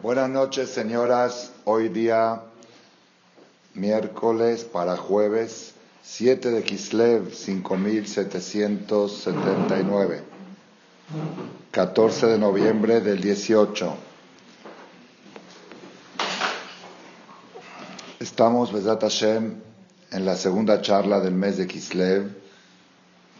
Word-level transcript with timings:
Buenas 0.00 0.30
noches, 0.30 0.70
señoras. 0.70 1.50
Hoy 1.64 1.88
día, 1.88 2.42
miércoles 3.74 4.62
para 4.62 4.96
jueves, 4.96 5.74
7 6.04 6.52
de 6.52 6.62
Kislev, 6.62 7.34
5779. 7.34 10.22
14 11.72 12.26
de 12.28 12.38
noviembre 12.38 13.00
del 13.00 13.20
18. 13.20 13.96
Estamos, 18.20 18.72
Besat 18.72 19.02
Hashem, 19.02 19.56
en 20.12 20.24
la 20.24 20.36
segunda 20.36 20.80
charla 20.80 21.18
del 21.18 21.34
mes 21.34 21.56
de 21.56 21.66
Kislev. 21.66 22.36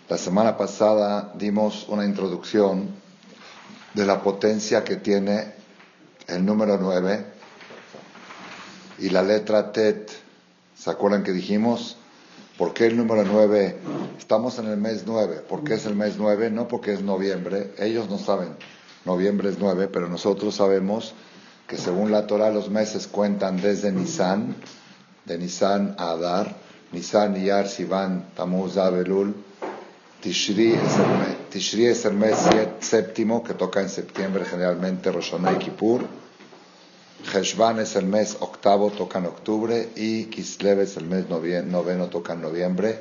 La 0.08 0.18
semana 0.18 0.56
pasada 0.56 1.32
dimos 1.36 1.86
una 1.88 2.04
introducción 2.04 2.88
de 3.94 4.04
la 4.04 4.20
potencia 4.20 4.82
que 4.82 4.96
tiene 4.96 5.56
el 6.28 6.44
número 6.44 6.78
9 6.78 7.24
y 8.98 9.10
la 9.10 9.22
letra 9.22 9.72
Tet. 9.72 10.10
¿Se 10.76 10.90
acuerdan 10.90 11.24
que 11.24 11.32
dijimos? 11.32 11.96
¿Por 12.56 12.74
qué 12.74 12.86
el 12.86 12.96
número 12.96 13.24
9? 13.24 13.78
Estamos 14.18 14.58
en 14.58 14.66
el 14.66 14.76
mes 14.76 15.04
9. 15.06 15.42
¿Por 15.48 15.64
qué 15.64 15.74
es 15.74 15.86
el 15.86 15.96
mes 15.96 16.16
9? 16.18 16.50
No 16.50 16.68
porque 16.68 16.92
es 16.92 17.02
noviembre. 17.02 17.72
Ellos 17.78 18.08
no 18.10 18.18
saben. 18.18 18.50
Noviembre 19.04 19.48
es 19.48 19.58
9, 19.58 19.88
pero 19.88 20.08
nosotros 20.08 20.56
sabemos 20.56 21.14
que 21.66 21.76
según 21.76 22.12
la 22.12 22.26
Torah 22.26 22.50
los 22.50 22.70
meses 22.70 23.06
cuentan 23.06 23.60
desde 23.60 23.90
Nisan, 23.90 24.56
de 25.24 25.38
Nisan 25.38 25.94
a 25.98 26.10
Adar, 26.10 26.56
Nisan, 26.92 27.36
Iyar, 27.36 27.68
Sivan, 27.68 28.30
Tamuz, 28.34 28.76
Abelul, 28.76 29.34
Tishri 30.28 30.74
es 30.74 30.98
el 30.98 31.08
mes, 31.08 31.36
Tishri 31.48 31.86
es 31.86 32.04
el 32.04 32.12
mes 32.12 32.36
séptimo 32.80 33.42
que 33.42 33.54
toca 33.54 33.80
en 33.80 33.88
septiembre 33.88 34.44
generalmente 34.44 35.10
Rosh 35.10 35.32
y 35.32 35.56
Kippur. 35.56 36.04
Heshvan 37.32 37.78
es 37.78 37.96
el 37.96 38.04
mes 38.04 38.36
octavo, 38.40 38.90
toca 38.90 39.20
en 39.20 39.24
octubre, 39.24 39.88
y 39.96 40.24
Kislev 40.24 40.80
es 40.80 40.98
el 40.98 41.06
mes 41.06 41.30
noveno, 41.30 42.08
toca 42.08 42.34
en 42.34 42.42
noviembre. 42.42 42.98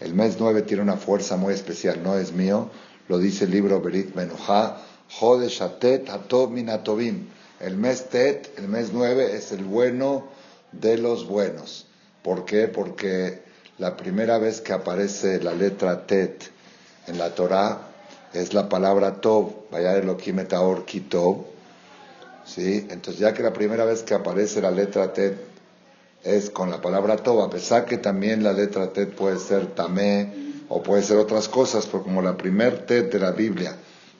El 0.00 0.14
mes 0.14 0.36
nueve 0.40 0.62
tiene 0.62 0.82
una 0.82 0.96
fuerza 0.96 1.36
muy 1.36 1.52
especial, 1.52 2.02
no 2.02 2.16
es 2.16 2.32
mío, 2.32 2.70
lo 3.06 3.18
dice 3.18 3.44
el 3.44 3.50
libro 3.50 3.82
Berit 3.82 4.14
Menuha, 4.14 4.80
Jodesh 5.10 5.60
Atet 5.60 6.08
Atov 6.08 6.52
Minatovim. 6.52 7.26
El 7.60 7.76
mes 7.76 8.08
Tet, 8.08 8.50
el 8.56 8.68
mes 8.68 8.92
nueve, 8.94 9.36
es 9.36 9.52
el 9.52 9.62
bueno 9.62 10.26
de 10.72 10.96
los 10.96 11.26
buenos. 11.26 11.86
¿Por 12.22 12.46
qué? 12.46 12.66
Porque 12.66 13.42
la 13.76 13.94
primera 13.94 14.38
vez 14.38 14.62
que 14.62 14.72
aparece 14.72 15.38
la 15.38 15.52
letra 15.52 16.06
Tet 16.06 16.50
en 17.06 17.18
la 17.18 17.34
Torah 17.34 17.92
es 18.32 18.54
la 18.54 18.68
palabra 18.68 19.20
Tov, 19.20 19.70
vaya 19.70 19.94
lo 19.98 20.16
Metaor 20.32 20.84
Kitov, 20.84 21.44
¿sí? 22.44 22.86
Entonces 22.90 23.18
ya 23.18 23.34
que 23.34 23.42
la 23.42 23.52
primera 23.52 23.84
vez 23.84 24.02
que 24.02 24.14
aparece 24.14 24.62
la 24.62 24.70
letra 24.70 25.12
Tet 25.12 25.36
es 26.24 26.50
con 26.50 26.70
la 26.70 26.80
palabra 26.80 27.16
Tov, 27.16 27.42
a 27.42 27.50
pesar 27.50 27.84
que 27.84 27.98
también 27.98 28.42
la 28.42 28.52
letra 28.52 28.92
Tet 28.92 29.14
puede 29.14 29.38
ser 29.38 29.66
Tamé 29.74 30.32
o 30.68 30.82
puede 30.82 31.02
ser 31.02 31.18
otras 31.18 31.48
cosas, 31.48 31.86
pero 31.86 32.02
como 32.02 32.22
la 32.22 32.36
primer 32.36 32.86
Tet 32.86 33.12
de 33.12 33.18
la 33.18 33.32
Biblia 33.32 33.76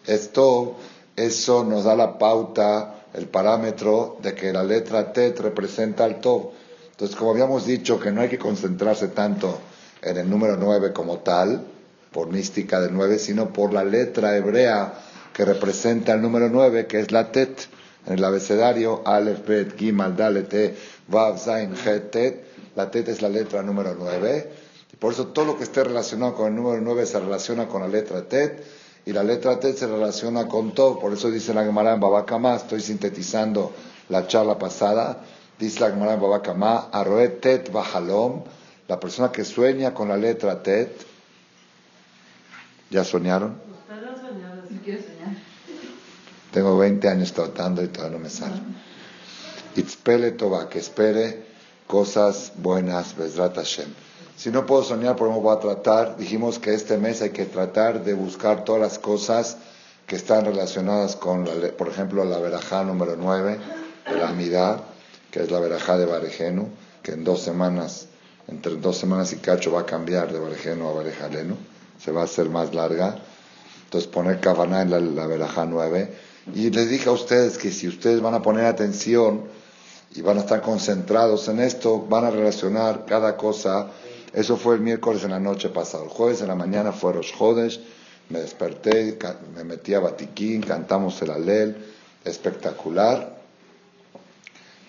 es 0.06 0.30
Tov, 0.32 0.74
eso 1.16 1.64
nos 1.64 1.84
da 1.84 1.94
la 1.94 2.18
pauta, 2.18 3.06
el 3.14 3.28
parámetro 3.28 4.18
de 4.22 4.34
que 4.34 4.52
la 4.52 4.64
letra 4.64 5.12
Tet 5.12 5.38
representa 5.40 6.04
al 6.04 6.20
Tov. 6.20 6.50
Entonces, 6.90 7.16
como 7.16 7.30
habíamos 7.30 7.66
dicho 7.66 7.98
que 7.98 8.10
no 8.10 8.20
hay 8.20 8.28
que 8.28 8.38
concentrarse 8.38 9.08
tanto 9.08 9.58
en 10.02 10.16
el 10.18 10.28
número 10.28 10.56
9 10.56 10.92
como 10.92 11.18
tal, 11.18 11.64
por 12.12 12.28
mística 12.28 12.80
del 12.80 12.92
9, 12.92 13.18
sino 13.18 13.52
por 13.52 13.72
la 13.72 13.84
letra 13.84 14.36
hebrea 14.36 14.94
que 15.32 15.44
representa 15.44 16.12
el 16.12 16.22
número 16.22 16.48
9, 16.48 16.86
que 16.86 17.00
es 17.00 17.10
la 17.10 17.32
Tet 17.32 17.68
en 18.06 18.14
el 18.14 18.24
abecedario, 18.24 19.02
Aleph, 19.04 19.46
Bet, 19.46 19.78
Gimal, 19.78 20.16
Dalet, 20.16 20.52
E, 20.54 20.74
Vav, 21.08 21.38
Zain, 21.38 21.74
Het, 21.74 22.10
Tet, 22.10 22.44
la 22.76 22.90
Tet 22.90 23.08
es 23.08 23.22
la 23.22 23.28
letra 23.28 23.62
número 23.62 23.94
9, 23.98 24.50
y 24.92 24.96
por 24.96 25.12
eso 25.12 25.28
todo 25.28 25.44
lo 25.44 25.56
que 25.56 25.64
esté 25.64 25.84
relacionado 25.84 26.34
con 26.34 26.48
el 26.48 26.56
número 26.56 26.80
9 26.80 27.06
se 27.06 27.20
relaciona 27.20 27.66
con 27.68 27.82
la 27.82 27.88
letra 27.88 28.22
Tet, 28.28 28.62
y 29.04 29.12
la 29.12 29.22
letra 29.22 29.58
Tet 29.58 29.76
se 29.76 29.86
relaciona 29.86 30.46
con 30.48 30.72
todo, 30.72 30.98
por 30.98 31.12
eso 31.12 31.30
dice 31.30 31.54
la 31.54 31.64
Gemara 31.64 31.94
en 31.94 32.00
Babakama, 32.00 32.56
estoy 32.56 32.80
sintetizando 32.80 33.72
la 34.08 34.26
charla 34.26 34.58
pasada, 34.58 35.24
dice 35.58 35.80
la 35.80 35.90
Gemara 35.90 36.14
en 36.14 36.20
Babakama, 36.20 36.88
Aroet 36.92 37.40
Tet 37.40 37.72
Bajalom, 37.72 38.42
la 38.88 39.00
persona 39.00 39.32
que 39.32 39.44
sueña 39.44 39.94
con 39.94 40.08
la 40.08 40.16
letra 40.16 40.62
Tet, 40.62 41.11
¿ya 42.92 43.04
soñaron? 43.04 43.56
Usted 43.80 44.04
ha 44.04 44.20
soñado, 44.20 44.62
si 44.68 44.74
quiere 44.76 45.02
soñar. 45.02 45.34
Tengo 46.52 46.76
20 46.76 47.08
años 47.08 47.32
tratando 47.32 47.82
y 47.82 47.88
todavía 47.88 48.18
no 48.18 48.22
me 48.22 48.28
sale. 48.28 48.60
Itzpele 49.74 50.32
Toba, 50.32 50.68
que 50.68 50.78
espere 50.78 51.46
cosas 51.86 52.52
buenas, 52.56 53.16
Bezrat 53.16 53.56
Hashem. 53.56 53.88
Si 54.36 54.50
no 54.50 54.66
puedo 54.66 54.82
soñar, 54.82 55.16
por 55.16 55.28
ejemplo, 55.28 55.48
voy 55.50 55.56
a 55.56 55.60
tratar, 55.60 56.16
dijimos 56.18 56.58
que 56.58 56.74
este 56.74 56.98
mes 56.98 57.22
hay 57.22 57.30
que 57.30 57.46
tratar 57.46 58.04
de 58.04 58.12
buscar 58.12 58.64
todas 58.64 58.82
las 58.82 58.98
cosas 58.98 59.56
que 60.06 60.16
están 60.16 60.44
relacionadas 60.44 61.16
con, 61.16 61.46
la, 61.46 61.68
por 61.68 61.88
ejemplo, 61.88 62.24
la 62.26 62.38
verajá 62.38 62.84
número 62.84 63.16
9 63.16 63.58
de 64.10 64.16
la 64.16 64.28
Amidad, 64.28 64.82
que 65.30 65.42
es 65.42 65.50
la 65.50 65.60
verajá 65.60 65.96
de 65.96 66.04
Barejenu, 66.04 66.68
que 67.02 67.12
en 67.12 67.24
dos 67.24 67.40
semanas, 67.40 68.08
entre 68.48 68.76
dos 68.76 68.98
semanas 68.98 69.32
y 69.32 69.36
cacho 69.36 69.72
va 69.72 69.80
a 69.80 69.86
cambiar 69.86 70.30
de 70.30 70.38
Barejenu 70.38 70.88
a 70.88 70.92
Barejalenu, 70.92 71.56
se 72.02 72.12
va 72.12 72.22
a 72.22 72.24
hacer 72.24 72.48
más 72.48 72.74
larga. 72.74 73.16
Entonces 73.84 74.08
poner 74.10 74.40
Kavaná 74.40 74.82
en 74.82 74.90
la, 74.90 75.00
la 75.00 75.26
verajá 75.26 75.64
9 75.64 76.32
y 76.54 76.70
les 76.70 76.90
dije 76.90 77.08
a 77.08 77.12
ustedes 77.12 77.56
que 77.56 77.70
si 77.70 77.86
ustedes 77.86 78.20
van 78.20 78.34
a 78.34 78.42
poner 78.42 78.64
atención 78.64 79.44
y 80.14 80.22
van 80.22 80.38
a 80.38 80.40
estar 80.40 80.60
concentrados 80.60 81.48
en 81.48 81.60
esto, 81.60 82.00
van 82.00 82.24
a 82.24 82.30
relacionar 82.30 83.06
cada 83.06 83.36
cosa. 83.36 83.88
Eso 84.32 84.56
fue 84.56 84.74
el 84.74 84.80
miércoles 84.80 85.22
en 85.24 85.30
la 85.30 85.40
noche 85.40 85.68
pasado. 85.68 86.04
El 86.04 86.10
jueves 86.10 86.40
en 86.40 86.48
la 86.48 86.54
mañana 86.54 86.92
fue 86.92 87.14
los 87.14 87.32
Jodes. 87.32 87.80
Me 88.28 88.40
desperté, 88.40 89.18
me 89.54 89.62
metí 89.64 89.94
a 89.94 90.00
Batiquín, 90.00 90.62
cantamos 90.62 91.20
el 91.22 91.30
Alel, 91.30 91.76
espectacular. 92.24 93.40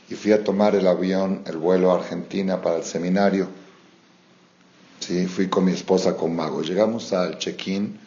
Y 0.10 0.16
fui 0.16 0.32
a 0.32 0.44
tomar 0.44 0.76
el 0.76 0.88
avión, 0.88 1.44
el 1.46 1.58
vuelo 1.58 1.92
a 1.92 1.96
Argentina 1.96 2.62
para 2.62 2.78
el 2.78 2.84
seminario. 2.84 3.48
Sí, 5.06 5.28
fui 5.28 5.50
con 5.50 5.66
mi 5.66 5.72
esposa 5.72 6.16
con 6.16 6.36
Mago. 6.36 6.62
Llegamos 6.62 7.14
al 7.14 7.38
check-in 7.38 8.00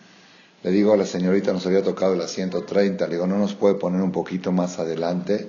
le 0.67 0.73
digo 0.73 0.93
a 0.93 0.97
la 0.97 1.07
señorita, 1.07 1.53
nos 1.53 1.65
había 1.67 1.83
tocado 1.83 2.15
el 2.15 2.21
asiento 2.21 2.65
30, 2.65 3.07
le 3.07 3.15
digo, 3.15 3.27
¿no 3.29 3.39
nos 3.39 3.55
puede 3.55 3.77
poner 3.77 4.01
un 4.01 4.11
poquito 4.11 4.51
más 4.51 4.81
adelante? 4.81 5.49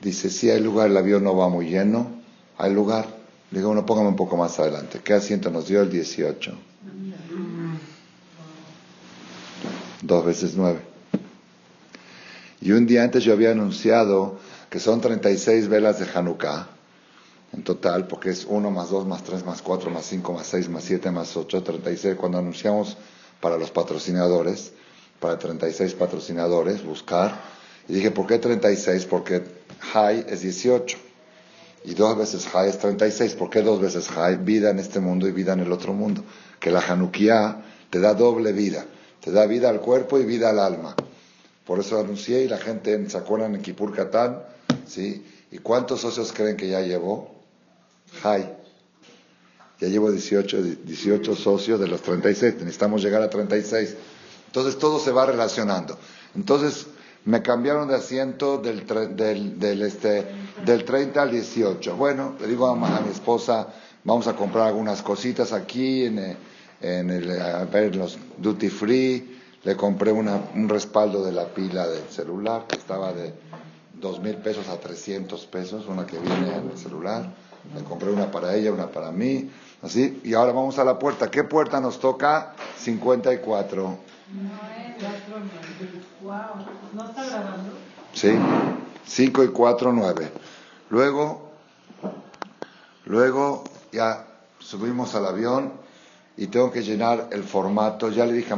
Dice, 0.00 0.28
sí, 0.28 0.50
hay 0.50 0.60
lugar, 0.60 0.90
el 0.90 0.96
avión 0.96 1.22
no 1.22 1.36
va 1.36 1.48
muy 1.48 1.68
lleno, 1.68 2.10
hay 2.56 2.74
lugar. 2.74 3.06
Le 3.52 3.58
digo, 3.58 3.68
bueno, 3.68 3.86
póngame 3.86 4.08
un 4.08 4.16
poco 4.16 4.36
más 4.36 4.58
adelante. 4.58 5.00
¿Qué 5.04 5.12
asiento 5.12 5.50
nos 5.50 5.68
dio? 5.68 5.82
El 5.82 5.90
18. 5.90 6.52
Dos 10.02 10.24
veces 10.24 10.54
nueve. 10.56 10.80
Y 12.60 12.72
un 12.72 12.86
día 12.86 13.04
antes 13.04 13.22
yo 13.22 13.32
había 13.32 13.52
anunciado 13.52 14.40
que 14.68 14.80
son 14.80 15.00
36 15.00 15.68
velas 15.68 16.00
de 16.00 16.06
Hanukkah 16.12 16.77
en 17.52 17.62
total, 17.64 18.06
porque 18.06 18.30
es 18.30 18.44
1 18.44 18.70
más 18.70 18.90
2 18.90 19.06
más 19.06 19.22
3 19.24 19.44
más 19.44 19.62
4 19.62 19.90
más 19.90 20.04
5 20.06 20.32
más 20.32 20.46
6 20.46 20.68
más 20.68 20.84
7 20.84 21.10
más 21.10 21.36
8, 21.36 21.62
36. 21.62 22.16
Cuando 22.16 22.38
anunciamos 22.38 22.96
para 23.40 23.56
los 23.56 23.70
patrocinadores, 23.70 24.72
para 25.20 25.38
36 25.38 25.94
patrocinadores, 25.94 26.84
buscar. 26.84 27.40
Y 27.88 27.94
dije, 27.94 28.10
¿por 28.10 28.26
qué 28.26 28.38
36? 28.38 29.06
Porque 29.06 29.42
high 29.80 30.26
es 30.28 30.42
18. 30.42 30.98
Y 31.84 31.94
dos 31.94 32.18
veces 32.18 32.46
high 32.48 32.68
es 32.68 32.78
36. 32.78 33.34
¿Por 33.34 33.50
qué 33.50 33.62
dos 33.62 33.80
veces 33.80 34.08
high? 34.08 34.36
Vida 34.36 34.70
en 34.70 34.78
este 34.78 35.00
mundo 35.00 35.26
y 35.26 35.32
vida 35.32 35.54
en 35.54 35.60
el 35.60 35.72
otro 35.72 35.92
mundo. 35.92 36.22
Que 36.60 36.70
la 36.70 36.80
Hanukkah 36.80 37.62
te 37.88 37.98
da 37.98 38.14
doble 38.14 38.52
vida. 38.52 38.84
Te 39.20 39.32
da 39.32 39.46
vida 39.46 39.70
al 39.70 39.80
cuerpo 39.80 40.18
y 40.18 40.24
vida 40.24 40.50
al 40.50 40.58
alma. 40.58 40.94
Por 41.64 41.80
eso 41.80 41.98
anuncié 41.98 42.44
y 42.44 42.48
la 42.48 42.58
gente, 42.58 43.08
¿se 43.08 43.16
acuerdan 43.16 43.54
en 43.54 43.62
Kipur 43.62 43.94
Katán? 43.94 44.42
¿Sí? 44.86 45.24
¿Y 45.50 45.58
cuántos 45.58 46.00
socios 46.00 46.32
creen 46.32 46.56
que 46.56 46.68
ya 46.68 46.80
llevó? 46.80 47.37
High. 48.22 48.56
Ya 49.80 49.88
llevo 49.88 50.10
18, 50.10 50.62
18 50.84 51.36
socios 51.36 51.78
de 51.78 51.86
los 51.86 52.02
36, 52.02 52.54
necesitamos 52.60 53.02
llegar 53.02 53.22
a 53.22 53.30
36. 53.30 53.94
Entonces 54.46 54.78
todo 54.78 54.98
se 54.98 55.12
va 55.12 55.26
relacionando. 55.26 55.96
Entonces 56.34 56.86
me 57.24 57.42
cambiaron 57.42 57.88
de 57.88 57.94
asiento 57.94 58.58
del, 58.58 58.86
del, 59.14 59.58
del, 59.58 59.82
este, 59.82 60.24
del 60.64 60.84
30 60.84 61.22
al 61.22 61.30
18. 61.30 61.96
Bueno, 61.96 62.34
le 62.40 62.46
digo 62.48 62.66
a, 62.66 62.74
mi 62.74 63.10
esposa, 63.10 63.68
vamos 64.02 64.26
a 64.26 64.34
comprar 64.34 64.68
algunas 64.68 65.02
cositas 65.02 65.52
aquí 65.52 66.04
en, 66.06 66.36
en 66.80 67.10
el, 67.10 67.40
a 67.40 67.64
ver 67.66 67.94
los 67.94 68.18
duty 68.38 68.70
free. 68.70 69.38
Le 69.62 69.76
compré 69.76 70.10
una, 70.10 70.40
un 70.54 70.68
respaldo 70.68 71.24
de 71.24 71.32
la 71.32 71.46
pila 71.46 71.86
del 71.86 72.08
celular 72.08 72.66
que 72.66 72.76
estaba 72.76 73.12
de 73.12 73.34
dos 74.00 74.20
mil 74.20 74.36
pesos 74.36 74.68
a 74.68 74.78
300 74.78 75.46
pesos, 75.46 75.86
una 75.86 76.06
que 76.06 76.18
viene 76.18 76.56
en 76.56 76.70
el 76.70 76.78
celular. 76.78 77.34
Le 77.74 77.84
compré 77.84 78.10
una 78.10 78.30
para 78.30 78.54
ella, 78.54 78.72
una 78.72 78.86
para 78.88 79.10
mí. 79.10 79.50
Así, 79.82 80.20
y 80.24 80.34
ahora 80.34 80.52
vamos 80.52 80.78
a 80.78 80.84
la 80.84 80.98
puerta. 80.98 81.30
¿Qué 81.30 81.44
puerta 81.44 81.80
nos 81.80 82.00
toca? 82.00 82.54
54. 82.78 83.98
¿No 86.94 87.04
está 87.04 87.24
grabando? 87.24 87.70
Sí, 88.12 88.36
5 89.06 89.44
y 89.44 89.48
4, 89.48 89.92
9. 89.92 90.32
Luego, 90.90 91.50
luego 93.04 93.64
ya 93.92 94.26
subimos 94.58 95.14
al 95.14 95.26
avión 95.26 95.72
y 96.36 96.48
tengo 96.48 96.70
que 96.70 96.82
llenar 96.82 97.28
el 97.30 97.44
formato. 97.44 98.10
Ya 98.10 98.26
le 98.26 98.32
dije, 98.32 98.54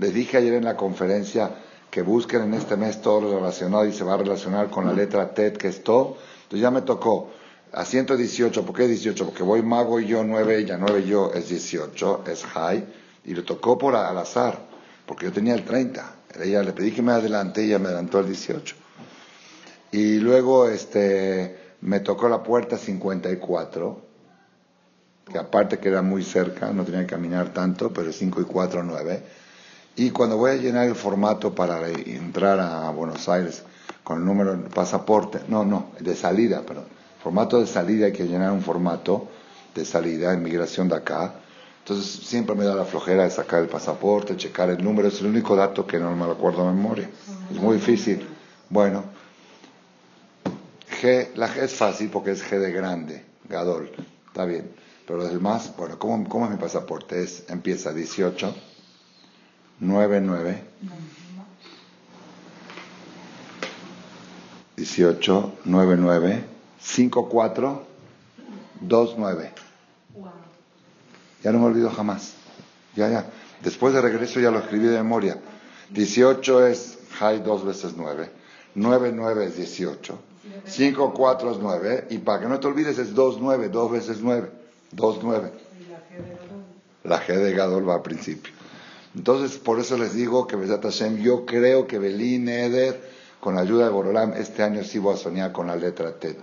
le 0.00 0.10
dije 0.10 0.38
ayer 0.38 0.54
en 0.54 0.64
la 0.64 0.76
conferencia 0.76 1.50
que 1.90 2.02
busquen 2.02 2.42
en 2.42 2.54
este 2.54 2.76
mes 2.76 3.00
todo 3.00 3.20
lo 3.20 3.36
relacionado 3.36 3.86
y 3.86 3.92
se 3.92 4.04
va 4.04 4.14
a 4.14 4.18
relacionar 4.18 4.70
con 4.70 4.86
la 4.86 4.92
letra 4.92 5.32
TED, 5.32 5.56
que 5.56 5.68
es 5.68 5.82
todo. 5.82 6.16
Entonces 6.42 6.60
ya 6.60 6.70
me 6.70 6.82
tocó 6.82 7.30
a 7.76 7.84
118, 7.84 8.64
¿por 8.64 8.74
qué 8.74 8.88
18? 8.88 9.26
Porque 9.26 9.42
voy 9.42 9.60
mago 9.60 10.00
y 10.00 10.06
yo 10.06 10.24
9, 10.24 10.60
ella 10.60 10.78
9 10.78 11.04
yo 11.04 11.30
es 11.34 11.50
18, 11.50 12.24
es 12.26 12.42
high, 12.46 12.82
y 13.22 13.34
le 13.34 13.42
tocó 13.42 13.76
por 13.76 13.94
al 13.94 14.16
azar, 14.16 14.58
porque 15.04 15.26
yo 15.26 15.32
tenía 15.32 15.54
el 15.54 15.62
30. 15.62 16.14
Ella 16.42 16.62
le 16.62 16.72
pedí 16.72 16.90
que 16.90 17.02
me 17.02 17.12
adelante 17.12 17.62
y 17.62 17.66
ella 17.66 17.78
me 17.78 17.88
adelantó 17.88 18.20
el 18.20 18.28
18. 18.28 18.76
Y 19.92 20.20
luego 20.20 20.70
este, 20.70 21.74
me 21.82 22.00
tocó 22.00 22.30
la 22.30 22.42
puerta 22.42 22.78
54, 22.78 24.00
que 25.30 25.38
aparte 25.38 25.78
que 25.78 25.90
era 25.90 26.00
muy 26.00 26.22
cerca, 26.22 26.72
no 26.72 26.82
tenía 26.82 27.00
que 27.00 27.08
caminar 27.08 27.52
tanto, 27.52 27.92
pero 27.92 28.10
5 28.10 28.40
y 28.40 28.44
4, 28.44 28.84
9. 28.84 29.22
Y 29.96 30.10
cuando 30.12 30.38
voy 30.38 30.52
a 30.52 30.56
llenar 30.56 30.86
el 30.86 30.94
formato 30.94 31.54
para 31.54 31.86
entrar 31.90 32.58
a 32.58 32.88
Buenos 32.90 33.28
Aires 33.28 33.62
con 34.02 34.20
el 34.20 34.24
número 34.24 34.56
de 34.56 34.70
pasaporte, 34.70 35.40
no, 35.48 35.66
no, 35.66 35.90
de 36.00 36.16
salida, 36.16 36.62
perdón. 36.62 36.95
Formato 37.26 37.58
de 37.58 37.66
salida 37.66 38.06
hay 38.06 38.12
que 38.12 38.22
llenar 38.22 38.52
un 38.52 38.62
formato 38.62 39.26
de 39.74 39.84
salida, 39.84 40.32
inmigración 40.32 40.88
de 40.88 40.94
acá. 40.94 41.34
Entonces 41.80 42.24
siempre 42.24 42.54
me 42.54 42.64
da 42.64 42.76
la 42.76 42.84
flojera 42.84 43.24
de 43.24 43.30
sacar 43.30 43.62
el 43.64 43.68
pasaporte, 43.68 44.36
checar 44.36 44.70
el 44.70 44.84
número, 44.84 45.08
es 45.08 45.20
el 45.22 45.26
único 45.26 45.56
dato 45.56 45.84
que 45.84 45.98
no 45.98 46.14
me 46.14 46.24
lo 46.24 46.30
acuerdo 46.30 46.64
de 46.64 46.72
memoria. 46.72 47.10
Es 47.50 47.56
muy 47.60 47.78
difícil. 47.78 48.24
Bueno, 48.70 49.02
G, 51.02 51.34
la 51.34 51.52
G 51.52 51.64
es 51.64 51.74
fácil 51.74 52.10
porque 52.10 52.30
es 52.30 52.48
G 52.48 52.60
de 52.60 52.70
grande, 52.70 53.24
Gadol, 53.48 53.90
está 54.28 54.44
bien. 54.44 54.70
Pero 55.04 55.18
los 55.18 55.32
demás, 55.32 55.72
bueno, 55.76 55.98
¿cómo, 55.98 56.28
cómo 56.28 56.44
es 56.44 56.52
mi 56.52 56.58
pasaporte? 56.58 57.24
Es, 57.24 57.42
empieza 57.48 57.92
18, 57.92 58.54
9, 59.80 60.20
9, 60.20 60.62
18, 64.76 65.52
9, 65.64 65.96
9, 65.98 66.55
5, 66.86 67.28
4, 67.28 67.82
2, 68.80 69.14
9. 69.18 69.52
Ya 71.42 71.52
no 71.52 71.58
me 71.58 71.66
olvido 71.66 71.90
jamás. 71.90 72.34
Ya, 72.94 73.10
ya. 73.10 73.26
Después 73.62 73.92
de 73.92 74.00
regreso 74.00 74.40
ya 74.40 74.50
lo 74.50 74.60
escribí 74.60 74.86
de 74.86 74.96
memoria. 74.96 75.38
18 75.90 76.66
es 76.66 76.98
high 77.18 77.42
dos 77.42 77.64
veces 77.64 77.94
9. 77.96 78.30
9, 78.74 79.12
9 79.14 79.44
es 79.44 79.56
18. 79.56 80.18
5, 80.64 81.12
4 81.14 81.50
es 81.50 81.58
9. 81.58 82.06
Y 82.10 82.18
para 82.18 82.40
que 82.40 82.46
no 82.46 82.60
te 82.60 82.68
olvides 82.68 82.98
es 82.98 83.14
2, 83.14 83.38
9. 83.40 83.68
2 83.68 83.92
veces 83.92 84.18
9. 84.22 84.50
2, 84.92 85.18
9. 85.22 85.52
La 87.04 87.20
G 87.20 87.34
de 87.34 87.52
Gadol 87.52 87.88
va 87.88 87.94
al 87.94 88.02
principio. 88.02 88.52
Entonces, 89.14 89.58
por 89.58 89.80
eso 89.80 89.98
les 89.98 90.14
digo 90.14 90.46
que 90.46 90.56
Besat 90.56 90.82
Hashem, 90.82 91.18
yo 91.18 91.46
creo 91.46 91.86
que 91.86 91.98
Belín 91.98 92.48
Eder, 92.48 93.00
con 93.40 93.54
la 93.54 93.62
ayuda 93.62 93.84
de 93.84 93.90
Borolam, 93.90 94.34
este 94.34 94.62
año 94.62 94.84
sí 94.84 94.98
voy 94.98 95.14
a 95.14 95.16
soñar 95.16 95.52
con 95.52 95.66
la 95.66 95.76
letra 95.76 96.12
Tet. 96.12 96.38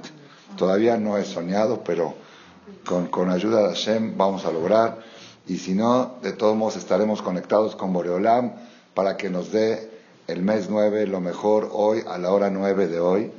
Todavía 0.58 0.98
no 0.98 1.18
he 1.18 1.26
soñado, 1.26 1.84
pero 1.84 2.14
con, 2.86 3.08
con 3.08 3.30
ayuda 3.30 3.62
de 3.62 3.70
Hashem 3.70 4.18
vamos 4.18 4.46
a 4.46 4.52
lograr. 4.52 5.00
Y 5.48 5.58
si 5.58 5.74
no, 5.74 6.16
de 6.22 6.32
todos 6.32 6.56
modos 6.56 6.78
estaremos 6.78 7.22
conectados 7.22 7.76
con 7.76 7.92
Boreolam 7.92 8.54
para 8.94 9.18
que 9.18 9.30
nos 9.30 9.52
dé 9.52 9.92
el 10.28 10.42
mes 10.42 10.70
9 10.70 11.08
lo 11.08 11.20
mejor 11.20 11.70
hoy, 11.72 12.04
a 12.08 12.18
la 12.18 12.32
hora 12.32 12.50
9 12.50 12.88
de 12.88 13.00
hoy. 13.00 13.32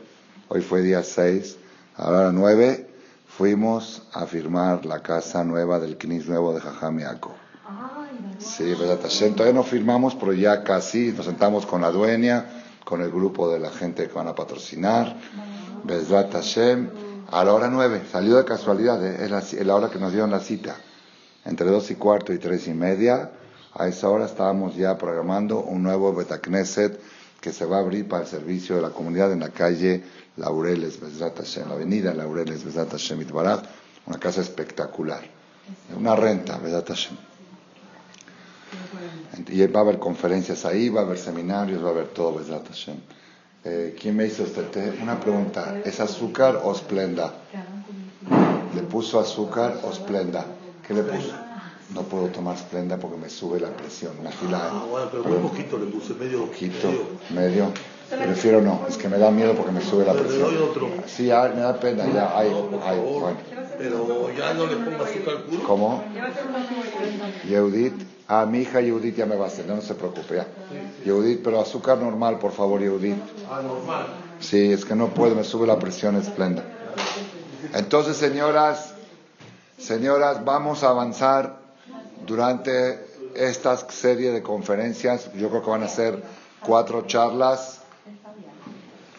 Hoy 0.48 0.60
fue 0.60 0.82
día 0.82 1.02
6. 1.02 1.56
A 1.96 2.10
la 2.10 2.18
hora 2.18 2.32
9 2.32 2.86
fuimos 3.26 4.02
a 4.12 4.26
firmar 4.26 4.84
la 4.84 5.02
casa 5.02 5.44
nueva 5.44 5.80
del 5.80 5.96
Knis 5.96 6.26
nuevo 6.28 6.52
de 6.52 6.60
Jajam 6.60 7.00
Sí, 8.38 8.74
Todavía 9.34 9.54
no 9.54 9.62
firmamos, 9.62 10.14
pero 10.14 10.32
ya 10.32 10.62
casi 10.62 11.12
nos 11.12 11.26
sentamos 11.26 11.64
con 11.66 11.80
la 11.80 11.90
dueña, 11.90 12.44
con 12.84 13.00
el 13.00 13.10
grupo 13.10 13.50
de 13.50 13.58
la 13.58 13.70
gente 13.70 14.06
que 14.06 14.12
van 14.12 14.28
a 14.28 14.34
patrocinar. 14.34 15.16
Bezrat 15.84 16.32
Hashem, 16.32 16.88
a 17.30 17.44
la 17.44 17.52
hora 17.52 17.68
nueve, 17.68 18.02
salió 18.10 18.36
de 18.36 18.44
casualidad, 18.44 19.04
eh, 19.04 19.24
es 19.24 19.66
la, 19.66 19.74
hora 19.74 19.90
que 19.90 19.98
nos 19.98 20.12
dieron 20.12 20.30
la 20.30 20.40
cita. 20.40 20.76
Entre 21.44 21.66
dos 21.66 21.90
y 21.90 21.96
cuarto 21.96 22.32
y 22.32 22.38
tres 22.38 22.66
y 22.68 22.72
media, 22.72 23.30
a 23.74 23.86
esa 23.86 24.08
hora 24.08 24.24
estábamos 24.24 24.76
ya 24.76 24.96
programando 24.96 25.60
un 25.60 25.82
nuevo 25.82 26.14
Betacneset 26.14 26.98
que 27.40 27.52
se 27.52 27.66
va 27.66 27.76
a 27.76 27.80
abrir 27.80 28.08
para 28.08 28.22
el 28.22 28.28
servicio 28.28 28.76
de 28.76 28.82
la 28.82 28.90
comunidad 28.90 29.30
en 29.32 29.40
la 29.40 29.50
calle 29.50 30.02
Laureles, 30.38 30.98
Bezrat 30.98 31.36
Hashem, 31.36 31.68
la 31.68 31.74
avenida 31.74 32.14
Laureles, 32.14 32.64
Bezrat 32.64 32.90
Hashem, 32.90 33.20
Itbarat, 33.20 33.66
una 34.06 34.18
casa 34.18 34.40
espectacular. 34.40 35.22
Una 35.98 36.16
renta, 36.16 36.56
Bezrat 36.56 36.88
Hashem. 36.88 37.16
Y 39.48 39.66
va 39.66 39.80
a 39.80 39.82
haber 39.82 39.98
conferencias 39.98 40.64
ahí, 40.64 40.88
va 40.88 41.02
a 41.02 41.04
haber 41.04 41.18
seminarios, 41.18 41.84
va 41.84 41.88
a 41.88 41.92
haber 41.92 42.06
todo, 42.08 42.38
Bezrat 42.38 42.66
Hashem. 42.68 42.96
Eh, 43.64 43.96
¿Quién 43.98 44.16
me 44.16 44.26
hizo 44.26 44.44
este 44.44 44.62
té? 44.64 44.92
Una 45.02 45.18
pregunta, 45.18 45.80
¿es 45.84 45.98
azúcar 45.98 46.60
o 46.64 46.72
esplenda? 46.72 47.32
¿Le 48.74 48.82
puso 48.82 49.18
azúcar 49.18 49.80
o 49.84 49.90
esplenda? 49.90 50.44
¿Qué 50.86 50.92
le 50.92 51.02
puso? 51.02 51.32
No 51.94 52.02
puedo 52.02 52.26
tomar 52.26 52.56
esplenda 52.56 52.98
porque 52.98 53.16
me 53.16 53.30
sube 53.30 53.58
la 53.60 53.68
presión. 53.68 54.12
Una 54.20 54.30
fila. 54.30 54.68
Ah, 54.70 54.84
bueno, 54.90 55.08
pero 55.10 55.24
muy 55.24 55.48
poquito 55.48 55.78
le 55.78 55.86
puse, 55.86 56.12
medio. 56.14 56.46
Poquito, 56.46 56.90
medio. 57.30 57.72
Prefiero 58.10 58.60
no, 58.60 58.84
es 58.86 58.98
que 58.98 59.08
me 59.08 59.16
da 59.18 59.30
miedo 59.30 59.54
porque 59.54 59.72
me 59.72 59.80
sube 59.80 60.04
la 60.04 60.12
presión. 60.12 60.50
Sí, 61.06 61.22
me 61.24 61.60
da 61.60 61.80
pena, 61.80 62.04
ya, 62.12 62.38
hay, 62.38 62.50
bueno. 62.50 63.38
Pero 63.78 64.30
ya 64.36 64.52
no 64.52 64.66
le 64.66 64.76
pongo 64.76 65.04
azúcar 65.04 65.42
puro. 65.44 65.62
¿Cómo? 65.66 66.04
Yehudit. 67.48 68.13
Ah, 68.26 68.46
mi 68.46 68.60
hija 68.60 68.80
Yehudit 68.80 69.16
ya 69.16 69.26
me 69.26 69.36
va 69.36 69.44
a 69.44 69.48
hacer, 69.48 69.66
no, 69.66 69.80
se 69.82 69.94
preocupe 69.94 70.36
ya. 70.36 70.46
Yehudit, 71.04 71.42
pero 71.42 71.60
azúcar 71.60 71.98
normal, 71.98 72.38
por 72.38 72.52
favor, 72.52 72.80
Yehudit. 72.80 73.16
Ah, 73.50 73.60
normal. 73.62 74.06
Sí, 74.40 74.72
es 74.72 74.84
que 74.84 74.94
no 74.94 75.08
puedo, 75.08 75.34
me 75.34 75.44
sube 75.44 75.66
la 75.66 75.78
presión 75.78 76.16
esplenda. 76.16 76.64
Entonces, 77.74 78.16
señoras, 78.16 78.94
señoras, 79.78 80.42
vamos 80.42 80.82
a 80.84 80.88
avanzar 80.88 81.58
durante 82.26 83.06
esta 83.34 83.76
serie 83.90 84.32
de 84.32 84.42
conferencias. 84.42 85.30
Yo 85.34 85.50
creo 85.50 85.62
que 85.62 85.70
van 85.70 85.82
a 85.82 85.88
ser 85.88 86.22
cuatro 86.64 87.06
charlas, 87.06 87.80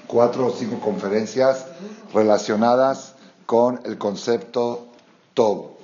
cuatro 0.08 0.48
o 0.48 0.52
cinco 0.52 0.80
conferencias 0.80 1.68
relacionadas 2.12 3.14
con 3.46 3.82
el 3.86 4.00
concepto 4.00 4.88
Tob 5.36 5.75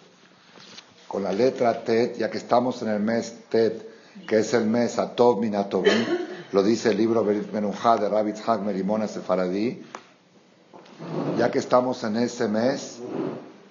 con 1.12 1.24
la 1.24 1.34
letra 1.34 1.84
Tet, 1.84 2.18
ya 2.18 2.32
que 2.32 2.38
estamos 2.38 2.82
en 2.84 2.88
el 2.88 3.02
mes 3.02 3.34
Tet, 3.50 3.86
que 4.26 4.40
es 4.40 4.54
el 4.54 4.66
mes 4.66 4.98
Atov 4.98 5.42
Minatovim, 5.42 6.06
lo 6.54 6.64
dice 6.64 6.92
el 6.92 6.98
libro 6.98 7.26
Menujá 7.52 7.98
de 7.98 8.08
Rabbi 8.08 8.32
Tzhak 8.32 8.62
Merimona 8.62 9.10
Sefaradí, 9.10 9.84
ya 11.38 11.52
que 11.52 11.60
estamos 11.60 12.02
en 12.06 12.16
ese 12.16 12.48
mes, 12.48 13.00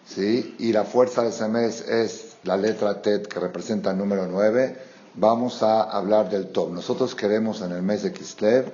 ¿sí? 0.06 0.54
y 0.58 0.74
la 0.74 0.84
fuerza 0.84 1.22
de 1.22 1.30
ese 1.30 1.48
mes 1.48 1.80
es 1.80 2.36
la 2.44 2.58
letra 2.58 3.00
Tet, 3.00 3.26
que 3.26 3.40
representa 3.40 3.92
el 3.92 3.96
número 3.96 4.26
9, 4.26 4.76
vamos 5.14 5.62
a 5.62 5.84
hablar 5.84 6.28
del 6.28 6.48
Tov. 6.48 6.70
Nosotros 6.74 7.14
queremos 7.14 7.62
en 7.62 7.72
el 7.72 7.80
mes 7.80 8.02
de 8.02 8.12
Kislev 8.12 8.70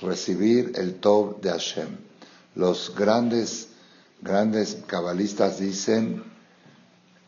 recibir 0.00 0.70
el 0.76 1.00
Tov 1.00 1.40
de 1.40 1.50
Hashem. 1.50 1.88
Los 2.54 2.94
grandes, 2.94 3.70
grandes 4.20 4.78
cabalistas 4.86 5.58
dicen 5.58 6.30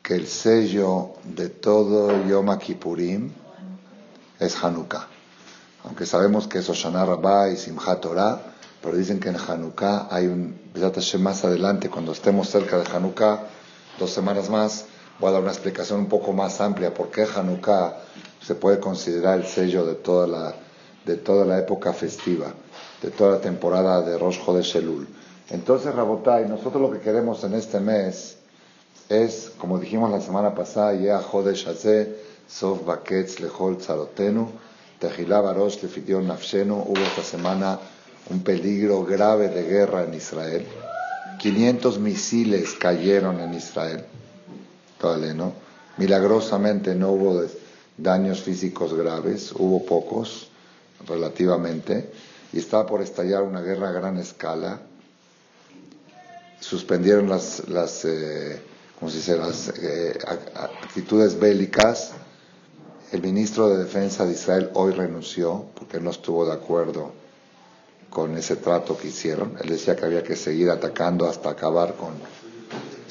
que 0.04 0.14
el 0.14 0.26
sello 0.26 1.12
de 1.24 1.48
todo 1.48 2.26
Yom 2.28 2.58
Kippurim 2.58 3.32
es 4.38 4.62
Hanukkah. 4.62 5.08
Aunque 5.84 6.04
sabemos 6.04 6.46
que 6.46 6.58
es 6.58 6.68
Oshana 6.68 7.06
Rabbah 7.06 7.48
y 7.48 7.56
Simchat 7.56 8.02
Torah, 8.02 8.38
pero 8.82 8.98
dicen 8.98 9.18
que 9.18 9.30
en 9.30 9.36
Hanukkah 9.36 10.08
hay 10.10 10.26
un, 10.26 10.60
más 11.20 11.44
adelante, 11.46 11.88
cuando 11.88 12.12
estemos 12.12 12.50
cerca 12.50 12.76
de 12.76 12.84
Hanukkah, 12.94 13.44
dos 13.98 14.10
semanas 14.10 14.50
más, 14.50 14.84
voy 15.20 15.30
a 15.30 15.32
dar 15.32 15.40
una 15.40 15.52
explicación 15.52 16.00
un 16.00 16.08
poco 16.10 16.34
más 16.34 16.60
amplia 16.60 16.92
por 16.92 17.10
qué 17.10 17.22
Hanukkah 17.22 17.96
se 18.42 18.56
puede 18.56 18.80
considerar 18.80 19.38
el 19.38 19.46
sello 19.46 19.86
de 19.86 19.94
toda 19.94 20.26
la, 20.26 20.54
de 21.06 21.16
toda 21.16 21.46
la 21.46 21.58
época 21.58 21.94
festiva, 21.94 22.52
de 23.00 23.10
toda 23.10 23.36
la 23.36 23.40
temporada 23.40 24.02
de 24.02 24.18
Rosh 24.18 24.44
Chodesh 24.44 24.76
Elul. 24.76 25.08
Entonces, 25.48 25.94
Rabotai, 25.94 26.46
nosotros 26.46 26.82
lo 26.82 26.90
que 26.90 27.00
queremos 27.00 27.42
en 27.44 27.54
este 27.54 27.80
mes 27.80 28.43
es, 29.08 29.52
como 29.58 29.78
dijimos 29.78 30.10
la 30.10 30.20
semana 30.20 30.54
pasada, 30.54 30.94
ya 30.94 31.20
Jodesh 31.20 31.66
Sof 32.48 32.84
Baketz 32.84 33.40
Lehol 33.40 33.78
Tzarotenu, 33.78 34.48
Tehilá 34.98 35.40
Barosh 35.40 35.82
Lefidion 35.82 36.26
Nafshenu, 36.26 36.76
hubo 36.76 37.00
esta 37.00 37.22
semana 37.22 37.78
un 38.30 38.42
peligro 38.42 39.04
grave 39.04 39.48
de 39.48 39.64
guerra 39.64 40.04
en 40.04 40.14
Israel. 40.14 40.66
500 41.38 41.98
misiles 41.98 42.74
cayeron 42.74 43.40
en 43.40 43.54
Israel. 43.54 44.04
Todavía, 44.98 45.34
¿no? 45.34 45.52
Milagrosamente 45.96 46.94
no 46.94 47.10
hubo 47.10 47.44
daños 47.96 48.40
físicos 48.40 48.94
graves, 48.94 49.52
hubo 49.52 49.84
pocos 49.84 50.48
relativamente. 51.06 52.10
y 52.52 52.58
estaba 52.58 52.86
por 52.86 53.02
estallar 53.02 53.42
una 53.42 53.60
guerra 53.60 53.88
a 53.88 53.92
gran 53.92 54.16
escala. 54.16 54.80
Suspendieron 56.60 57.28
las, 57.28 57.68
las, 57.68 58.04
eh, 58.04 58.62
¿cómo 58.98 59.10
se 59.10 59.18
dice? 59.18 59.36
las 59.36 59.68
eh, 59.78 60.18
actitudes 60.54 61.38
bélicas. 61.38 62.12
El 63.12 63.22
ministro 63.22 63.68
de 63.68 63.84
Defensa 63.84 64.26
de 64.26 64.32
Israel 64.32 64.70
hoy 64.74 64.92
renunció 64.92 65.66
porque 65.74 66.00
no 66.00 66.10
estuvo 66.10 66.44
de 66.46 66.52
acuerdo 66.52 67.12
con 68.10 68.36
ese 68.36 68.56
trato 68.56 68.96
que 68.96 69.08
hicieron. 69.08 69.56
Él 69.62 69.68
decía 69.68 69.94
que 69.96 70.04
había 70.04 70.22
que 70.22 70.36
seguir 70.36 70.70
atacando 70.70 71.28
hasta 71.28 71.50
acabar 71.50 71.94
con... 71.94 72.14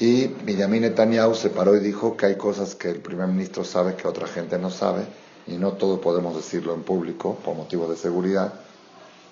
Y 0.00 0.26
Benjamin 0.26 0.82
Netanyahu 0.82 1.34
se 1.34 1.50
paró 1.50 1.76
y 1.76 1.80
dijo 1.80 2.16
que 2.16 2.26
hay 2.26 2.36
cosas 2.36 2.74
que 2.74 2.90
el 2.90 3.00
primer 3.00 3.28
ministro 3.28 3.64
sabe 3.64 3.94
que 3.94 4.08
otra 4.08 4.26
gente 4.26 4.58
no 4.58 4.70
sabe 4.70 5.06
y 5.46 5.52
no 5.52 5.74
todo 5.74 6.00
podemos 6.00 6.34
decirlo 6.34 6.74
en 6.74 6.82
público 6.82 7.36
por 7.44 7.54
motivos 7.54 7.90
de 7.90 7.96
seguridad 7.96 8.54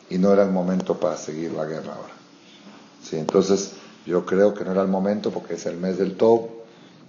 y 0.09 0.19
no 0.19 0.33
era 0.33 0.45
el 0.45 0.51
momento 0.51 1.01
para 1.01 1.17
seguir 1.17 1.53
la 1.53 1.65
guerra 1.65 1.95
ahora. 1.95 2.15
¿Sí? 3.03 3.17
Entonces 3.17 3.73
yo 4.07 4.27
creo 4.27 4.55
que 4.55 4.65
no 4.65 4.73
era 4.73 4.83
el 4.83 4.89
momento 4.89 5.31
porque 5.31 5.55
es 5.55 5.67
el 5.67 5.77
mes 5.77 5.99
del 5.99 6.17
top 6.17 6.49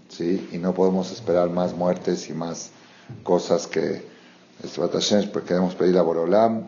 ¿sí? 0.10 0.50
y 0.52 0.58
no 0.58 0.74
podemos 0.74 1.12
esperar 1.12 1.50
más 1.50 1.74
muertes 1.74 2.30
y 2.30 2.34
más 2.34 2.72
cosas 3.24 3.68
que 3.68 4.14
pues 4.62 5.46
queremos 5.46 5.76
pedir 5.76 5.98
a 5.98 6.04
Borolam 6.04 6.64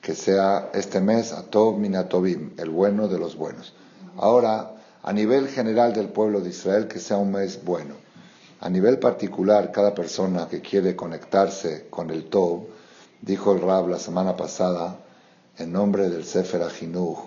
que 0.00 0.14
sea 0.14 0.70
este 0.72 1.00
mes 1.00 1.32
a 1.32 1.42
Tov 1.42 1.78
Minatovim, 1.78 2.52
el 2.56 2.70
bueno 2.70 3.08
de 3.08 3.18
los 3.18 3.36
buenos. 3.36 3.74
Ahora, 4.16 4.72
a 5.02 5.12
nivel 5.12 5.48
general 5.48 5.92
del 5.92 6.08
pueblo 6.08 6.40
de 6.40 6.50
Israel, 6.50 6.88
que 6.88 6.98
sea 6.98 7.18
un 7.18 7.32
mes 7.32 7.64
bueno. 7.64 7.94
A 8.60 8.68
nivel 8.68 8.98
particular, 8.98 9.72
cada 9.72 9.94
persona 9.94 10.48
que 10.48 10.60
quiere 10.60 10.96
conectarse 10.96 11.86
con 11.90 12.10
el 12.10 12.24
Tov, 12.30 12.66
dijo 13.20 13.52
el 13.52 13.60
Rab 13.60 13.88
la 13.88 13.98
semana 13.98 14.36
pasada, 14.36 14.96
en 15.58 15.72
nombre 15.72 16.08
del 16.08 16.24
Sefer 16.24 16.62
Ahinuch, 16.62 17.18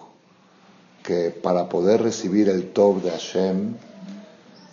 que 1.03 1.29
para 1.29 1.67
poder 1.69 2.01
recibir 2.01 2.49
el 2.49 2.71
Tov 2.71 3.01
de 3.01 3.11
Hashem 3.11 3.75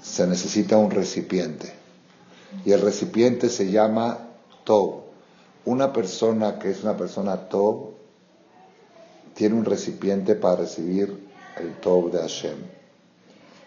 se 0.00 0.26
necesita 0.26 0.76
un 0.76 0.90
recipiente. 0.90 1.72
Y 2.64 2.72
el 2.72 2.80
recipiente 2.80 3.48
se 3.48 3.70
llama 3.70 4.28
Tov. 4.64 5.02
Una 5.64 5.92
persona 5.92 6.58
que 6.58 6.70
es 6.70 6.82
una 6.82 6.96
persona 6.96 7.48
Tov 7.48 7.90
tiene 9.34 9.56
un 9.56 9.64
recipiente 9.64 10.36
para 10.36 10.56
recibir 10.56 11.28
el 11.58 11.74
Tov 11.80 12.10
de 12.12 12.20
Hashem. 12.20 12.56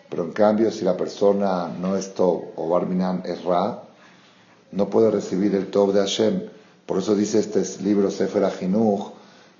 Pero 0.10 0.24
en 0.24 0.32
cambio, 0.32 0.72
si 0.72 0.86
la 0.86 0.96
persona 0.96 1.68
no 1.68 1.98
es 1.98 2.14
Tov 2.14 2.52
o 2.56 2.70
Barminan 2.70 3.24
es 3.26 3.44
Ra, 3.44 3.84
no 4.72 4.90
puede 4.90 5.12
recibir 5.12 5.54
el 5.56 5.70
Tov 5.70 5.94
de 5.94 6.00
Hashem. 6.00 6.50
Por 6.86 7.00
eso 7.00 7.16
dice 7.16 7.40
este 7.40 7.64
libro 7.84 8.10
Sefer 8.10 8.44
Ahinuch 8.46 9.13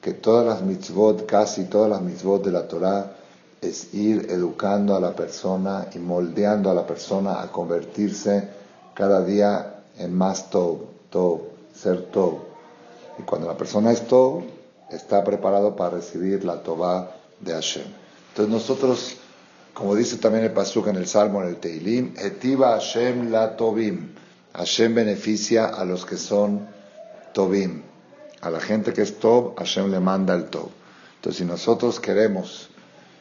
que 0.04 0.14
todas 0.14 0.46
las 0.46 0.62
mitzvot, 0.62 1.26
casi 1.26 1.64
todas 1.64 1.90
las 1.90 2.02
mitzvot 2.02 2.44
de 2.44 2.52
la 2.52 2.68
Torah, 2.68 3.14
es 3.62 3.94
ir 3.94 4.28
educando 4.30 4.98
a 4.98 5.00
la 5.00 5.16
persona 5.16 5.88
y 5.96 6.00
moldeando 6.00 6.70
a 6.70 6.74
la 6.74 6.86
persona 6.86 7.42
a 7.42 7.50
convertirse 7.50 8.50
cada 8.94 9.24
día 9.24 9.86
en 9.98 10.14
más 10.14 10.50
Tov, 10.50 10.80
Tov, 11.10 11.44
ser 11.74 12.08
Tov. 12.12 12.40
Y 13.18 13.22
cuando 13.24 13.48
la 13.48 13.56
persona 13.56 13.94
es 13.94 14.06
Tov, 14.06 14.44
está 14.92 15.24
preparado 15.24 15.78
para 15.78 15.92
recibir 15.92 16.44
la 16.44 16.62
Tová 16.62 17.12
de 17.40 17.54
Hashem. 17.54 17.86
Entonces 18.32 18.54
nosotros, 18.54 19.16
como 19.74 19.96
dice 19.96 20.18
también 20.18 20.44
el 20.44 20.52
Pasuk 20.52 20.88
en 20.88 20.98
el 20.98 21.08
Salmo, 21.08 21.42
en 21.42 21.48
el 21.48 21.58
Teilim, 21.62 22.14
Etiva 22.18 22.72
Hashem 22.72 23.32
la 23.32 23.56
Tovim. 23.56 24.16
Hashem 24.54 24.96
beneficia 24.96 25.68
a 25.68 25.86
los 25.86 26.06
que 26.06 26.18
son 26.18 26.68
Tovim. 27.34 27.93
A 28.44 28.50
la 28.50 28.60
gente 28.60 28.92
que 28.92 29.02
es 29.02 29.20
Tov, 29.20 29.56
Hashem 29.56 29.90
le 29.90 30.02
manda 30.02 30.36
el 30.36 30.50
Tov. 30.50 30.70
Entonces 31.16 31.40
si 31.40 31.46
nosotros 31.46 32.00
queremos 32.02 32.70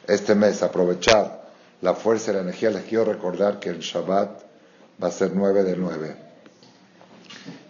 este 0.09 0.35
mes 0.35 0.64
aprovechar 0.64 1.49
la 1.81 1.95
fuerza 1.95 2.33
y 2.33 2.35
la 2.35 2.41
energía, 2.41 2.71
les 2.71 2.83
quiero 2.83 3.05
recordar 3.05 3.61
que 3.61 3.69
el 3.69 3.79
Shabbat 3.79 4.31
va 5.02 5.09
a 5.09 5.12
ser 5.12 5.31
9 5.33 5.62
de 5.62 5.76
9. 5.76 6.17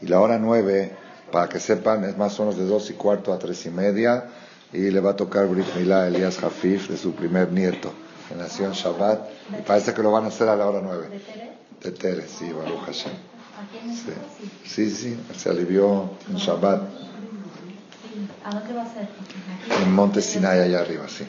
Y 0.00 0.06
la 0.06 0.20
hora 0.20 0.38
9 0.38 0.96
para 1.30 1.48
que 1.48 1.58
sepan, 1.60 2.04
es 2.04 2.16
más 2.16 2.38
o 2.38 2.44
menos 2.44 2.58
de 2.58 2.66
dos 2.66 2.90
y 2.90 2.94
cuarto 2.94 3.32
a 3.32 3.38
tres 3.38 3.64
y 3.66 3.70
media, 3.70 4.24
y 4.72 4.90
le 4.90 5.00
va 5.00 5.10
a 5.10 5.16
tocar 5.16 5.46
Brit 5.48 5.66
Milá 5.76 6.06
Elías 6.06 6.38
Jafif, 6.38 6.88
de 6.88 6.96
su 6.96 7.14
primer 7.14 7.50
nieto, 7.50 7.92
que 8.28 8.34
nació 8.34 8.66
en 8.66 8.72
Shabbat, 8.72 9.28
y 9.58 9.62
parece 9.62 9.92
que 9.94 10.02
lo 10.02 10.12
van 10.12 10.24
a 10.24 10.28
hacer 10.28 10.48
a 10.48 10.56
la 10.56 10.66
hora 10.68 10.80
nueve. 10.82 11.08
¿De 11.08 11.18
Tere? 11.18 11.52
De 11.82 11.90
Tere, 11.90 12.28
sí, 12.28 12.52
Baruch 12.52 12.84
Hashem. 12.84 13.12
Sí. 13.94 14.12
sí, 14.64 14.90
sí, 14.90 15.20
se 15.36 15.50
alivió 15.50 16.10
en 16.28 16.36
Shabbat. 16.36 16.82
¿A 18.44 18.50
dónde 18.50 18.74
va 18.74 18.82
a 18.82 18.92
ser? 18.92 19.08
En 19.82 19.92
Monte 19.92 20.20
Sinai, 20.20 20.60
allá 20.60 20.80
arriba, 20.80 21.06
sí. 21.08 21.24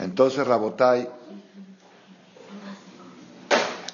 Entonces, 0.00 0.46
Rabotai, 0.46 1.08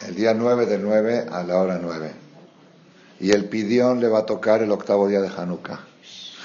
el 0.06 0.14
día 0.14 0.32
9 0.32 0.66
del 0.66 0.82
9 0.82 1.26
a 1.30 1.42
la 1.42 1.58
hora 1.58 1.78
9. 1.80 2.12
Y 3.20 3.32
el 3.32 3.46
pidión 3.46 4.00
le 4.00 4.08
va 4.08 4.20
a 4.20 4.26
tocar 4.26 4.62
el 4.62 4.70
octavo 4.70 5.08
día 5.08 5.20
de 5.20 5.28
Hanukkah. 5.28 5.80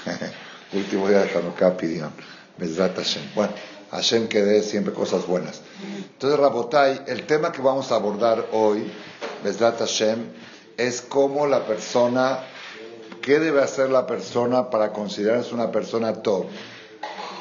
Último 0.72 1.08
día 1.08 1.20
de 1.20 1.38
Hanukkah, 1.38 1.76
pidión. 1.76 2.10
Hashem. 2.58 3.22
Bueno, 3.34 3.52
Hashem 3.90 4.28
que 4.28 4.42
dé 4.42 4.62
siempre 4.62 4.92
cosas 4.92 5.26
buenas. 5.26 5.62
Entonces, 5.96 6.38
Rabotai, 6.38 7.02
el 7.06 7.26
tema 7.26 7.52
que 7.52 7.62
vamos 7.62 7.90
a 7.90 7.96
abordar 7.96 8.48
hoy, 8.52 8.92
Bezrat 9.42 9.78
Hashem, 9.78 10.26
es 10.76 11.00
cómo 11.00 11.46
la 11.46 11.66
persona, 11.66 12.40
qué 13.24 13.38
debe 13.38 13.62
hacer 13.62 13.88
la 13.88 14.06
persona 14.06 14.68
para 14.68 14.92
considerarse 14.92 15.54
una 15.54 15.72
persona 15.72 16.12
top. 16.12 16.44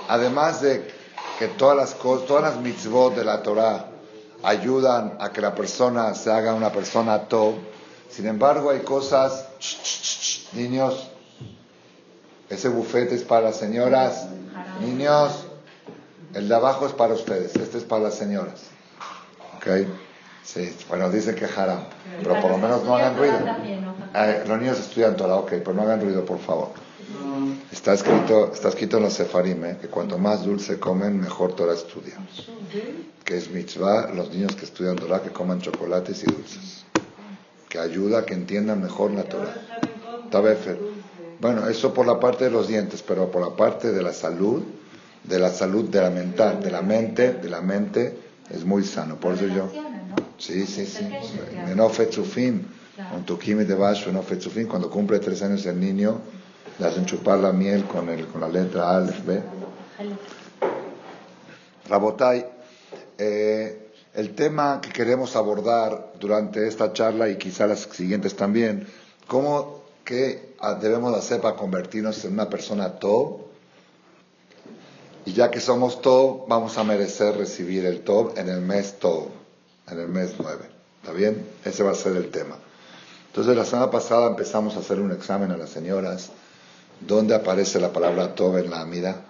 Además 0.08 0.62
de 0.62 0.90
que 1.38 1.50
todas 1.50 1.76
las 1.76 1.94
cosas, 1.94 2.26
todas 2.26 2.44
las 2.44 2.58
mitzvot 2.62 3.14
de 3.14 3.26
la 3.26 3.44
Torah 3.44 3.88
ayudan 4.44 5.18
a 5.20 5.34
que 5.34 5.42
la 5.42 5.54
persona 5.54 6.16
se 6.16 6.32
haga 6.32 6.54
una 6.54 6.72
persona 6.72 7.24
top, 7.24 7.56
sin 8.10 8.28
embargo, 8.28 8.70
hay 8.70 8.80
cosas, 8.80 9.46
niños, 10.54 11.10
ese 12.50 12.70
bufete 12.70 13.16
es 13.16 13.24
para 13.24 13.48
las 13.48 13.58
señoras, 13.58 14.28
niños, 14.80 15.46
el 16.34 16.48
de 16.48 16.56
abajo 16.56 16.86
es 16.86 16.94
para 16.94 17.14
ustedes, 17.14 17.56
este 17.56 17.80
es 17.80 17.84
para 17.84 18.04
las 18.04 18.16
señoras. 18.16 18.62
¿Ok? 19.58 19.88
Sí, 20.44 20.76
bueno, 20.90 21.10
dicen 21.10 21.36
que 21.36 21.46
haram, 21.46 21.86
pero 22.22 22.40
por 22.42 22.52
lo 22.52 22.58
menos 22.58 22.84
no 22.84 22.96
hagan 22.96 23.18
ruido. 23.18 23.40
Eh, 24.14 24.44
los 24.48 24.60
niños 24.60 24.80
estudian 24.80 25.16
toda, 25.16 25.36
ok, 25.36 25.50
pero 25.50 25.74
no 25.74 25.84
hagan 25.84 26.02
ruido, 26.02 26.26
por 26.26 26.40
favor. 26.40 26.70
Está 27.72 27.94
escrito, 27.94 28.52
está 28.54 28.70
escrito 28.70 28.98
en 28.98 29.04
los 29.04 29.14
sefarim 29.14 29.66
eh, 29.66 29.78
que 29.82 29.88
cuanto 29.88 30.18
más 30.18 30.44
dulce 30.44 30.80
comen, 30.80 31.20
mejor 31.20 31.56
Torah 31.56 31.74
estudian. 31.74 32.28
Que 33.24 33.38
es 33.38 33.50
mitzvah 33.50 34.12
los 34.14 34.30
niños 34.32 34.56
que 34.56 34.66
estudian 34.66 34.96
Torah 34.96 35.22
que 35.22 35.30
coman 35.30 35.62
chocolates 35.62 36.24
y 36.24 36.26
dulces 36.26 36.84
que 37.74 37.80
ayuda 37.80 38.20
a 38.20 38.24
que 38.24 38.36
entiendan 38.36 38.84
mejor 38.84 39.10
la 39.10 39.24
Torah. 39.24 39.56
Bueno, 41.42 41.68
eso 41.68 41.92
por 41.92 42.06
la 42.06 42.20
parte 42.20 42.44
de 42.44 42.52
los 42.52 42.68
dientes, 42.68 43.02
pero 43.02 43.32
por 43.32 43.42
la 43.42 43.56
parte 43.56 43.92
de 43.92 44.04
la 44.04 44.14
salud, 44.14 44.62
de 45.24 45.40
la 45.40 45.50
salud 45.50 45.90
de 45.90 46.00
la 46.00 46.12
mental, 46.12 46.62
de 46.62 46.70
la 46.70 46.84
mente, 46.84 47.34
de 47.34 47.50
la 47.50 47.62
mente, 47.62 48.16
es 48.52 48.64
muy 48.64 48.84
sano. 48.84 49.16
Por 49.16 49.34
eso 49.34 49.48
yo. 49.48 49.72
Sí, 50.46 50.68
sí, 50.68 50.86
sí. 50.86 51.08
Cuando 54.68 54.90
cumple 54.90 55.20
tres 55.20 55.42
años 55.42 55.66
el 55.66 55.80
niño, 55.80 56.20
le 56.80 56.86
hacen 56.86 57.06
chupar 57.06 57.40
la 57.40 57.54
miel 57.54 57.86
con, 57.86 58.10
el, 58.10 58.28
con 58.28 58.42
la 58.42 58.50
letra 58.50 58.98
A, 58.98 59.00
B. 59.00 59.42
Rabotai, 61.88 62.46
eh, 63.18 63.92
el 64.14 64.36
tema 64.36 64.82
que 64.82 64.92
queremos 64.92 65.38
abordar 65.38 66.12
durante 66.20 66.68
esta 66.68 66.92
charla 66.92 67.30
y 67.30 67.38
quizá 67.38 67.66
las 67.66 67.80
siguientes 67.84 68.36
también, 68.36 68.86
cómo 69.28 69.84
que 70.04 70.56
debemos 70.82 71.16
hacer 71.16 71.40
para 71.40 71.56
convertirnos 71.56 72.26
en 72.26 72.34
una 72.34 72.50
persona 72.50 73.00
top. 73.00 73.44
Y 75.26 75.32
ya 75.32 75.50
que 75.50 75.62
somos 75.62 76.02
top, 76.02 76.50
vamos 76.50 76.78
a 76.78 76.84
merecer 76.84 77.38
recibir 77.38 77.86
el 77.86 78.02
top 78.02 78.38
en 78.38 78.50
el 78.50 78.60
mes 78.60 79.00
top, 79.00 79.30
en 79.94 80.02
el 80.02 80.10
mes 80.10 80.36
9. 80.38 80.60
¿Está 81.02 81.14
bien? 81.14 81.46
Ese 81.64 81.84
va 81.84 81.92
a 81.92 81.96
ser 81.96 82.16
el 82.16 82.30
tema. 82.30 82.56
Entonces, 83.28 83.56
la 83.56 83.66
semana 83.66 83.90
pasada 83.90 84.28
empezamos 84.28 84.76
a 84.76 84.80
hacer 84.80 85.00
un 85.00 85.12
examen 85.12 85.52
a 85.52 85.58
las 85.58 85.70
señoras. 85.70 86.32
¿Dónde 87.00 87.36
aparece 87.36 87.80
la 87.80 87.92
palabra 87.92 88.36
top 88.36 88.58
en 88.58 88.70
la 88.70 88.82
Amida? 88.82 89.22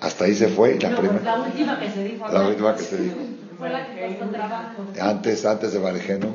Hasta 0.00 0.24
ahí 0.24 0.34
se 0.34 0.48
fue. 0.48 0.78
La, 0.78 0.96
primera, 0.96 1.22
la 1.22 1.40
última 1.40 1.80
que 1.80 1.90
se 1.90 2.04
dijo. 2.04 2.28
La 2.28 2.46
última 2.46 2.76
que 2.76 2.82
se 2.82 2.96
dijo. 2.98 3.16
Fue 3.58 3.70
la 3.70 3.86
que 3.86 4.18
costó 4.18 4.32
trabajo. 4.32 4.82
Antes, 5.00 5.44
antes 5.46 5.72
de 5.72 5.78
Barejeno. 5.78 6.28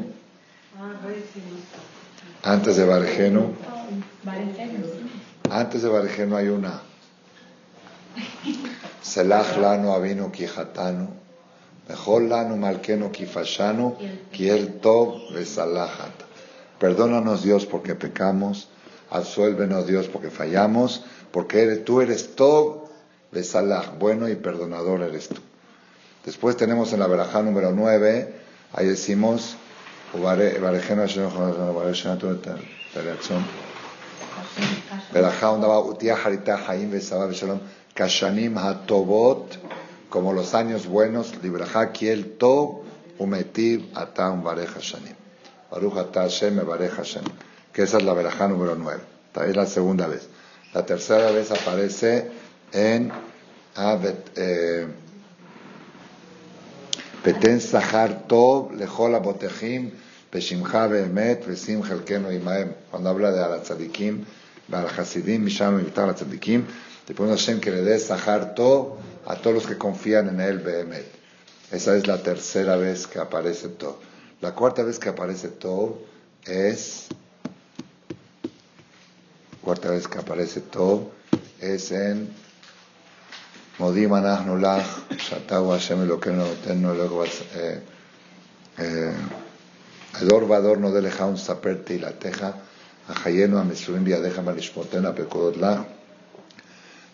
Ah, 2.43 2.53
antes 2.53 2.77
de 2.77 2.85
Barejeno. 2.85 3.51
Antes 5.51 5.83
de 5.83 5.89
Barejeno 5.89 6.38
hay 6.38 6.47
una. 6.47 6.81
Selach 9.01 9.57
lano 9.57 9.93
avino 9.93 10.31
kijatano. 10.31 11.09
Perdónanos 16.79 17.43
Dios 17.43 17.65
porque 17.65 17.96
pecamos. 17.96 18.69
Absuélvenos 19.10 19.88
Dios 19.88 20.08
porque 20.08 20.29
fallamos 20.29 21.03
porque 21.31 21.63
eres, 21.63 21.86
tú 21.86 22.01
eres 22.01 22.36
Tov 22.36 22.89
Besalah, 23.31 23.93
bueno 24.00 24.27
y 24.27 24.36
perdonador 24.36 25.03
eres 25.03 25.29
tú. 25.29 25.41
Después 26.25 26.58
tenemos 26.58 26.93
en 26.93 27.00
la 27.00 27.08
verajá 27.08 27.43
número 27.43 27.72
9, 27.72 28.34
ahí 28.74 28.88
decimos, 28.88 29.55
verajá 30.13 30.65
kashanim 37.93 38.58
hatobot, 38.58 39.58
como 40.10 40.34
los 40.34 40.54
años 40.56 40.88
buenos, 40.88 41.42
libraja 41.44 41.92
kiel 41.92 42.38
tov 42.38 42.84
umetiv 43.20 43.89
atam 43.96 44.44
vareja 44.44 44.80
shanim. 44.80 45.16
Baruch 45.70 45.98
atah 45.98 46.24
Hashem 46.24 46.56
mevareja 46.56 46.98
Hashem. 46.98 47.24
Que 47.72 47.84
esa 47.84 47.98
es 47.98 48.04
la 48.04 48.13
verajá 48.13 48.48
número 48.48 48.75
9. 48.75 49.01
Es 49.48 49.56
la 49.56 49.66
segunda 49.66 50.08
vez. 50.08 50.28
La 50.74 50.86
tercera 50.86 51.32
vez 51.32 51.51
aparece 51.51 52.32
en 52.72 53.12
eh, 54.36 54.88
Peten 57.24 57.62
Sahar 57.62 58.28
Tov 58.28 58.74
Lechol 58.74 59.16
Abotejim 59.16 59.92
Peshimcha 60.32 60.88
Behemet 60.88 61.46
Vesim 61.46 61.84
Chelkenu 61.84 62.32
Imaem. 62.32 62.74
Cuando 62.89 63.10
habla 63.10 63.32
de 63.32 63.39
la 63.39 63.62
tzadikim, 63.62 64.25
la 64.70 64.82
Hasidim, 64.82 65.44
Misham 65.44 65.80
y 65.80 65.84
la 65.96 66.13
tzadikim, 66.13 66.66
te 67.06 67.13
pone 67.13 67.32
Hashem 67.32 67.60
que 67.60 67.72
le 67.72 67.84
dé 67.84 68.00
Sahar 68.00 68.56
Tov 68.56 68.98
a 69.29 69.36
todos 69.36 69.53
los 69.53 69.67
que 69.67 69.77
confían 69.77 70.27
en 70.27 70.41
él, 70.41 70.57
Behemet. 70.57 71.05
Esa 71.71 71.95
es 71.95 72.07
la 72.07 72.24
tercera 72.24 72.77
vez 72.77 73.05
que 73.05 73.19
aparece 73.19 73.69
Tov. 73.69 73.98
La 74.41 74.55
cuarta 74.55 74.81
vez 74.81 74.98
que 74.98 75.09
aparece 75.09 75.50
Tov 75.50 75.98
es. 76.45 77.09
Cuarta 79.62 79.91
vez 79.91 80.07
que 80.07 80.17
aparece 80.17 80.62
Tov 80.62 81.12
es 81.62 81.91
en. 81.91 82.27
Modim 83.77 84.12
anachnu 84.13 84.57
lach, 84.57 84.88
shatau 85.12 85.69
Hashem 85.69 86.01
elokeinu 86.03 86.38
notennu 86.38 86.95
luego 86.95 87.21
Ador 87.21 87.38
eh, 87.55 87.81
eh, 88.79 90.45
vador 90.48 90.79
no 90.79 90.91
deleja 90.91 91.27
un 91.27 91.38
saperte 91.38 91.93
y 91.93 92.00
la 92.00 92.13
teja, 92.13 92.55
a 93.07 93.13
Hayenu 93.24 93.59
a 93.59 93.63
Mesurim 93.63 94.03
viadeja 94.03 94.41
malishmotena 94.41 95.13
pecodot 95.13 95.55
lach, 95.57 95.86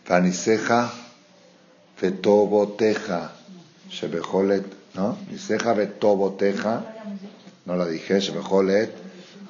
vaniseja 0.08 1.05
וטובותיך, 2.02 3.14
שבכל 3.90 4.52
עת, 4.52 4.64
לא? 4.96 5.10
ניסיך 5.32 5.70
וטובותיך, 5.78 6.70
לא 7.68 7.74
la 7.74 7.88
dije, 7.88 8.22
שבכל 8.22 8.70
עת, 8.72 8.90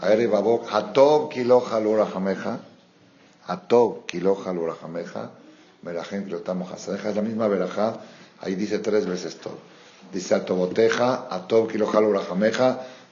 הערב 0.02 0.34
אבוק, 0.34 0.64
הטוב 0.72 1.32
כי 1.32 1.44
לא 1.44 1.66
חלו 1.70 1.94
רחמך, 1.94 2.50
הטוב 3.48 4.04
כי 4.08 4.20
לא 4.20 4.38
חלו 4.44 4.66
רחמך, 4.66 5.20
ולכן 5.84 6.24
כלותם 6.30 6.60
לא 6.60 6.66
חסריך, 6.66 7.06
es 7.06 7.16
la 7.16 7.22
misma 7.22 7.48
verajá, 7.48 7.94
ahí 8.42 8.56
dice 8.56 8.80
tres 8.80 9.06
veces 9.06 9.44
טוב. 9.44 9.56
דיסא 10.12 10.36
a 10.36 10.40
טובותיך, 10.40 11.04
הטוב 11.30 11.72
כי 11.72 11.78
לא 11.78 11.86
חלו 11.86 12.12
רחמך, 12.20 12.64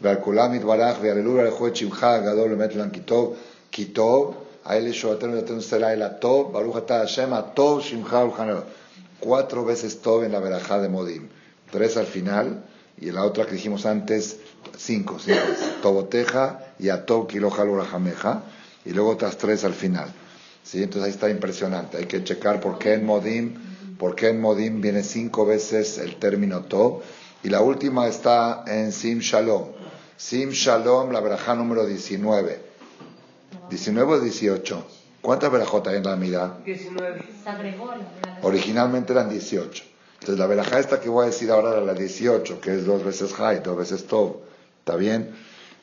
ועל 0.01 0.15
כולם 0.21 0.53
יתברך, 0.53 0.97
ויעללו 1.01 1.33
ויערכו 1.33 1.67
את 1.67 1.75
שמך 1.75 2.03
הגדול 2.03 2.55
באמת 2.55 2.75
להם 2.75 2.89
כי 2.89 2.99
טוב, 2.99 3.35
כי 3.71 3.85
טוב, 3.85 4.35
האלה 4.65 4.93
שורתנו 4.93 5.33
ונתנו 5.33 5.61
סלילה 5.61 6.09
טוב, 6.09 6.53
ברוך 6.53 6.77
אתה 6.77 7.01
השם, 7.01 7.33
הטוב 7.33 7.81
שמך 7.81 8.13
ולכן 8.13 8.25
ולחננו. 8.25 8.59
Cuatro 9.23 9.63
veces 9.63 10.01
Tov 10.01 10.25
en 10.25 10.33
la 10.33 10.39
verajá 10.39 10.81
de 10.81 10.89
Modim. 10.89 11.29
Tres 11.71 11.95
al 11.95 12.07
final, 12.07 12.65
y 12.99 13.09
la 13.11 13.23
otra 13.23 13.45
que 13.45 13.53
dijimos 13.53 13.85
antes, 13.85 14.37
cinco, 14.77 15.17
cinco. 15.17 15.39
Toboteja 15.81 16.73
y 16.77 16.89
Atob 16.89 17.29
Urajameja, 17.33 18.43
y 18.83 18.91
luego 18.91 19.11
otras 19.11 19.37
tres 19.37 19.63
al 19.63 19.73
final. 19.73 20.13
Entonces 20.73 21.03
ahí 21.03 21.11
está 21.11 21.29
impresionante. 21.29 21.97
Hay 21.97 22.05
que 22.05 22.21
checar 22.25 22.59
por 22.59 22.77
qué 22.77 22.95
en 22.95 23.05
Modim, 23.05 23.53
por 23.97 24.13
qué 24.13 24.29
en 24.29 24.41
Modim 24.41 24.81
viene 24.81 25.03
cinco 25.03 25.45
veces 25.45 25.99
el 25.99 26.17
término 26.17 26.63
To. 26.63 27.01
Y 27.43 27.49
la 27.49 27.61
última 27.61 28.07
está 28.07 28.65
en 28.67 28.91
Sim 28.91 29.19
Shalom. 29.19 29.69
Sim 30.17 30.49
Shalom, 30.49 31.11
la 31.11 31.21
verajá 31.21 31.55
número 31.55 31.85
19. 31.85 32.59
19 33.69 34.13
o 34.13 34.19
18. 34.19 34.85
¿Cuántas 35.23 35.49
verajotas 35.49 35.93
hay 35.93 35.99
en 35.99 36.03
la 36.03 36.17
mitad? 36.17 36.49
19. 36.65 37.23
Originalmente 38.41 39.13
eran 39.13 39.29
18. 39.29 39.83
Entonces 40.15 40.37
la 40.37 40.47
verajá 40.47 40.79
esta 40.79 40.99
que 40.99 41.07
voy 41.07 41.23
a 41.23 41.25
decir 41.27 41.49
ahora 41.49 41.69
era 41.69 41.79
la 41.79 41.93
18, 41.93 42.59
que 42.59 42.75
es 42.75 42.85
dos 42.85 43.05
veces 43.05 43.33
Hay, 43.39 43.59
dos 43.59 43.77
veces 43.77 44.05
Tov. 44.05 44.41
¿Está 44.79 44.97
bien? 44.97 45.33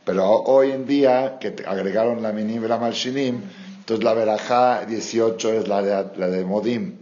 Pero 0.04 0.30
hoy 0.30 0.72
en 0.72 0.86
día, 0.86 1.38
que 1.40 1.54
agregaron 1.66 2.22
la 2.22 2.32
Minim 2.32 2.62
y 2.62 2.68
la 2.68 2.76
Malshinim, 2.76 3.40
entonces 3.78 4.04
la 4.04 4.12
verajá 4.12 4.84
18 4.84 5.52
es 5.54 5.68
la 5.68 5.80
de, 5.80 6.18
la 6.18 6.28
de 6.28 6.44
Modim. 6.44 6.98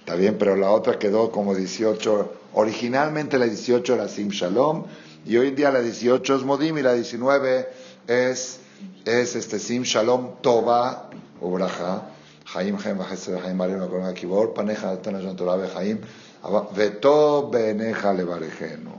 Está 0.00 0.14
bien, 0.14 0.38
pero 0.38 0.56
la 0.56 0.70
otra 0.70 0.98
quedó 0.98 1.30
como 1.30 1.54
18. 1.54 2.32
Originalmente 2.54 3.38
la 3.38 3.44
18 3.44 3.96
era 3.96 4.08
Sim 4.08 4.30
Shalom 4.30 4.84
y 5.26 5.36
hoy 5.36 5.48
en 5.48 5.56
día 5.56 5.70
la 5.70 5.82
18 5.82 6.36
es 6.36 6.42
Modim 6.42 6.78
y 6.78 6.82
la 6.82 6.94
19 6.94 7.68
es, 8.06 8.60
es 9.04 9.36
este 9.36 9.58
Sim 9.58 9.82
Shalom 9.82 10.36
Toba 10.40 11.10
o 11.40 11.50
Braja. 11.50 12.02
Jaim 12.46 12.78
Jaim 12.78 12.98
Bajese 12.98 13.40
Jaim 13.40 13.56
Marino 13.56 13.88
con 13.88 14.04
Akibor, 14.04 14.54
Paneja 14.54 15.02
Tana 15.02 15.20
Torah 15.34 15.66
Jaim, 15.66 16.00
Veto 16.76 17.50
Beneja 17.50 18.12
Levarejenu. 18.12 18.92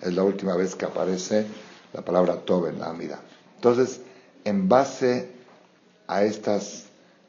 Es 0.00 0.14
la 0.14 0.22
última 0.22 0.54
vez 0.54 0.76
que 0.76 0.84
aparece 0.84 1.46
la 1.92 2.02
palabra 2.02 2.36
Tob 2.36 2.66
en 2.66 2.78
la 2.78 2.90
Amida. 2.90 3.18
Entonces, 3.56 4.00
en 4.44 4.68
base 4.68 5.30
a 6.06 6.22
estas 6.22 6.84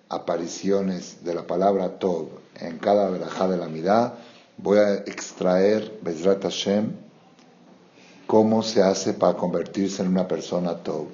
apariciones 0.10 1.24
de 1.24 1.34
la 1.34 1.48
palabra 1.48 1.98
Tov 1.98 2.28
en 2.60 2.78
cada 2.78 3.10
verajá 3.10 3.48
de 3.48 3.58
la 3.58 3.68
mirada, 3.68 4.18
voy 4.58 4.78
a 4.78 4.94
extraer, 4.96 6.00
Bezrat 6.02 6.44
Hashem, 6.44 6.92
cómo 8.28 8.62
se 8.62 8.84
hace 8.84 9.14
para 9.14 9.38
convertirse 9.38 10.04
en 10.04 10.10
una 10.10 10.28
persona 10.28 10.76
Tov. 10.76 11.08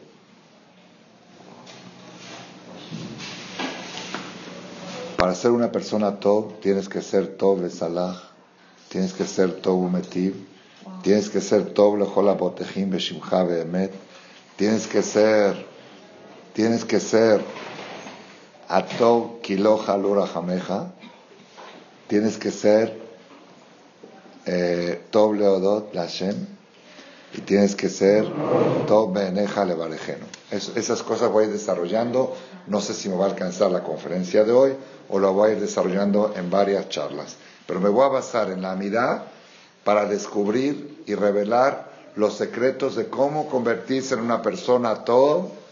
Para 5.24 5.36
ser 5.36 5.52
una 5.52 5.72
persona 5.72 6.20
Tov, 6.20 6.60
tienes 6.60 6.90
que 6.90 7.02
ser 7.02 7.38
Tov 7.38 7.62
de 7.62 7.70
Salah, 7.70 8.22
tienes 8.90 9.14
que 9.14 9.24
ser 9.24 9.54
Tov 9.62 9.80
Umetiv, 9.86 10.36
tienes 11.02 11.30
que 11.30 11.40
ser 11.40 11.74
Tov 11.74 11.98
Lejola 11.98 12.34
Botejim 12.34 12.90
Beshimcha 12.90 13.46
Behemet, 13.46 13.94
tienes 14.58 14.86
que 14.86 15.02
ser 15.02 15.66
tienes 16.52 16.84
que 16.84 17.00
ser 17.00 17.42
Atov 18.68 19.40
Kiloja 19.40 19.96
Lura 19.96 20.28
Jameja, 20.28 20.92
tienes 22.10 22.38
que 22.38 22.52
ser 22.52 23.00
eh, 24.46 25.06
Tov 25.10 25.36
Leodot 25.36 25.96
Lashem 25.96 26.53
y 27.34 27.42
tienes 27.42 27.76
que 27.76 27.90
ser 27.90 28.26
Tov 28.88 29.14
Beneja 29.14 29.66
Levarejeno. 29.66 30.26
esas 30.52 31.04
cosas 31.04 31.32
voy 31.32 31.46
a 31.46 31.48
ir 31.48 31.54
desarrollando, 31.54 32.36
no 32.68 32.80
sé 32.82 32.94
si 32.94 33.10
me 33.10 33.16
va 33.16 33.26
a 33.26 33.30
alcanzar 33.30 33.72
la 33.72 33.84
conferencia 33.84 34.44
de 34.44 34.52
hoy 34.52 34.76
o 35.10 35.20
lo 35.20 35.34
voy 35.34 35.50
a 35.50 35.54
ir 35.54 35.60
desarrollando 35.60 36.34
en 36.36 36.50
varias 36.50 36.90
charlas, 36.90 37.36
pero 37.66 37.80
me 37.80 37.90
voy 37.90 38.06
a 38.06 38.10
basar 38.10 38.52
en 38.52 38.62
la 38.62 38.72
amidad 38.72 39.24
para 39.84 40.06
descubrir 40.06 41.04
y 41.06 41.16
revelar 41.16 41.92
los 42.16 42.36
secretos 42.36 42.96
de 42.96 43.10
cómo 43.10 43.50
convertirse 43.50 44.14
en 44.14 44.22
una 44.22 44.42
persona 44.42 45.04
Tov 45.04 45.64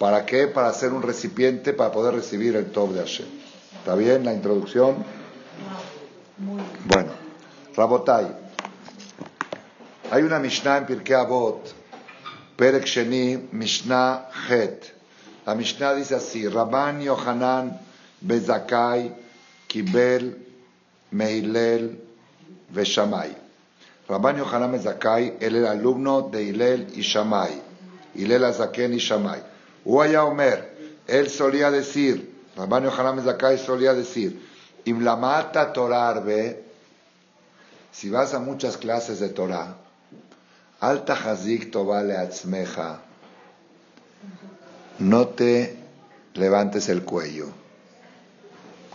¿Para 0.00 0.24
qué? 0.24 0.46
Para 0.46 0.72
ser 0.72 0.94
un 0.94 1.02
recipiente 1.02 1.74
para 1.74 1.92
poder 1.92 2.14
recibir 2.14 2.56
el 2.56 2.70
top 2.72 2.92
de 2.94 3.00
Hashem. 3.00 3.26
¿Está 3.80 3.94
bien 3.94 4.24
la 4.24 4.32
introducción? 4.32 5.04
Bueno, 6.86 7.10
Rabotai. 7.76 8.39
Hay 10.12 10.24
una 10.24 10.40
Mishnah 10.40 10.78
en 10.78 10.86
Pirkei 10.86 11.14
Avot, 11.14 11.72
Perek 12.56 12.84
Sheni, 12.84 13.48
Mishnah 13.52 14.28
Het. 14.48 14.92
La 15.46 15.54
Mishnah 15.54 15.94
dice 15.94 16.16
así, 16.16 16.48
Rabban 16.48 17.00
Yohanan 17.00 17.78
Bezakai 18.20 19.14
Kibel 19.68 20.36
Meilel 21.12 21.96
Veshamay. 22.74 23.36
Rabban 24.08 24.38
Yohanan 24.38 24.72
Bezakai, 24.72 25.36
él 25.38 25.54
era 25.54 25.70
alumno 25.70 26.22
de 26.22 26.42
Hilel 26.42 26.88
y 26.96 27.02
Shamay. 27.02 27.62
Hilel 28.16 28.44
Azaken 28.44 28.94
y 28.94 28.98
Shamay. 28.98 29.40
Uaya 29.84 30.24
Omer, 30.24 30.76
él 31.06 31.30
solía 31.30 31.70
decir, 31.70 32.48
Rabban 32.56 32.82
Yohanan 32.82 33.24
Zakai 33.24 33.58
solía 33.58 33.94
decir, 33.94 34.44
Imlamata 34.86 35.72
Torah 35.72 36.08
Arbe, 36.08 36.64
si 37.92 38.10
vas 38.10 38.34
a 38.34 38.40
muchas 38.40 38.76
clases 38.76 39.20
de 39.20 39.28
Torah, 39.28 39.76
Alta 40.80 41.12
Hazik 41.12 41.70
Tovale 41.70 42.16
Atzmeja, 42.16 43.02
no 44.98 45.28
te 45.28 45.76
levantes 46.32 46.88
el 46.88 47.04
cuello, 47.04 47.48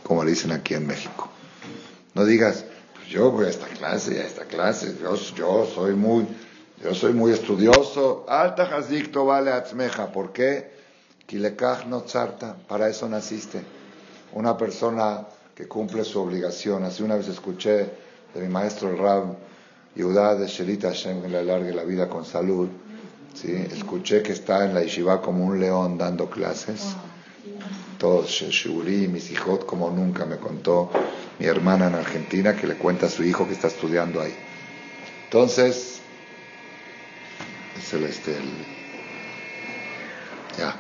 como 0.02 0.24
le 0.24 0.32
dicen 0.32 0.52
aquí 0.52 0.74
en 0.74 0.88
México. 0.88 1.30
No 2.16 2.26
digas, 2.26 2.66
pues 2.96 3.08
yo 3.10 3.30
voy 3.30 3.46
a 3.46 3.50
esta 3.50 3.68
clase 3.68 4.20
a 4.20 4.26
esta 4.26 4.46
clase, 4.46 4.96
yo, 5.00 5.16
soy 5.68 5.94
muy, 5.94 6.28
yo 6.82 6.96
soy 6.96 7.14
muy 7.14 7.32
estudioso. 7.32 8.26
Alta 8.28 8.64
Hazik 8.64 9.12
Tovale 9.12 9.52
Atzmeja, 9.52 10.12
¿por 10.12 10.34
qué? 10.34 10.74
no 11.88 12.02
tzarta, 12.02 12.56
para 12.68 12.90
eso 12.90 13.08
naciste. 13.08 13.62
una 14.34 14.58
persona 14.58 15.28
que 15.54 15.68
cumple 15.68 16.04
su 16.04 16.20
obligación. 16.20 16.84
Así 16.84 17.04
una 17.04 17.16
vez 17.16 17.28
escuché 17.28 17.90
de 18.34 18.42
mi 18.42 18.48
maestro 18.48 18.90
el 18.90 18.98
Rab 18.98 19.36
Yudá 19.96 20.36
de 20.36 20.48
Shelita 20.48 20.90
Hashem, 20.90 21.22
que 21.22 21.30
le 21.30 21.40
alargue 21.40 21.74
la 21.74 21.84
vida 21.84 22.10
con 22.10 22.26
salud. 22.26 22.68
¿sí? 23.34 23.52
Escuché 23.72 24.22
que 24.22 24.34
está 24.34 24.66
en 24.66 24.74
la 24.74 24.82
yeshiva 24.82 25.22
como 25.22 25.46
un 25.46 25.60
león 25.60 25.98
dando 25.98 26.30
clases. 26.30 26.96
Todos 27.98 28.28
Shuri, 28.30 29.08
mis 29.08 29.32
hijos, 29.32 29.64
como 29.66 29.90
nunca 29.90 30.26
me 30.26 30.38
contó 30.38 30.90
mi 31.40 31.46
hermana 31.46 31.88
en 31.88 31.96
Argentina, 31.96 32.56
que 32.56 32.68
le 32.68 32.76
cuenta 32.76 33.06
a 33.06 33.10
su 33.10 33.24
hijo 33.24 33.48
que 33.48 33.54
está 33.54 33.68
estudiando 33.68 34.22
ahí. 34.22 34.34
Entonces, 35.26 36.00
es 37.78 37.94
el, 37.94 38.04
este, 38.04 38.32
el- 38.32 38.66
ya. 40.58 40.76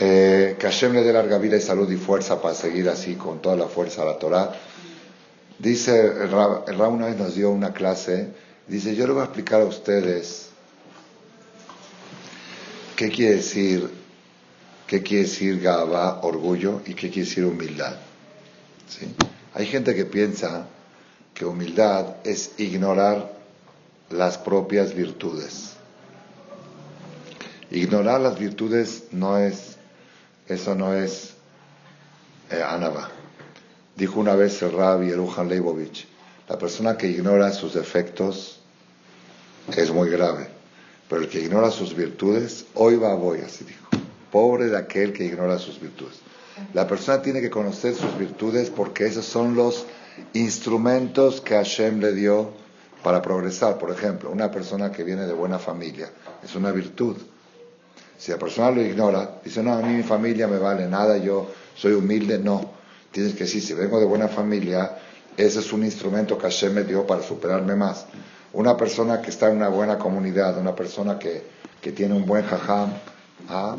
Eh, 0.00 0.56
que 0.58 0.66
Hashem 0.66 0.92
le 0.92 1.02
dé 1.02 1.12
larga 1.12 1.38
vida 1.38 1.56
y 1.56 1.60
salud 1.60 1.90
y 1.90 1.96
fuerza 1.96 2.40
para 2.40 2.54
seguir 2.54 2.88
así 2.88 3.14
con 3.14 3.40
toda 3.40 3.56
la 3.56 3.66
fuerza 3.66 4.02
a 4.02 4.06
la 4.06 4.18
Torah. 4.18 4.52
Dice, 5.58 6.00
el 6.00 6.30
Rab, 6.30 6.68
el 6.68 6.80
una 6.80 7.06
vez 7.06 7.16
nos 7.16 7.34
dio 7.34 7.50
una 7.50 7.72
clase, 7.72 8.28
dice, 8.68 8.94
yo 8.94 9.06
le 9.06 9.12
voy 9.12 9.22
a 9.22 9.24
explicar 9.24 9.60
a 9.60 9.64
ustedes 9.64 10.50
qué 12.94 13.10
quiere 13.10 13.36
decir, 13.36 13.90
qué 14.86 15.02
quiere 15.02 15.24
decir 15.24 15.60
Gaba, 15.60 16.20
orgullo, 16.22 16.80
y 16.86 16.94
qué 16.94 17.10
quiere 17.10 17.28
decir 17.28 17.44
humildad. 17.44 17.96
¿Sí? 18.88 19.12
Hay 19.54 19.66
gente 19.66 19.94
que 19.96 20.04
piensa 20.04 20.66
que 21.34 21.44
humildad 21.44 22.16
es 22.24 22.52
ignorar 22.58 23.32
las 24.10 24.38
propias 24.38 24.94
virtudes. 24.94 25.72
Ignorar 27.70 28.20
las 28.20 28.38
virtudes 28.38 29.04
no 29.10 29.38
es, 29.38 29.76
eso 30.46 30.74
no 30.74 30.94
es 30.94 31.34
eh, 32.50 32.62
anava. 32.62 33.17
Dijo 33.98 34.20
una 34.20 34.36
vez 34.36 34.62
el 34.62 34.70
Rabbi 34.70 35.10
Erujan 35.10 35.48
Leibovich, 35.48 36.06
la 36.48 36.56
persona 36.56 36.96
que 36.96 37.08
ignora 37.08 37.50
sus 37.50 37.74
defectos 37.74 38.60
es 39.76 39.90
muy 39.90 40.08
grave, 40.08 40.46
pero 41.08 41.22
el 41.22 41.28
que 41.28 41.40
ignora 41.40 41.72
sus 41.72 41.96
virtudes, 41.96 42.66
hoy 42.74 42.94
va 42.94 43.10
a 43.10 43.16
voy, 43.16 43.40
así 43.40 43.64
dijo. 43.64 43.88
Pobre 44.30 44.66
de 44.66 44.76
aquel 44.78 45.12
que 45.12 45.24
ignora 45.24 45.58
sus 45.58 45.80
virtudes. 45.80 46.20
La 46.74 46.86
persona 46.86 47.20
tiene 47.22 47.40
que 47.40 47.50
conocer 47.50 47.96
sus 47.96 48.16
virtudes 48.16 48.70
porque 48.70 49.04
esos 49.04 49.24
son 49.24 49.56
los 49.56 49.84
instrumentos 50.32 51.40
que 51.40 51.54
Hashem 51.54 51.98
le 51.98 52.12
dio 52.12 52.52
para 53.02 53.20
progresar. 53.20 53.78
Por 53.78 53.90
ejemplo, 53.90 54.30
una 54.30 54.48
persona 54.48 54.92
que 54.92 55.02
viene 55.02 55.26
de 55.26 55.32
buena 55.32 55.58
familia 55.58 56.08
es 56.44 56.54
una 56.54 56.70
virtud. 56.70 57.16
Si 58.16 58.30
la 58.30 58.38
persona 58.38 58.70
lo 58.70 58.80
ignora, 58.80 59.40
dice, 59.44 59.60
no, 59.60 59.72
a 59.72 59.82
mí 59.82 59.92
mi 59.92 60.04
familia 60.04 60.46
me 60.46 60.58
vale 60.58 60.86
nada, 60.86 61.16
yo 61.16 61.50
soy 61.74 61.94
humilde, 61.94 62.38
no. 62.38 62.77
Tienes 63.10 63.32
que 63.34 63.44
decir, 63.44 63.62
si 63.62 63.74
vengo 63.74 63.98
de 63.98 64.06
buena 64.06 64.28
familia, 64.28 64.98
ese 65.36 65.60
es 65.60 65.72
un 65.72 65.84
instrumento 65.84 66.36
que 66.36 66.42
Hashem 66.42 66.74
me 66.74 66.84
dio 66.84 67.06
para 67.06 67.22
superarme 67.22 67.74
más. 67.74 68.06
Una 68.52 68.76
persona 68.76 69.22
que 69.22 69.30
está 69.30 69.50
en 69.50 69.56
una 69.56 69.68
buena 69.68 69.98
comunidad, 69.98 70.58
una 70.58 70.74
persona 70.74 71.18
que, 71.18 71.42
que 71.80 71.92
tiene 71.92 72.14
un 72.14 72.26
buen 72.26 72.44
jajam, 72.44 72.92
¿ah? 73.48 73.76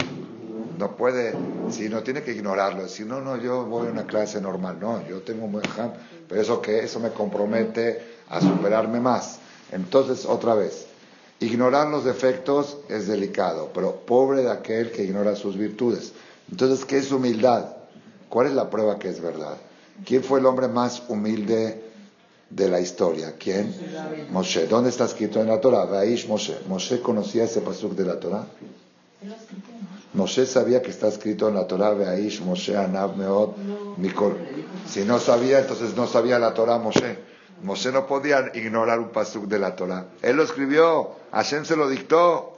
no 0.77 0.95
puede, 0.95 1.33
si 1.69 1.89
no 1.89 2.01
tiene 2.01 2.23
que 2.23 2.31
ignorarlo, 2.31 2.83
decir, 2.83 3.05
no, 3.05 3.19
no, 3.19 3.35
yo 3.35 3.65
voy 3.65 3.87
a 3.87 3.91
una 3.91 4.07
clase 4.07 4.39
normal, 4.39 4.77
no, 4.79 5.05
yo 5.07 5.21
tengo 5.21 5.45
un 5.45 5.51
buen 5.51 5.65
jajam, 5.65 5.91
pero 6.27 6.41
eso 6.41 6.61
que 6.61 6.79
eso 6.79 6.99
me 7.01 7.09
compromete 7.09 8.01
a 8.29 8.39
superarme 8.39 9.01
más. 9.01 9.39
Entonces, 9.71 10.25
otra 10.25 10.53
vez, 10.53 10.87
ignorar 11.41 11.89
los 11.89 12.05
defectos 12.05 12.77
es 12.87 13.07
delicado, 13.07 13.71
pero 13.73 13.97
pobre 14.05 14.43
de 14.43 14.51
aquel 14.51 14.91
que 14.91 15.03
ignora 15.03 15.35
sus 15.35 15.57
virtudes. 15.57 16.13
Entonces, 16.49 16.85
¿qué 16.85 16.97
es 16.97 17.11
humildad? 17.11 17.78
¿Cuál 18.29 18.47
es 18.47 18.53
la 18.53 18.69
prueba 18.69 18.99
que 18.99 19.09
es 19.09 19.21
verdad? 19.21 19.57
¿Quién 20.05 20.23
fue 20.23 20.39
el 20.39 20.45
hombre 20.45 20.67
más 20.67 21.03
humilde 21.09 21.83
de 22.49 22.69
la 22.69 22.79
historia? 22.79 23.35
¿Quién? 23.37 23.75
Moshe. 24.31 24.67
¿Dónde 24.67 24.89
está 24.89 25.05
escrito 25.05 25.41
en 25.41 25.47
la 25.47 25.59
Torah? 25.59 25.85
Vaish 25.85 26.27
Moshe. 26.27 26.57
¿Moshe 26.67 27.01
conocía 27.01 27.43
ese 27.43 27.61
pasuk 27.61 27.93
de 27.93 28.05
la 28.05 28.19
Torah? 28.19 28.45
Moshe 30.13 30.45
sabía 30.45 30.81
que 30.81 30.91
está 30.91 31.07
escrito 31.07 31.49
en 31.49 31.55
la 31.55 31.67
Torah, 31.67 31.93
Vaish 31.93 32.41
Moshe 32.41 32.75
Anab 32.77 33.17
Meod 33.17 33.55
Mikol. 33.97 34.37
Si 34.87 35.03
no 35.03 35.19
sabía, 35.19 35.59
entonces 35.59 35.95
no 35.95 36.07
sabía 36.07 36.39
la 36.39 36.53
Torah 36.53 36.77
Moshe. 36.77 37.17
Moshe 37.63 37.91
no 37.91 38.07
podía 38.07 38.51
ignorar 38.53 38.99
un 38.99 39.09
pasuk 39.09 39.45
de 39.45 39.59
la 39.59 39.75
Torah. 39.75 40.05
Él 40.21 40.37
lo 40.37 40.43
escribió, 40.43 41.11
Hashem 41.31 41.65
se 41.65 41.75
lo 41.75 41.89
dictó. 41.89 42.55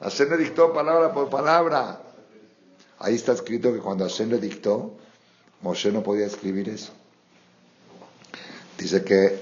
Hashem 0.00 0.30
le 0.30 0.36
dictó 0.36 0.72
palabra 0.72 1.12
por 1.12 1.30
palabra. 1.30 2.00
Ahí 2.98 3.14
está 3.14 3.32
escrito 3.32 3.72
que 3.72 3.78
cuando 3.78 4.04
Hashem 4.04 4.30
le 4.30 4.38
dictó, 4.38 4.96
Moshe 5.64 5.90
no 5.90 6.02
podía 6.02 6.26
escribir 6.26 6.68
eso. 6.68 6.92
Dice 8.76 9.02
que, 9.02 9.40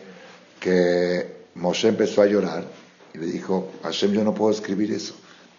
que 0.60 1.46
Moshe 1.56 1.88
empezó 1.88 2.22
a 2.22 2.26
llorar 2.26 2.64
y 3.12 3.18
le 3.18 3.26
dijo, 3.26 3.72
Hashem, 3.82 4.12
yo 4.12 4.22
no 4.22 4.32
puedo 4.32 4.52
escribir 4.52 4.92
eso. 4.92 5.14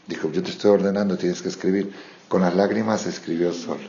Dijo, 0.08 0.32
yo 0.32 0.41
te 0.41 0.52
estoy 0.52 0.71
ordenando, 0.71 1.17
tienes 1.17 1.41
que 1.41 1.49
escribir. 1.49 1.93
Con 2.30 2.43
las 2.43 2.56
lágrimas 2.56 3.02
se 3.02 3.10
escribió 3.10 3.52
solo. 3.52 3.84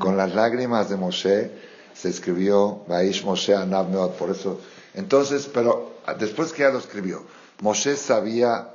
Con 0.00 0.16
las 0.16 0.34
lágrimas 0.34 0.90
de 0.90 0.96
Moshe 0.96 1.52
se 1.94 2.08
escribió 2.08 2.82
Vaish 2.88 3.24
Moshe 3.24 3.54
Anab 3.54 3.88
Meod. 3.88 4.16
Por 4.16 4.30
eso, 4.30 4.60
entonces, 4.92 5.48
pero 5.54 6.00
después 6.18 6.52
que 6.52 6.62
ya 6.62 6.70
lo 6.70 6.80
escribió, 6.80 7.22
Moshe 7.60 7.94
sabía 7.94 8.70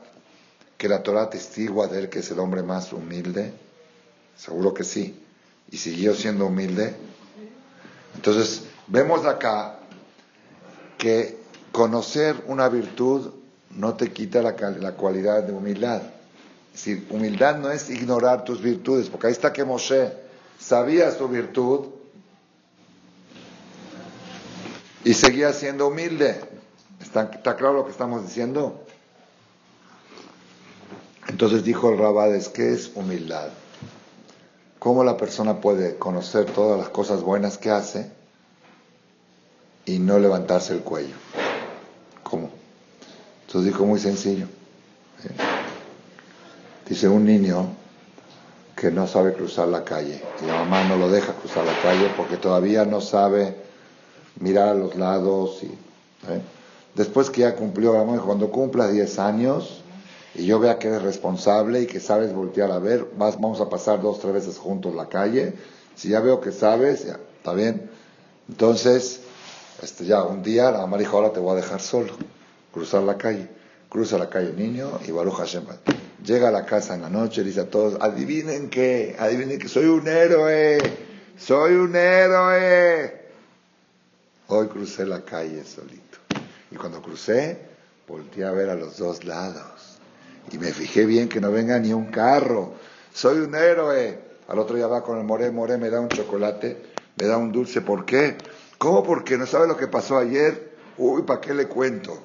que 0.78 0.88
la 0.88 1.04
Torah 1.04 1.30
testigua 1.30 1.88
de 1.88 2.00
él 2.00 2.10
que 2.10 2.20
es 2.20 2.32
el 2.32 2.40
hombre 2.40 2.64
más 2.64 2.94
humilde. 2.94 3.52
Seguro 4.38 4.74
que 4.74 4.86
sí. 4.86 5.22
Y 5.72 5.78
siguió 5.78 6.14
siendo 6.14 6.46
humilde. 6.46 6.96
Entonces, 8.16 8.64
vemos 8.88 9.26
acá 9.26 9.80
que 10.98 11.40
conocer 11.72 12.44
una 12.48 12.70
virtud 12.70 13.32
no 13.72 13.96
te 13.96 14.12
quita 14.12 14.42
la, 14.42 14.52
la 14.52 14.92
cualidad 14.94 15.44
de 15.44 15.54
humildad. 15.54 16.02
Es 16.74 16.86
decir, 16.86 17.08
humildad 17.10 17.58
no 17.58 17.72
es 17.72 17.90
ignorar 17.90 18.44
tus 18.44 18.62
virtudes, 18.62 19.10
porque 19.10 19.28
ahí 19.28 19.34
está 19.34 19.52
que 19.52 19.64
Moshe 19.64 20.14
sabía 20.60 21.12
su 21.12 21.28
virtud 21.28 21.88
y 25.04 25.14
seguía 25.14 25.54
siendo 25.54 25.88
humilde. 25.88 26.40
¿Está, 27.02 27.24
está 27.34 27.56
claro 27.56 27.74
lo 27.74 27.86
que 27.86 27.92
estamos 27.92 28.24
diciendo? 28.24 28.86
Entonces 31.28 31.64
dijo 31.64 31.92
el 31.92 31.98
Rabades, 31.98 32.50
¿qué 32.50 32.74
es 32.74 32.92
humildad? 32.96 33.50
¿Cómo 34.82 35.04
la 35.04 35.16
persona 35.16 35.62
puede 35.62 36.00
conocer 36.00 36.46
todas 36.46 36.80
las 36.80 36.90
cosas 36.90 37.22
buenas 37.22 37.60
que 37.60 37.70
hace 37.70 38.12
y 39.86 40.00
no 40.00 40.18
levantarse 40.18 40.74
el 40.74 40.80
cuello? 40.80 41.14
¿Cómo? 42.24 42.50
Entonces 43.46 43.72
dijo 43.72 43.86
muy 43.86 44.00
sencillo. 44.00 44.48
Dice 46.90 47.08
un 47.08 47.26
niño 47.26 47.68
que 48.76 48.90
no 48.90 49.06
sabe 49.06 49.34
cruzar 49.34 49.68
la 49.68 49.84
calle 49.84 50.20
y 50.42 50.48
la 50.48 50.56
mamá 50.56 50.84
no 50.86 50.98
lo 50.98 51.12
deja 51.12 51.34
cruzar 51.34 51.64
la 51.64 51.80
calle 51.80 52.10
porque 52.18 52.38
todavía 52.38 52.84
no 52.84 53.02
sabe 53.02 53.56
mirar 54.40 54.70
a 54.70 54.74
los 54.74 54.96
lados 54.96 55.60
y 55.62 55.68
¿eh? 55.68 56.42
después 56.96 57.30
que 57.30 57.42
ya 57.42 57.56
cumplió, 57.56 57.94
cuando 58.26 58.50
cumplas 58.50 58.92
10 58.92 59.20
años 59.20 59.81
y 60.36 60.46
yo 60.46 60.60
vea 60.60 60.80
que 60.80 60.88
eres 60.88 61.02
responsable 61.02 61.82
y 61.82 61.88
que 61.88 62.00
sabes 62.00 62.34
voltear 62.34 62.72
a 62.72 62.80
ver, 62.80 63.08
vas, 63.18 63.36
vamos 63.36 63.62
a 63.62 63.70
pasar 63.70 64.02
dos, 64.02 64.20
tres 64.20 64.34
veces 64.34 64.58
juntos 64.58 64.96
la 64.96 65.10
calle, 65.10 65.54
si 65.96 66.10
ya 66.10 66.20
veo 66.20 66.40
que 66.42 66.52
sabes, 66.52 67.06
ya, 67.06 67.20
está 67.38 67.54
bien. 67.54 67.90
Entonces, 68.48 69.22
este, 69.82 70.06
ya 70.06 70.24
un 70.24 70.44
día 70.44 70.72
la 70.72 70.80
mamá 70.80 70.98
dijo, 70.98 71.18
ahora 71.18 71.34
te 71.34 71.40
voy 71.40 71.54
a 71.54 71.56
dejar 71.56 71.82
solo, 71.82 72.14
cruzar 72.72 73.04
la 73.04 73.18
calle. 73.18 73.62
Cruza 73.92 74.18
la 74.18 74.30
calle 74.30 74.54
niño 74.54 75.02
y 75.06 75.12
Baruch 75.12 75.36
Hashem. 75.36 75.66
Llega 76.24 76.48
a 76.48 76.52
la 76.52 76.66
casa 76.66 76.96
en 76.96 77.02
la 77.02 77.10
noche 77.10 77.44
dice 77.44 77.60
a 77.60 77.70
todos, 77.70 77.98
adivinen 78.00 78.70
qué, 78.70 79.18
adivinen 79.20 79.60
que 79.60 79.68
soy 79.68 79.84
un 79.88 80.08
héroe, 80.08 80.78
soy 81.38 81.74
un 81.74 81.94
héroe. 81.94 83.22
Hoy 84.48 84.68
crucé 84.70 85.06
la 85.06 85.26
calle 85.26 85.66
solito. 85.66 86.20
Y 86.72 86.78
cuando 86.78 87.02
crucé, 87.02 87.58
volteé 88.08 88.46
a 88.46 88.52
ver 88.52 88.70
a 88.70 88.76
los 88.76 88.98
dos 88.98 89.26
lados. 89.26 89.81
Y 90.52 90.58
me 90.58 90.72
fijé 90.72 91.06
bien 91.06 91.30
que 91.30 91.40
no 91.40 91.52
venga 91.52 91.80
ni 91.80 91.94
un 91.94 92.06
carro. 92.06 92.74
Soy 93.14 93.40
un 93.40 93.56
héroe. 93.56 94.20
Al 94.48 94.60
otro 94.60 94.76
día 94.76 94.88
va 94.88 95.04
con 95.04 95.18
el 95.18 95.24
Moré, 95.24 95.52
Moré 95.52 95.78
me 95.78 95.90
da 95.90 96.00
un 96.00 96.10
chocolate, 96.10 96.78
me 97.16 97.26
da 97.26 97.38
un 97.38 97.52
dulce. 97.52 97.82
¿Por 97.82 98.06
qué? 98.06 98.38
¿Cómo? 98.78 99.04
Porque 99.04 99.38
no 99.38 99.46
sabe 99.46 99.68
lo 99.68 99.78
que 99.78 99.88
pasó 99.88 100.18
ayer. 100.18 100.72
Uy, 100.98 101.24
¿para 101.24 101.40
qué 101.40 101.54
le 101.54 101.68
cuento? 101.68 102.18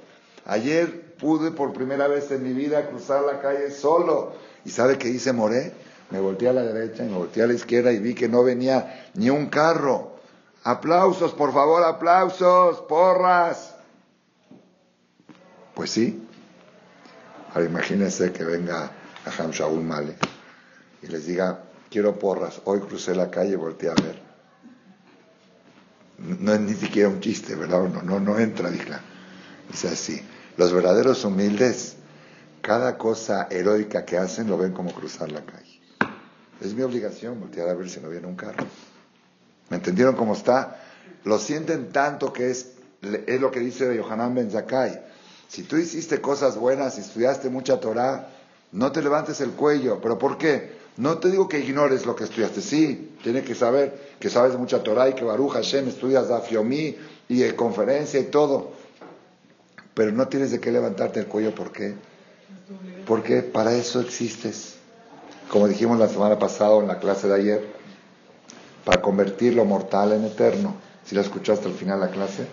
Ayer 0.44 1.14
pude 1.18 1.50
por 1.50 1.72
primera 1.72 2.09
vez 2.09 2.31
en 2.31 2.42
mi 2.42 2.52
vida 2.52 2.88
cruzar 2.88 3.22
la 3.22 3.40
calle 3.40 3.70
solo. 3.70 4.33
¿Y 4.64 4.70
sabe 4.70 4.98
qué 4.98 5.09
hice 5.09 5.33
Moré? 5.33 5.72
Me 6.11 6.20
volteé 6.20 6.48
a 6.48 6.52
la 6.52 6.62
derecha 6.62 7.05
y 7.05 7.09
me 7.09 7.16
volteé 7.18 7.42
a 7.42 7.46
la 7.46 7.55
izquierda 7.55 7.92
y 7.92 7.98
vi 7.98 8.14
que 8.14 8.29
no 8.29 8.42
venía 8.42 9.11
ni 9.14 9.31
un 9.31 9.46
carro. 9.46 10.16
Aplausos, 10.64 11.33
por 11.33 11.52
favor, 11.52 11.85
aplausos, 11.85 12.81
porras. 12.83 13.76
Pues 15.74 15.90
sí. 15.90 16.26
Ahora 17.57 17.71
imagínense 17.71 18.33
que 18.33 18.45
venga 18.45 18.90
a 19.25 19.42
Ham 19.42 19.51
Shaul 19.51 19.83
Male 19.83 20.14
y 21.03 21.07
les 21.07 21.25
diga, 21.25 21.62
quiero 21.88 22.19
porras. 22.19 22.61
Hoy 22.66 22.81
crucé 22.81 23.14
la 23.14 23.31
calle 23.31 23.53
y 23.53 23.57
volteé 23.57 23.88
a 23.88 23.95
ver. 23.95 24.21
No 26.19 26.53
es 26.53 26.61
ni 26.61 26.75
siquiera 26.75 27.09
un 27.09 27.19
chiste, 27.21 27.55
¿verdad? 27.55 27.85
No, 27.85 28.03
no, 28.03 28.21
no 28.21 28.38
entra, 28.38 28.71
dije. 28.71 28.92
Dice 29.71 29.88
así. 29.88 30.21
Los 30.59 30.71
verdaderos 30.71 31.25
humildes, 31.25 31.97
cada 32.61 32.99
cosa 32.99 33.49
heroica 33.51 34.05
que 34.05 34.19
hacen 34.19 34.49
lo 34.49 34.59
ven 34.59 34.75
como 34.75 34.92
cruzar 34.92 35.33
la 35.33 35.40
calle. 35.40 35.81
Es 36.61 36.75
mi 36.75 36.83
obligación 36.83 37.40
voltear 37.40 37.71
a 37.71 37.75
ver 37.75 37.88
si 37.88 38.01
no 38.01 38.11
viene 38.11 38.27
un 38.27 38.37
carro. 38.37 38.66
¿Me 39.71 39.79
entendieron 39.79 40.14
cómo 40.14 40.35
está? 40.35 40.77
Lo 41.25 41.38
sienten 41.38 41.90
tanto 41.90 42.35
que 42.35 42.51
es, 42.51 42.73
es 43.01 43.40
lo 43.40 43.51
que 43.51 43.61
dice 43.61 43.97
Yohanan 43.97 44.35
Ben 44.35 44.51
Zakai. 44.51 45.07
Si 45.48 45.62
tú 45.62 45.76
hiciste 45.76 46.20
cosas 46.20 46.56
buenas 46.56 46.98
estudiaste 46.98 47.48
mucha 47.50 47.80
Torah, 47.80 48.28
no 48.72 48.92
te 48.92 49.02
levantes 49.02 49.40
el 49.40 49.50
cuello. 49.50 50.00
¿Pero 50.00 50.18
por 50.18 50.38
qué? 50.38 50.76
No 50.96 51.18
te 51.18 51.30
digo 51.30 51.48
que 51.48 51.61
ignores 51.61 52.06
lo 52.06 52.16
que 52.16 52.24
estudiaste. 52.24 52.61
Sí, 52.61 53.16
tienes 53.22 53.44
que 53.44 53.54
saber 53.54 54.16
que 54.18 54.30
sabes 54.30 54.56
mucha 54.56 54.82
Torah 54.82 55.09
y 55.09 55.14
que 55.14 55.24
Baruch 55.24 55.52
Hashem 55.52 55.88
estudias 55.88 56.28
Dafiomi 56.28 56.96
y 57.28 57.38
de 57.38 57.54
conferencia 57.54 58.18
y 58.18 58.24
todo. 58.24 58.72
Pero 59.94 60.12
no 60.12 60.28
tienes 60.28 60.50
de 60.50 60.61
qué 60.61 60.72
levantarte 60.72 61.20
el 61.20 61.26
cuello. 61.26 61.54
¿Por 61.54 61.70
qué? 61.70 61.94
Porque 63.06 63.42
para 63.42 63.74
eso 63.74 64.00
existes. 64.00 64.76
Como 65.50 65.68
dijimos 65.68 65.98
la 65.98 66.09
semana 66.09 66.38
pasada 66.38 66.76
en 66.78 66.88
la 66.88 66.98
clase 66.98 67.28
de 67.28 67.35
ayer, 67.35 67.66
para 68.85 69.00
convertir 69.00 69.54
lo 69.54 69.64
mortal 69.64 70.12
en 70.12 70.24
eterno. 70.24 70.74
Si 71.04 71.14
la 71.14 71.20
escuchaste 71.20 71.66
al 71.66 71.74
final 71.74 72.00
de 72.00 72.06
la 72.06 72.12
clase. 72.12 72.46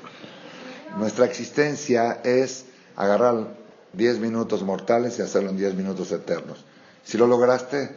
Nuestra 0.98 1.26
existencia 1.26 2.22
es 2.24 2.66
agarrar 2.96 3.48
10 3.94 4.20
minutos 4.20 4.64
mortales 4.64 5.18
y 5.20 5.22
hacerlo 5.22 5.50
en 5.50 5.58
10 5.58 5.76
minutos 5.76 6.12
eternos. 6.12 6.64
Si 7.04 7.18
lo 7.18 7.28
lograste, 7.28 7.96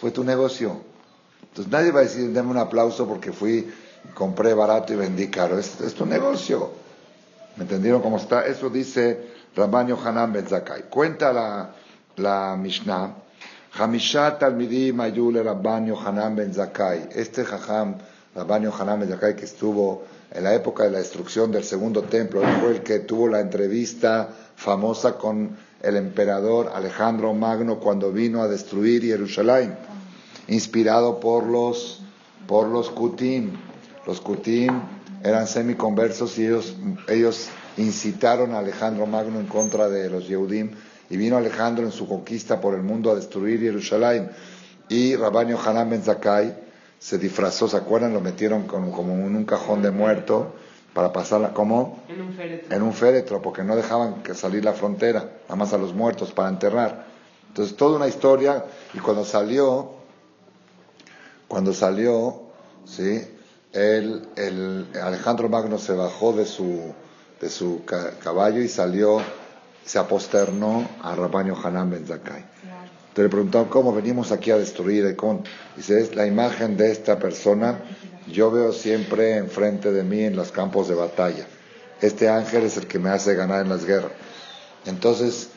fue 0.00 0.10
tu 0.10 0.24
negocio. 0.24 0.82
Entonces 1.42 1.72
nadie 1.72 1.90
va 1.90 2.00
a 2.00 2.02
decir, 2.04 2.32
dame 2.32 2.50
un 2.50 2.58
aplauso 2.58 3.06
porque 3.06 3.32
fui, 3.32 3.70
compré 4.14 4.54
barato 4.54 4.92
y 4.92 4.96
vendí 4.96 5.28
caro. 5.28 5.58
Es, 5.58 5.76
tu 5.94 6.06
negocio. 6.06 6.70
¿Me 7.56 7.64
entendieron 7.64 8.02
cómo 8.02 8.18
está? 8.18 8.46
Eso 8.46 8.70
dice 8.70 9.30
Rabban 9.56 9.88
Yohanan 9.88 10.32
Ben 10.32 10.46
Zakai. 10.46 10.84
Cuenta 10.88 11.32
la, 11.32 11.70
la 12.16 12.56
Mishnah. 12.56 13.14
Hamishat 13.72 14.38
Talmidim 14.38 15.00
Ayule 15.00 15.42
Rabban 15.42 15.86
Yohanan 15.86 16.36
Ben 16.36 16.52
Zakai. 16.52 17.08
Este 17.14 17.44
Jajam, 17.44 17.96
Rabban 18.34 18.62
Yohanan 18.62 19.00
Ben 19.00 19.08
Zakai, 19.08 19.34
que 19.34 19.44
estuvo 19.44 20.04
en 20.32 20.44
la 20.44 20.54
época 20.54 20.84
de 20.84 20.90
la 20.90 20.98
destrucción 20.98 21.50
del 21.50 21.64
segundo 21.64 22.02
templo, 22.02 22.42
fue 22.60 22.72
el 22.72 22.82
que 22.82 23.00
tuvo 23.00 23.28
la 23.28 23.40
entrevista 23.40 24.28
famosa 24.56 25.16
con 25.16 25.56
el 25.82 25.96
emperador 25.96 26.70
Alejandro 26.74 27.32
Magno 27.34 27.78
cuando 27.78 28.12
vino 28.12 28.42
a 28.42 28.48
destruir 28.48 29.02
Jerusalén, 29.02 29.74
inspirado 30.48 31.20
por 31.20 31.44
los, 31.46 32.02
por 32.46 32.68
los 32.68 32.90
Kutim. 32.90 33.52
Los 34.06 34.20
Kutim 34.20 34.80
eran 35.22 35.46
semiconversos 35.46 36.38
y 36.38 36.46
ellos, 36.46 36.74
ellos 37.08 37.48
incitaron 37.76 38.54
a 38.54 38.58
Alejandro 38.58 39.06
Magno 39.06 39.40
en 39.40 39.46
contra 39.46 39.88
de 39.88 40.10
los 40.10 40.28
Yehudim 40.28 40.72
y 41.10 41.16
vino 41.16 41.36
Alejandro 41.36 41.84
en 41.84 41.92
su 41.92 42.06
conquista 42.06 42.60
por 42.60 42.74
el 42.74 42.82
mundo 42.82 43.10
a 43.10 43.14
destruir 43.14 43.60
Jerusalén 43.60 44.30
y 44.88 45.16
Rabbanio 45.16 45.58
Hanan 45.58 45.90
Ben 45.90 46.02
Zakai 46.02 46.67
se 46.98 47.18
disfrazó, 47.18 47.68
¿se 47.68 47.76
acuerdan? 47.76 48.12
Lo 48.12 48.20
metieron 48.20 48.66
como, 48.66 48.92
como 48.92 49.12
en 49.12 49.36
un 49.36 49.44
cajón 49.44 49.82
de 49.82 49.90
muerto 49.90 50.54
para 50.94 51.12
pasarla, 51.12 51.52
¿cómo? 51.52 52.02
En 52.08 52.20
un 52.20 52.32
féretro. 52.32 52.76
En 52.76 52.82
un 52.82 52.92
féretro, 52.92 53.42
porque 53.42 53.62
no 53.62 53.76
dejaban 53.76 54.22
que 54.22 54.34
salir 54.34 54.64
la 54.64 54.72
frontera, 54.72 55.30
nada 55.44 55.56
más 55.56 55.72
a 55.72 55.78
los 55.78 55.94
muertos 55.94 56.32
para 56.32 56.48
enterrar. 56.48 57.06
Entonces, 57.48 57.76
toda 57.76 57.96
una 57.96 58.08
historia, 58.08 58.64
y 58.94 58.98
cuando 58.98 59.24
salió, 59.24 59.92
cuando 61.46 61.72
salió, 61.72 62.42
¿sí? 62.84 63.22
El, 63.72 64.28
el 64.36 64.88
Alejandro 65.00 65.48
Magno 65.48 65.78
se 65.78 65.92
bajó 65.92 66.32
de 66.32 66.46
su, 66.46 66.94
de 67.40 67.48
su 67.48 67.82
caballo 68.22 68.60
y 68.60 68.68
salió, 68.68 69.20
se 69.84 69.98
aposternó 69.98 70.88
a 71.02 71.14
Rabaño 71.14 71.56
Hanan 71.62 71.90
Ben 71.90 72.06
Zakai. 72.06 72.44
Te 73.14 73.22
le 73.22 73.28
preguntaron 73.28 73.68
cómo 73.68 73.92
venimos 73.92 74.32
aquí 74.32 74.50
a 74.50 74.56
destruir. 74.58 75.16
Con... 75.16 75.42
Dice, 75.76 76.00
es 76.00 76.14
la 76.14 76.26
imagen 76.26 76.76
de 76.76 76.92
esta 76.92 77.18
persona 77.18 77.80
yo 78.32 78.50
veo 78.50 78.72
siempre 78.72 79.36
enfrente 79.36 79.92
de 79.92 80.04
mí 80.04 80.20
en 80.20 80.36
los 80.36 80.52
campos 80.52 80.88
de 80.88 80.94
batalla. 80.94 81.46
Este 82.00 82.28
ángel 82.28 82.64
es 82.64 82.76
el 82.76 82.86
que 82.86 82.98
me 82.98 83.10
hace 83.10 83.34
ganar 83.34 83.62
en 83.62 83.70
las 83.70 83.84
guerras. 83.84 84.12
Entonces 84.86 85.48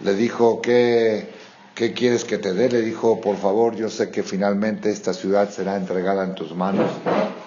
le 0.00 0.14
dijo, 0.14 0.62
¿qué, 0.62 1.28
qué 1.74 1.92
quieres 1.92 2.24
que 2.24 2.38
te 2.38 2.54
dé? 2.54 2.70
Le 2.70 2.82
dijo, 2.82 3.20
por 3.20 3.36
favor, 3.36 3.74
yo 3.74 3.90
sé 3.90 4.10
que 4.10 4.22
finalmente 4.22 4.90
esta 4.90 5.12
ciudad 5.12 5.50
será 5.50 5.76
entregada 5.76 6.24
en 6.24 6.34
tus 6.34 6.54
manos, 6.54 6.90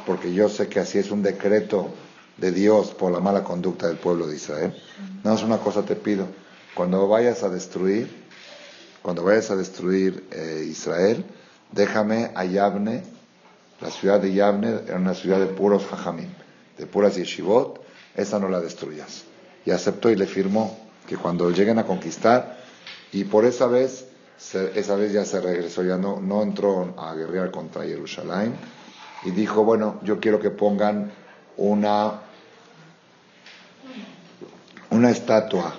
porque 0.06 0.34
yo 0.34 0.50
sé 0.50 0.68
que 0.68 0.80
así 0.80 1.00
es 1.00 1.12
un 1.12 1.24
decreto 1.24 1.90
de 2.38 2.52
Dios 2.52 2.94
por 2.94 3.12
la 3.12 3.20
mala 3.20 3.44
conducta 3.44 3.88
del 3.88 3.98
pueblo 3.98 4.28
de 4.28 4.36
Israel. 4.36 4.74
No 5.24 5.34
es 5.34 5.44
una 5.44 5.58
cosa 5.58 5.84
te 5.84 5.96
pido, 5.96 6.28
cuando 6.76 7.08
vayas 7.08 7.44
a 7.44 7.50
destruir, 7.50 8.23
cuando 9.04 9.24
vayas 9.24 9.52
a 9.52 9.56
destruir 9.56 10.28
eh, 10.32 10.66
Israel, 10.68 11.24
déjame 11.72 12.32
a 12.34 12.46
Yavne 12.46 13.04
la 13.84 13.92
ciudad 13.92 14.22
de 14.22 14.34
Yavne 14.34 14.80
era 14.88 14.96
una 14.96 15.14
ciudad 15.14 15.40
de 15.40 15.48
puros 15.48 15.84
hajamim, 15.92 16.30
de 16.78 16.86
puras 16.86 17.18
yeshivot, 17.18 17.82
esa 18.16 18.40
no 18.40 18.48
la 18.48 18.62
destruyas. 18.62 19.26
Y 19.66 19.72
aceptó 19.72 20.10
y 20.10 20.16
le 20.16 20.26
firmó 20.26 20.80
que 21.06 21.18
cuando 21.18 21.52
lleguen 21.52 21.80
a 21.80 21.84
conquistar, 21.84 22.60
y 23.12 23.26
por 23.26 23.44
esa 23.44 23.68
vez, 23.68 24.08
esa 24.54 24.96
vez 24.96 25.12
ya 25.12 25.26
se 25.26 25.42
regresó, 25.42 25.84
ya 25.84 25.98
no, 25.98 26.22
no 26.22 26.44
entró 26.44 26.96
a 26.98 27.14
guerrear 27.14 27.52
contra 27.52 27.84
Jerusalén, 27.84 28.56
y 29.26 29.32
dijo, 29.32 29.66
bueno, 29.66 30.00
yo 30.04 30.22
quiero 30.22 30.40
que 30.40 30.50
pongan 30.50 31.12
una, 31.58 32.22
una 34.92 35.12
estatua 35.12 35.74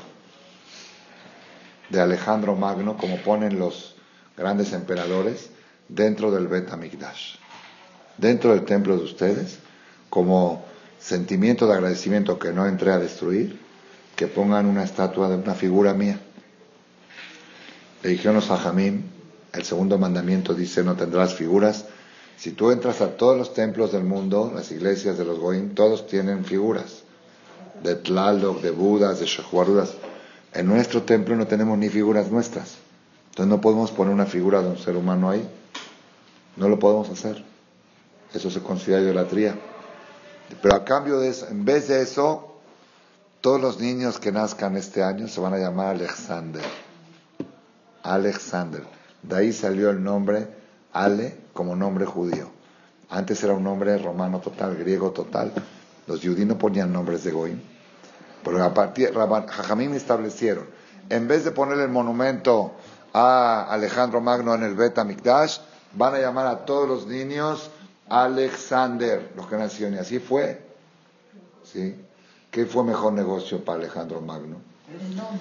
de 1.94 2.02
Alejandro 2.02 2.56
Magno, 2.56 2.96
como 2.96 3.16
ponen 3.18 3.58
los 3.58 3.94
grandes 4.36 4.72
emperadores, 4.72 5.50
dentro 5.88 6.30
del 6.30 6.48
Bet 6.48 6.72
Amigdash 6.72 7.36
dentro 8.16 8.50
del 8.50 8.64
templo 8.64 8.96
de 8.96 9.04
ustedes, 9.04 9.58
como 10.10 10.64
sentimiento 10.98 11.66
de 11.66 11.74
agradecimiento 11.74 12.38
que 12.38 12.52
no 12.52 12.66
entré 12.66 12.92
a 12.92 12.98
destruir, 12.98 13.60
que 14.16 14.26
pongan 14.26 14.66
una 14.66 14.84
estatua 14.84 15.28
de 15.28 15.36
una 15.36 15.54
figura 15.54 15.92
mía. 15.92 16.20
Le 18.02 18.10
dijeron 18.10 18.36
los 18.36 18.46
Jamín, 18.46 19.10
el 19.52 19.64
segundo 19.64 19.98
mandamiento 19.98 20.54
dice, 20.54 20.84
no 20.84 20.94
tendrás 20.94 21.34
figuras. 21.34 21.86
Si 22.36 22.52
tú 22.52 22.70
entras 22.70 23.00
a 23.00 23.16
todos 23.16 23.36
los 23.36 23.54
templos 23.54 23.92
del 23.92 24.04
mundo, 24.04 24.52
las 24.54 24.70
iglesias 24.70 25.18
de 25.18 25.24
los 25.24 25.38
Goim, 25.38 25.74
todos 25.74 26.06
tienen 26.06 26.44
figuras, 26.44 27.02
de 27.82 27.96
Tlaloc, 27.96 28.60
de 28.60 28.70
Budas, 28.70 29.20
de 29.20 29.26
Shehuarudas. 29.26 29.94
En 30.54 30.68
nuestro 30.68 31.02
templo 31.02 31.34
no 31.34 31.48
tenemos 31.48 31.76
ni 31.76 31.88
figuras 31.88 32.30
nuestras. 32.30 32.76
Entonces 33.30 33.50
no 33.50 33.60
podemos 33.60 33.90
poner 33.90 34.14
una 34.14 34.26
figura 34.26 34.62
de 34.62 34.68
un 34.68 34.78
ser 34.78 34.96
humano 34.96 35.28
ahí. 35.28 35.48
No 36.56 36.68
lo 36.68 36.78
podemos 36.78 37.10
hacer. 37.10 37.44
Eso 38.32 38.50
se 38.50 38.60
considera 38.60 39.02
idolatría. 39.02 39.56
Pero 40.62 40.76
a 40.76 40.84
cambio 40.84 41.18
de 41.18 41.28
eso, 41.30 41.48
en 41.48 41.64
vez 41.64 41.88
de 41.88 42.00
eso, 42.02 42.60
todos 43.40 43.60
los 43.60 43.80
niños 43.80 44.20
que 44.20 44.30
nazcan 44.30 44.76
este 44.76 45.02
año 45.02 45.26
se 45.26 45.40
van 45.40 45.54
a 45.54 45.58
llamar 45.58 45.96
Alexander. 45.96 46.62
Alexander. 48.04 48.84
De 49.22 49.36
ahí 49.36 49.52
salió 49.52 49.90
el 49.90 50.04
nombre 50.04 50.46
Ale 50.92 51.36
como 51.52 51.74
nombre 51.74 52.06
judío. 52.06 52.48
Antes 53.10 53.42
era 53.42 53.54
un 53.54 53.64
nombre 53.64 53.98
romano 53.98 54.38
total, 54.38 54.76
griego 54.76 55.10
total. 55.10 55.52
Los 56.06 56.20
judíos 56.20 56.46
no 56.46 56.56
ponían 56.56 56.92
nombres 56.92 57.24
de 57.24 57.32
Goim. 57.32 57.73
Pero 58.44 58.62
a 58.62 58.74
partir, 58.74 59.12
Jajamim 59.12 59.94
establecieron, 59.94 60.66
en 61.08 61.26
vez 61.26 61.44
de 61.44 61.50
ponerle 61.50 61.84
el 61.84 61.90
monumento 61.90 62.72
a 63.12 63.66
Alejandro 63.70 64.20
Magno 64.20 64.54
en 64.54 64.62
el 64.62 64.74
Bet 64.74 65.02
Mikdash, 65.02 65.58
van 65.94 66.14
a 66.14 66.18
llamar 66.18 66.46
a 66.46 66.64
todos 66.64 66.88
los 66.88 67.06
niños 67.06 67.70
Alexander, 68.08 69.32
los 69.36 69.46
que 69.46 69.56
nacieron, 69.56 69.94
y 69.94 69.98
así 69.98 70.18
fue. 70.18 70.60
¿Sí? 71.64 71.94
¿Qué 72.50 72.66
fue 72.66 72.84
mejor 72.84 73.12
negocio 73.14 73.64
para 73.64 73.78
Alejandro 73.78 74.20
Magno? 74.20 74.56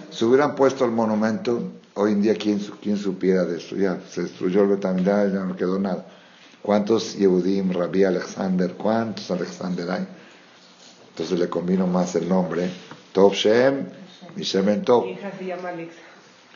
Si 0.09 0.23
hubieran 0.25 0.55
puesto 0.55 0.85
el 0.85 0.91
monumento, 0.91 1.61
hoy 1.95 2.13
en 2.13 2.21
día, 2.21 2.35
¿quién, 2.35 2.59
quién 2.81 2.97
supiera 2.97 3.43
de 3.43 3.57
eso? 3.57 3.75
Ya 3.75 3.99
se 4.09 4.23
destruyó 4.23 4.61
el 4.61 4.69
Betamidad, 4.69 5.31
ya 5.31 5.43
no 5.43 5.55
quedó 5.55 5.77
nada. 5.77 6.05
¿Cuántos 6.61 7.17
Yehudim, 7.17 7.73
Rabbi 7.73 8.05
Alexander, 8.05 8.73
cuántos 8.73 9.29
Alexander 9.29 9.91
hay? 9.91 10.07
Entonces 11.09 11.37
le 11.37 11.49
combino 11.49 11.85
más 11.85 12.15
el 12.15 12.27
nombre. 12.27 12.69
Top 13.13 13.33
Shem, 13.33 13.87
mi 14.35 14.43
Shemen 14.43 14.83
Top. 14.83 15.05
Mi 15.05 15.11
hija 15.11 15.31
se 15.37 15.45
llama 15.45 15.69
Alexa. 15.69 16.01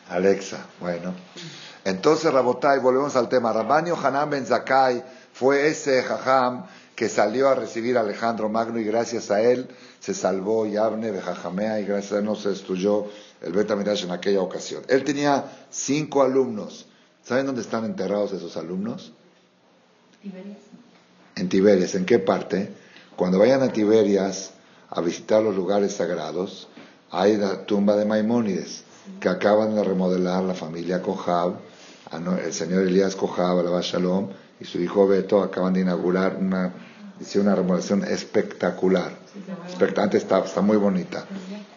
Alexa, 0.10 0.66
bueno. 0.80 1.14
Entonces, 1.86 2.34
Rabotai, 2.34 2.80
volvemos 2.80 3.16
al 3.16 3.30
tema. 3.30 3.54
Rabbanio 3.54 3.96
Hanan 3.96 4.30
Ben 4.30 4.46
Zakai 4.46 5.04
fue 5.34 5.68
ese 5.68 6.04
jajam 6.04 6.66
que 6.96 7.10
salió 7.10 7.48
a 7.48 7.56
recibir 7.56 7.96
a 7.98 8.02
Alejandro 8.02 8.50
Magno 8.50 8.80
y 8.80 8.84
gracias 8.84 9.30
a 9.30 9.40
él 9.42 9.70
se 10.00 10.16
salvó 10.16 10.66
Yavne 10.66 11.12
de 11.12 11.22
Jajamea 11.22 11.80
y 11.80 11.86
gracias 11.86 12.14
a 12.14 12.20
él 12.20 12.26
no 12.26 12.36
se 12.36 12.50
destruyó 12.50 13.06
el 13.42 13.54
Betamirash 13.54 14.06
en 14.06 14.12
aquella 14.12 14.42
ocasión. 14.42 14.84
Él 14.88 15.04
tenía 15.04 15.46
cinco 15.70 16.24
alumnos. 16.24 16.88
¿Saben 17.24 17.46
dónde 17.46 17.62
están 17.62 17.86
enterrados 17.86 18.34
esos 18.34 18.58
alumnos? 18.58 19.14
Tiberias. 20.24 20.58
En 21.36 21.50
Tiberias, 21.50 21.94
¿en 21.94 22.06
qué 22.06 22.18
parte? 22.18 22.72
Cuando 23.16 23.38
vayan 23.38 23.62
a 23.62 23.72
Tiberias 23.72 24.54
a 24.90 25.02
visitar 25.02 25.42
los 25.44 25.56
lugares 25.56 25.94
sagrados, 25.94 26.68
hay 27.12 27.38
la 27.38 27.66
tumba 27.66 27.96
de 27.96 28.06
Maimónides, 28.06 28.84
que 29.20 29.30
acaban 29.30 29.76
de 29.76 29.84
remodelar 29.84 30.44
la 30.44 30.54
familia 30.54 31.02
Kohab, 31.02 31.56
el 32.44 32.54
señor 32.54 32.84
Elías 32.84 33.16
Kohab, 33.16 33.60
Alaba 33.60 33.82
Shalom, 33.82 34.30
y 34.60 34.66
su 34.66 34.80
hijo 34.82 35.08
Beto 35.08 35.42
acaban 35.42 35.74
de 35.74 35.82
inaugurar 35.82 36.38
una, 36.38 36.74
una 37.36 37.56
remodelación 37.56 38.04
espectacular. 38.04 39.12
Expectante 39.68 40.18
está, 40.18 40.40
está 40.40 40.62
muy 40.62 40.78
bonita. 40.78 41.26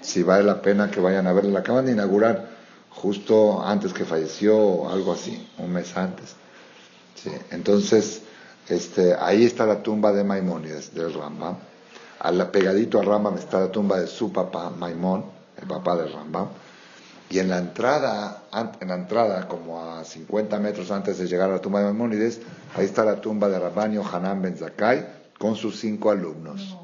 Si 0.00 0.22
vale 0.22 0.44
la 0.44 0.62
pena 0.62 0.90
que 0.90 1.00
vayan 1.00 1.26
a 1.26 1.32
verla. 1.32 1.50
La 1.50 1.58
acaban 1.60 1.86
de 1.86 1.92
inaugurar 1.92 2.48
justo 2.90 3.62
antes 3.64 3.92
que 3.92 4.04
falleció, 4.04 4.56
o 4.56 4.90
algo 4.90 5.12
así, 5.12 5.48
un 5.58 5.72
mes 5.72 5.96
antes. 5.96 6.34
Entonces, 7.50 8.22
este, 8.68 9.14
ahí 9.14 9.44
está 9.44 9.66
la 9.66 9.82
tumba 9.82 10.12
de 10.12 10.24
Maimónides, 10.24 10.94
del 10.94 11.12
Rambam. 11.12 11.56
Al, 12.20 12.50
pegadito 12.50 13.00
al 13.00 13.06
Rambam 13.06 13.36
está 13.38 13.60
la 13.60 13.72
tumba 13.72 13.98
de 13.98 14.06
su 14.06 14.30
papá, 14.32 14.70
Maimón, 14.70 15.24
el 15.60 15.66
papá 15.66 15.96
del 15.96 16.12
Rambam. 16.12 16.48
Y 17.30 17.38
en 17.38 17.48
la 17.48 17.58
entrada, 17.58 18.42
en 18.80 18.88
la 18.88 18.94
entrada, 18.94 19.48
como 19.48 19.82
a 19.82 20.04
50 20.04 20.58
metros 20.58 20.90
antes 20.90 21.18
de 21.18 21.26
llegar 21.26 21.48
a 21.48 21.54
la 21.54 21.60
tumba 21.60 21.80
de 21.80 21.86
Maimónides, 21.86 22.40
ahí 22.76 22.84
está 22.84 23.04
la 23.04 23.20
tumba 23.20 23.48
de 23.48 23.58
Rabbanio 23.58 24.04
Hanan 24.04 24.42
Ben 24.42 24.56
Zakai 24.56 25.06
con 25.38 25.56
sus 25.56 25.80
cinco 25.80 26.10
alumnos. 26.10 26.76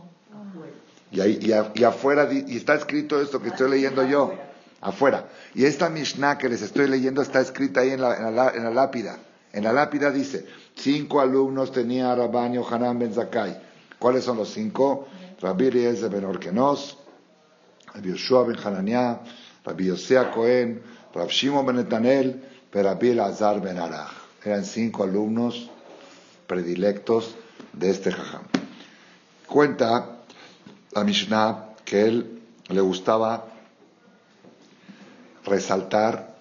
Y, 1.10 1.20
ahí, 1.20 1.38
y, 1.74 1.84
afuera, 1.84 2.28
y 2.32 2.56
está 2.56 2.74
escrito 2.74 3.20
esto 3.20 3.40
que 3.40 3.48
estoy 3.48 3.70
leyendo 3.70 4.04
yo, 4.06 4.32
afuera. 4.80 5.26
Y 5.54 5.64
esta 5.64 5.90
Mishnah 5.90 6.38
que 6.38 6.48
les 6.48 6.62
estoy 6.62 6.88
leyendo 6.88 7.20
está 7.22 7.40
escrita 7.40 7.80
ahí 7.80 7.90
en 7.90 8.00
la, 8.00 8.16
en 8.16 8.64
la, 8.64 8.70
lápida. 8.70 9.18
En 9.52 9.64
la 9.64 9.72
lápida 9.72 10.10
dice, 10.10 10.46
cinco 10.74 11.20
alumnos 11.20 11.72
tenía 11.72 12.14
Rabbanio 12.14 12.66
Hanan 12.68 12.98
Ben 12.98 13.12
Zakai. 13.12 13.60
¿Cuáles 13.98 14.24
son 14.24 14.36
los 14.36 14.50
cinco? 14.50 15.08
Rabbi 15.40 15.66
Eliezer 15.66 16.10
Ben 16.10 16.24
Orkenos, 16.24 16.96
Rabbi 17.94 18.10
Yoshua 18.10 18.46
Ben 18.46 18.58
Hananiah, 18.58 19.20
Rabbi 19.64 19.84
Yosea 19.84 20.30
Cohen, 20.32 20.82
Rabbi 21.14 21.30
Shimon 21.30 21.66
Ben 21.66 21.76
Netanel, 21.76 22.40
Rabbi 22.72 23.10
Elazar 23.10 23.60
Ben 23.60 23.78
Arach. 23.78 24.12
Eran 24.44 24.64
cinco 24.64 25.02
alumnos 25.02 25.70
predilectos 26.46 27.34
de 27.72 27.90
este 27.90 28.12
jajam. 28.12 28.42
Cuenta 29.46 30.18
la 30.92 31.04
Mishnah 31.04 31.74
que 31.84 32.02
él 32.02 32.42
le 32.68 32.80
gustaba 32.80 33.46
resaltar 35.44 36.36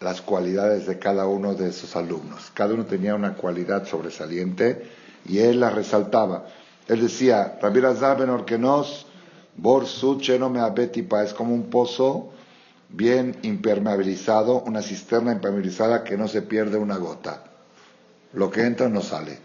las 0.00 0.20
cualidades 0.20 0.86
de 0.86 0.98
cada 0.98 1.26
uno 1.26 1.54
de 1.54 1.72
sus 1.72 1.96
alumnos. 1.96 2.50
Cada 2.54 2.74
uno 2.74 2.86
tenía 2.86 3.14
una 3.14 3.34
cualidad 3.34 3.86
sobresaliente 3.86 4.88
y 5.26 5.38
él 5.38 5.60
la 5.60 5.70
resaltaba. 5.70 6.46
Él 6.88 7.02
decía, 7.02 7.58
Rabbi 7.60 7.80
Lazar 7.80 8.18
ben 8.18 8.30
Orkenos, 8.30 9.06
Bor 9.56 9.86
no 10.38 10.50
me 10.50 10.60
es 11.22 11.34
como 11.34 11.52
un 11.52 11.68
pozo 11.68 12.30
bien 12.88 13.36
impermeabilizado, 13.42 14.62
una 14.62 14.80
cisterna 14.80 15.32
impermeabilizada 15.32 16.02
que 16.02 16.16
no 16.16 16.28
se 16.28 16.42
pierde 16.42 16.78
una 16.78 16.96
gota. 16.96 17.44
Lo 18.32 18.50
que 18.50 18.62
entra 18.62 18.88
no 18.88 19.02
sale. 19.02 19.38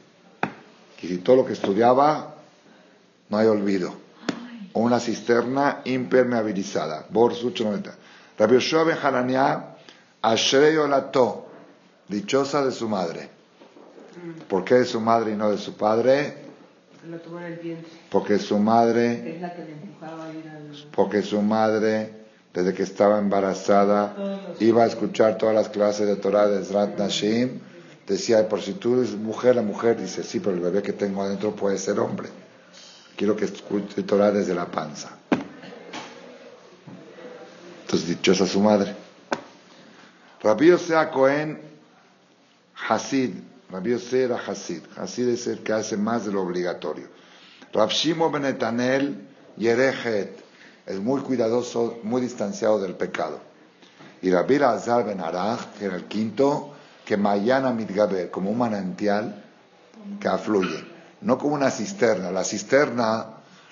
Y 1.01 1.08
si 1.08 1.17
todo 1.17 1.38
lo 1.38 1.45
que 1.45 1.53
estudiaba, 1.53 2.36
no 3.29 3.38
hay 3.38 3.47
olvido. 3.47 3.93
Una 4.73 4.99
cisterna 4.99 5.82
impermeabilizada. 5.84 7.08
Bor 7.10 7.34
no 7.34 7.73
Rabbi 8.38 8.53
Yoshua 8.53 8.84
ben 8.86 8.95
dichosa 12.08 12.63
de 12.63 12.71
su 12.71 12.88
madre. 12.88 13.29
¿Por 14.47 14.63
qué 14.63 14.75
de 14.75 14.86
su 14.86 15.01
madre 15.01 15.32
y 15.32 15.36
no 15.36 15.51
de 15.51 15.58
su 15.58 15.75
padre? 15.75 16.42
Porque 18.09 18.39
su 18.39 18.59
madre, 18.59 19.41
porque 20.95 21.21
su 21.21 21.41
madre, 21.41 22.09
desde 22.53 22.73
que 22.73 22.83
estaba 22.83 23.19
embarazada, 23.19 24.15
iba 24.59 24.83
a 24.83 24.87
escuchar 24.87 25.37
todas 25.37 25.53
las 25.55 25.69
clases 25.69 26.07
de 26.07 26.15
Torah 26.15 26.47
de 26.47 26.63
Zrat 26.63 26.97
Nashim. 26.97 27.59
Decía, 28.07 28.47
por 28.49 28.61
si 28.61 28.73
tú 28.73 28.95
eres 28.95 29.11
mujer, 29.15 29.55
la 29.55 29.61
mujer 29.61 29.99
dice, 29.99 30.23
sí, 30.23 30.39
pero 30.39 30.55
el 30.55 30.61
bebé 30.61 30.81
que 30.81 30.93
tengo 30.93 31.23
adentro 31.23 31.55
puede 31.55 31.77
ser 31.77 31.99
hombre. 31.99 32.27
Quiero 33.15 33.35
que 33.35 33.45
escuche 33.45 34.03
Torah 34.03 34.31
desde 34.31 34.53
la 34.53 34.65
panza. 34.65 35.09
Entonces, 37.81 38.09
dichosa 38.09 38.45
su 38.45 38.59
madre. 38.59 38.93
Rabbi 40.41 40.77
sea 40.77 41.09
Cohen 41.09 41.61
Hasid, 42.89 43.31
Rabbi 43.73 43.89
Yosef 43.89 44.13
era 44.13 44.38
Hasid. 44.38 44.83
Hasid 44.95 45.29
es 45.29 45.47
el 45.47 45.63
que 45.63 45.73
hace 45.73 45.97
más 45.97 46.25
de 46.25 46.31
lo 46.31 46.43
obligatorio. 46.43 47.07
Rab 47.73 47.89
Shimo 47.89 48.29
Benetanel 48.29 49.27
Yerejet 49.57 50.43
es 50.86 50.99
muy 50.99 51.21
cuidadoso, 51.21 51.97
muy 52.03 52.21
distanciado 52.21 52.79
del 52.79 52.93
pecado. 52.93 53.39
Y 54.21 54.29
Rabbi 54.29 54.57
Azar 54.57 55.05
Ben 55.05 55.19
Arach, 55.19 55.73
que 55.79 55.86
era 55.86 55.95
el 55.95 56.05
quinto, 56.05 56.75
que 57.03 57.17
Mayana 57.17 57.73
Mitgaber, 57.73 58.29
como 58.29 58.51
un 58.51 58.59
manantial 58.59 59.43
que 60.19 60.27
afluye, 60.27 60.86
no 61.21 61.39
como 61.39 61.55
una 61.55 61.71
cisterna. 61.71 62.29
La 62.29 62.43
cisterna, 62.43 63.25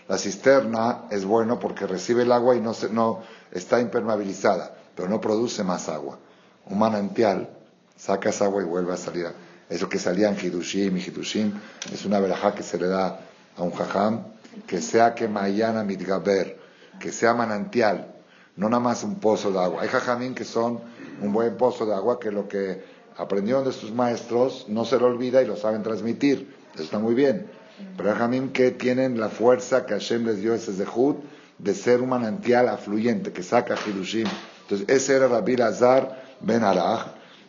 la 0.07 0.17
cisterna 0.17 1.03
es 1.11 1.25
bueno 1.25 1.59
porque 1.59 1.85
recibe 1.85 2.23
el 2.23 2.31
agua 2.31 2.55
y 2.55 2.59
no, 2.59 2.73
se, 2.73 2.89
no 2.89 3.21
está 3.51 3.79
impermeabilizada, 3.79 4.75
pero 4.95 5.07
no 5.07 5.21
produce 5.21 5.63
más 5.63 5.89
agua. 5.89 6.17
Un 6.65 6.79
manantial, 6.79 7.49
sacas 7.95 8.41
agua 8.41 8.63
y 8.63 8.65
vuelve 8.65 8.93
a 8.93 8.97
salir. 8.97 9.27
Eso 9.71 9.87
que 9.87 9.99
salía 9.99 10.27
en 10.27 10.37
Hidushim 10.37 10.97
y 10.97 10.99
Hidushim 10.99 11.53
es 11.93 12.03
una 12.03 12.19
verajá 12.19 12.53
que 12.53 12.61
se 12.61 12.77
le 12.77 12.87
da 12.87 13.21
a 13.55 13.63
un 13.63 13.71
jajam, 13.71 14.25
que 14.67 14.81
sea 14.81 15.15
que 15.15 15.29
Mayana 15.29 15.85
Mitgaber, 15.85 16.59
que 16.99 17.13
sea 17.13 17.33
manantial, 17.33 18.13
no 18.57 18.67
nada 18.67 18.83
más 18.83 19.05
un 19.05 19.15
pozo 19.15 19.49
de 19.49 19.59
agua. 19.59 19.81
Hay 19.81 19.87
jajamín 19.87 20.35
que 20.35 20.43
son 20.43 20.81
un 21.21 21.31
buen 21.31 21.55
pozo 21.55 21.85
de 21.85 21.95
agua 21.95 22.19
que 22.19 22.31
lo 22.31 22.49
que 22.49 22.83
aprendieron 23.15 23.63
de 23.63 23.71
sus 23.71 23.93
maestros 23.93 24.65
no 24.67 24.83
se 24.83 24.99
lo 24.99 25.05
olvida 25.05 25.41
y 25.41 25.47
lo 25.47 25.55
saben 25.55 25.83
transmitir. 25.83 26.53
Eso 26.73 26.83
está 26.83 26.99
muy 26.99 27.15
bien. 27.15 27.47
Pero 27.95 28.09
hay 28.09 28.15
jajamín 28.15 28.49
que 28.49 28.71
tienen 28.71 29.21
la 29.21 29.29
fuerza 29.29 29.85
que 29.85 29.93
Hashem 29.93 30.25
les 30.25 30.41
dio 30.41 30.53
ese 30.53 30.73
zehut 30.73 31.23
de 31.59 31.73
ser 31.73 32.01
un 32.01 32.09
manantial 32.09 32.67
afluyente 32.67 33.31
que 33.31 33.41
saca 33.41 33.75
Hidushim. 33.87 34.27
Entonces 34.63 34.89
ese 34.89 35.15
era 35.15 35.29
Rabbi 35.29 35.55
Lazar 35.55 36.21
ben 36.41 36.61
Arach 36.65 37.07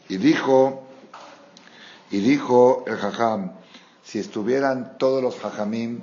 y 0.09 0.19
dijo 0.19 0.82
y 2.13 2.21
dijo 2.21 2.85
el 2.87 2.97
jajam, 2.97 3.53
si 4.05 4.19
estuvieran 4.19 4.99
todos 4.99 5.23
los 5.23 5.41
jajamim 5.41 6.01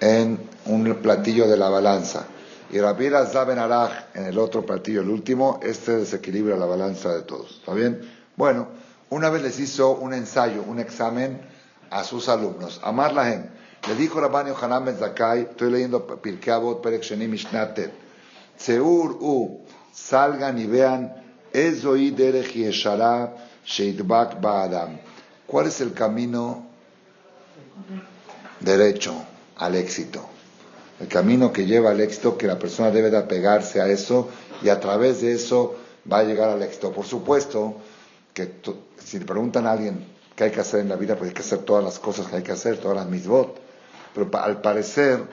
en 0.00 0.38
un 0.66 0.94
platillo 0.96 1.46
de 1.46 1.56
la 1.56 1.68
balanza 1.68 2.26
y 2.70 2.80
Rabbi 2.80 3.08
Ben 3.08 3.58
Araj 3.58 3.92
en 4.14 4.24
el 4.24 4.38
otro 4.38 4.64
platillo, 4.64 5.02
el 5.02 5.10
último, 5.10 5.60
este 5.62 5.96
desequilibra 5.96 6.56
la 6.56 6.66
balanza 6.66 7.14
de 7.14 7.22
todos. 7.22 7.58
¿Está 7.60 7.74
bien? 7.74 8.00
Bueno, 8.36 8.68
una 9.10 9.30
vez 9.30 9.42
les 9.42 9.60
hizo 9.60 9.92
un 9.92 10.14
ensayo, 10.14 10.64
un 10.66 10.80
examen 10.80 11.40
a 11.90 12.02
sus 12.02 12.28
alumnos. 12.28 12.80
Amar 12.82 13.12
Lahem. 13.12 13.46
Le 13.86 13.94
dijo 13.96 14.20
Rabbi 14.20 14.48
Yohanan 14.48 14.86
Ben 14.86 14.96
Zakai, 14.96 15.42
estoy 15.42 15.70
leyendo 15.70 16.06
Pirkei 16.06 16.54
Avot 16.54 16.82
Perek 16.82 17.02
Sheni 17.02 17.28
Mishnatet. 17.28 17.92
Seur 18.56 19.18
u, 19.20 19.60
salgan 19.92 20.58
y 20.58 20.66
vean, 20.66 21.12
Ezoi 21.52 22.10
derech 22.10 22.56
yeshara 22.56 23.36
Sheitbak 23.64 24.40
Ba'adam. 24.40 24.98
¿Cuál 25.46 25.66
es 25.66 25.80
el 25.80 25.92
camino 25.92 26.66
derecho 28.60 29.14
al 29.56 29.74
éxito? 29.74 30.28
El 31.00 31.08
camino 31.08 31.52
que 31.52 31.66
lleva 31.66 31.90
al 31.90 32.00
éxito, 32.00 32.38
que 32.38 32.46
la 32.46 32.58
persona 32.58 32.90
debe 32.90 33.10
de 33.10 33.18
apegarse 33.18 33.80
a 33.80 33.88
eso 33.88 34.28
y 34.62 34.68
a 34.68 34.80
través 34.80 35.20
de 35.20 35.32
eso 35.32 35.76
va 36.10 36.18
a 36.18 36.24
llegar 36.24 36.48
al 36.48 36.62
éxito. 36.62 36.92
Por 36.92 37.04
supuesto 37.04 37.76
que 38.32 38.60
si 39.02 39.18
le 39.18 39.24
preguntan 39.24 39.66
a 39.66 39.72
alguien 39.72 40.06
qué 40.36 40.44
hay 40.44 40.50
que 40.50 40.60
hacer 40.60 40.80
en 40.80 40.88
la 40.88 40.96
vida, 40.96 41.16
pues 41.16 41.28
hay 41.30 41.34
que 41.34 41.42
hacer 41.42 41.60
todas 41.60 41.84
las 41.84 41.98
cosas 41.98 42.26
que 42.26 42.36
hay 42.36 42.42
que 42.42 42.52
hacer, 42.52 42.78
todas 42.78 42.96
las 42.96 43.06
misbot. 43.06 43.58
Pero 44.14 44.30
al 44.38 44.60
parecer 44.60 45.24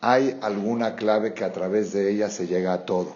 hay 0.00 0.38
alguna 0.40 0.96
clave 0.96 1.34
que 1.34 1.44
a 1.44 1.52
través 1.52 1.92
de 1.92 2.10
ella 2.10 2.30
se 2.30 2.46
llega 2.46 2.72
a 2.72 2.84
todo. 2.84 3.14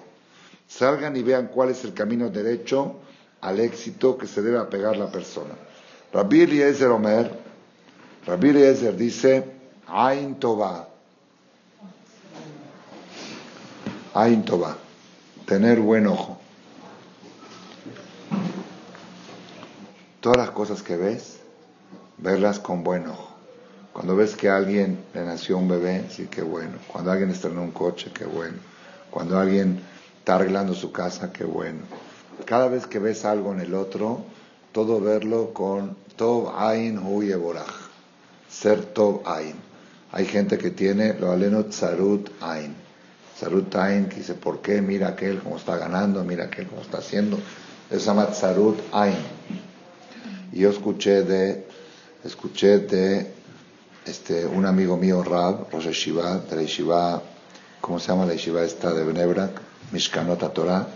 Salgan 0.69 1.17
y 1.17 1.23
vean 1.23 1.49
cuál 1.49 1.71
es 1.71 1.85
el 1.85 1.95
camino 1.95 2.29
derecho 2.29 2.97
al 3.41 3.61
éxito 3.61 4.17
que 4.17 4.27
se 4.27 4.43
debe 4.43 4.59
apegar 4.59 4.97
la 4.97 5.11
persona. 5.11 5.55
Rabbi 6.13 6.43
Eliezer 6.43 6.89
Omer, 6.89 7.31
Rabbi 8.27 8.49
Eliezer 8.49 8.97
dice, 8.97 9.45
Ain 9.87 10.37
Tova, 10.37 10.89
Ain 14.15 14.45
Tova, 14.45 14.77
tener 15.47 15.81
buen 15.81 16.07
ojo. 16.07 16.39
Todas 20.21 20.39
las 20.39 20.51
cosas 20.51 20.83
que 20.83 20.97
ves, 20.97 21.39
verlas 22.19 22.59
con 22.59 22.83
buen 22.83 23.07
ojo. 23.07 23.31
Cuando 23.93 24.17
ves 24.17 24.35
que 24.35 24.49
a 24.49 24.57
alguien 24.57 25.05
le 25.15 25.25
nació 25.25 25.57
un 25.57 25.69
bebé, 25.69 26.07
sí, 26.11 26.27
qué 26.31 26.43
bueno. 26.43 26.79
Cuando 26.89 27.13
alguien 27.13 27.31
estrenó 27.31 27.63
un 27.63 27.71
coche, 27.71 28.11
qué 28.13 28.25
bueno. 28.25 28.59
Cuando 29.11 29.39
alguien 29.39 29.81
está 30.19 30.35
arreglando 30.35 30.75
su 30.75 30.91
casa, 30.93 31.33
qué 31.33 31.45
bueno 31.45 31.81
cada 32.45 32.69
vez 32.69 32.87
que 32.87 32.99
ves 32.99 33.25
algo 33.25 33.53
en 33.53 33.61
el 33.61 33.75
otro, 33.75 34.25
todo 34.73 35.01
verlo 35.01 35.53
con 35.55 35.97
Tov 36.17 36.53
Ain 36.57 36.99
Hu 36.99 37.23
Yeborach. 37.23 37.91
ser 38.49 38.85
Tov 38.85 39.23
Ain. 39.27 39.55
Hay 40.13 40.27
gente 40.27 40.59
que 40.59 40.71
tiene 40.71 41.15
lo 41.15 41.33
aleno 41.33 41.65
Tzarut 41.65 42.31
Ain. 42.41 42.75
Tzarut 43.37 43.75
Ain, 43.77 44.09
que 44.09 44.17
dice, 44.17 44.35
¿por 44.35 44.61
qué? 44.61 44.81
Mira 44.81 45.09
aquel 45.09 45.41
cómo 45.41 45.57
está 45.57 45.77
ganando, 45.77 46.23
mira 46.25 46.45
aquel 46.45 46.67
cómo 46.67 46.83
está 46.83 46.99
haciendo. 46.99 47.39
Eso 47.91 48.01
se 48.01 48.07
llama 48.07 48.31
Tzarut 48.31 48.79
Ain. 48.93 49.17
Y 50.53 50.61
yo 50.61 50.71
escuché 50.71 51.23
de, 51.23 51.67
escuché 52.25 52.79
de 52.79 53.33
este, 54.07 54.47
un 54.47 54.65
amigo 54.65 54.97
mío, 54.97 55.23
Rab, 55.23 55.71
Rosh 55.73 55.89
Shiva, 55.89 56.39
de 56.39 56.57
la 56.57 56.63
Yeshiva, 56.63 57.23
¿cómo 57.81 57.99
se 57.99 58.09
llama 58.09 58.25
la 58.25 58.33
Yeshiva 58.33 58.63
esta 58.65 58.93
de 58.95 59.05
Benebrak? 59.05 59.61
Mishkanot 59.93 60.53
Torah, 60.53 60.87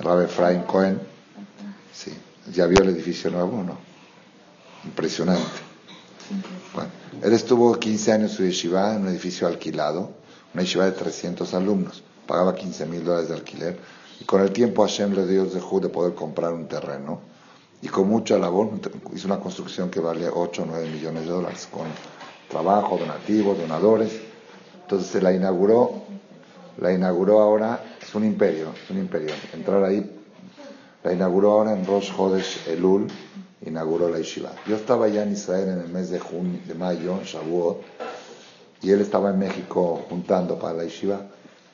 Rab 0.00 0.22
Efraim 0.22 0.62
Cohen. 0.64 1.00
Sí, 1.92 2.12
¿ya 2.52 2.66
vio 2.66 2.82
el 2.82 2.88
edificio 2.90 3.30
nuevo 3.30 3.62
no? 3.62 3.78
Impresionante. 4.84 5.42
Bueno, 6.74 6.90
él 7.22 7.32
estuvo 7.32 7.78
15 7.78 8.12
años 8.12 8.30
en 8.32 8.36
su 8.36 8.42
yeshiva 8.44 8.94
en 8.94 9.02
un 9.02 9.08
edificio 9.08 9.46
alquilado, 9.46 10.10
una 10.52 10.62
yeshiva 10.62 10.84
de 10.86 10.92
300 10.92 11.54
alumnos, 11.54 12.02
pagaba 12.26 12.54
15 12.54 12.86
mil 12.86 13.04
dólares 13.04 13.28
de 13.28 13.34
alquiler, 13.34 13.78
y 14.20 14.24
con 14.24 14.40
el 14.40 14.50
tiempo 14.52 14.82
Hashem 14.82 15.12
le 15.14 15.26
dio 15.26 15.44
de 15.44 15.60
de 15.60 15.88
poder 15.88 16.14
comprar 16.14 16.52
un 16.52 16.66
terreno, 16.66 17.20
y 17.82 17.88
con 17.88 18.08
mucha 18.08 18.38
labor 18.38 18.70
hizo 19.14 19.26
una 19.26 19.38
construcción 19.38 19.90
que 19.90 20.00
vale 20.00 20.28
8 20.28 20.62
o 20.62 20.66
9 20.66 20.88
millones 20.90 21.24
de 21.24 21.30
dólares, 21.30 21.68
con 21.70 21.86
trabajo, 22.48 22.96
donativos, 22.98 23.58
donadores. 23.58 24.20
Entonces 24.82 25.08
se 25.08 25.20
la 25.20 25.32
inauguró, 25.32 26.04
la 26.78 26.92
inauguró 26.92 27.40
ahora, 27.40 27.82
es 28.00 28.14
un 28.14 28.24
imperio, 28.24 28.72
es 28.82 28.90
un 28.90 28.98
imperio. 28.98 29.34
Entrar 29.52 29.82
ahí, 29.84 30.10
la 31.02 31.12
inauguró 31.12 31.52
ahora 31.52 31.72
en 31.72 31.86
Rosh 31.86 32.12
Hodesh 32.16 32.68
Elul, 32.68 33.06
inauguró 33.64 34.08
la 34.08 34.18
yeshiva. 34.18 34.50
Yo 34.66 34.76
estaba 34.76 35.08
ya 35.08 35.22
en 35.22 35.32
Israel 35.32 35.68
en 35.68 35.80
el 35.80 35.88
mes 35.88 36.10
de, 36.10 36.18
junio, 36.18 36.60
de 36.66 36.74
mayo, 36.74 37.20
Shavuot, 37.24 37.82
y 38.82 38.90
él 38.90 39.00
estaba 39.00 39.30
en 39.30 39.38
México 39.38 40.04
juntando 40.08 40.58
para 40.58 40.74
la 40.74 40.84
yeshiva, 40.84 41.20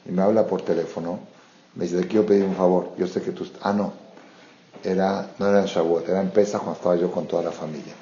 y 0.06 0.12
me 0.12 0.22
habla 0.22 0.46
por 0.46 0.62
teléfono, 0.62 1.20
me 1.74 1.84
dice, 1.84 2.00
te 2.00 2.08
quiero 2.08 2.26
pedir 2.26 2.44
un 2.44 2.54
favor, 2.54 2.92
yo 2.96 3.06
sé 3.06 3.22
que 3.22 3.32
tú... 3.32 3.46
Ah, 3.62 3.72
no, 3.72 3.92
era, 4.82 5.30
no 5.38 5.46
era 5.46 5.60
en 5.60 5.66
Shavuot, 5.66 6.08
era 6.08 6.20
en 6.20 6.30
Pesach 6.30 6.60
cuando 6.60 6.76
estaba 6.76 6.96
yo 6.96 7.10
con 7.10 7.26
toda 7.26 7.42
la 7.42 7.52
familia. 7.52 7.94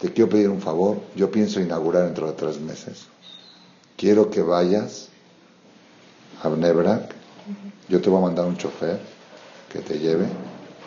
Te 0.00 0.12
quiero 0.12 0.28
pedir 0.30 0.50
un 0.50 0.60
favor, 0.60 0.98
yo 1.14 1.30
pienso 1.30 1.60
inaugurar 1.60 2.04
dentro 2.04 2.26
de 2.26 2.34
tres 2.34 2.60
meses. 2.60 3.06
Quiero 3.96 4.30
que 4.30 4.42
vayas 4.42 5.08
a 6.42 6.48
yo 7.88 8.00
te 8.00 8.10
voy 8.10 8.18
a 8.18 8.22
mandar 8.22 8.46
un 8.46 8.56
chofer 8.56 8.98
que 9.72 9.78
te 9.80 9.98
lleve 9.98 10.26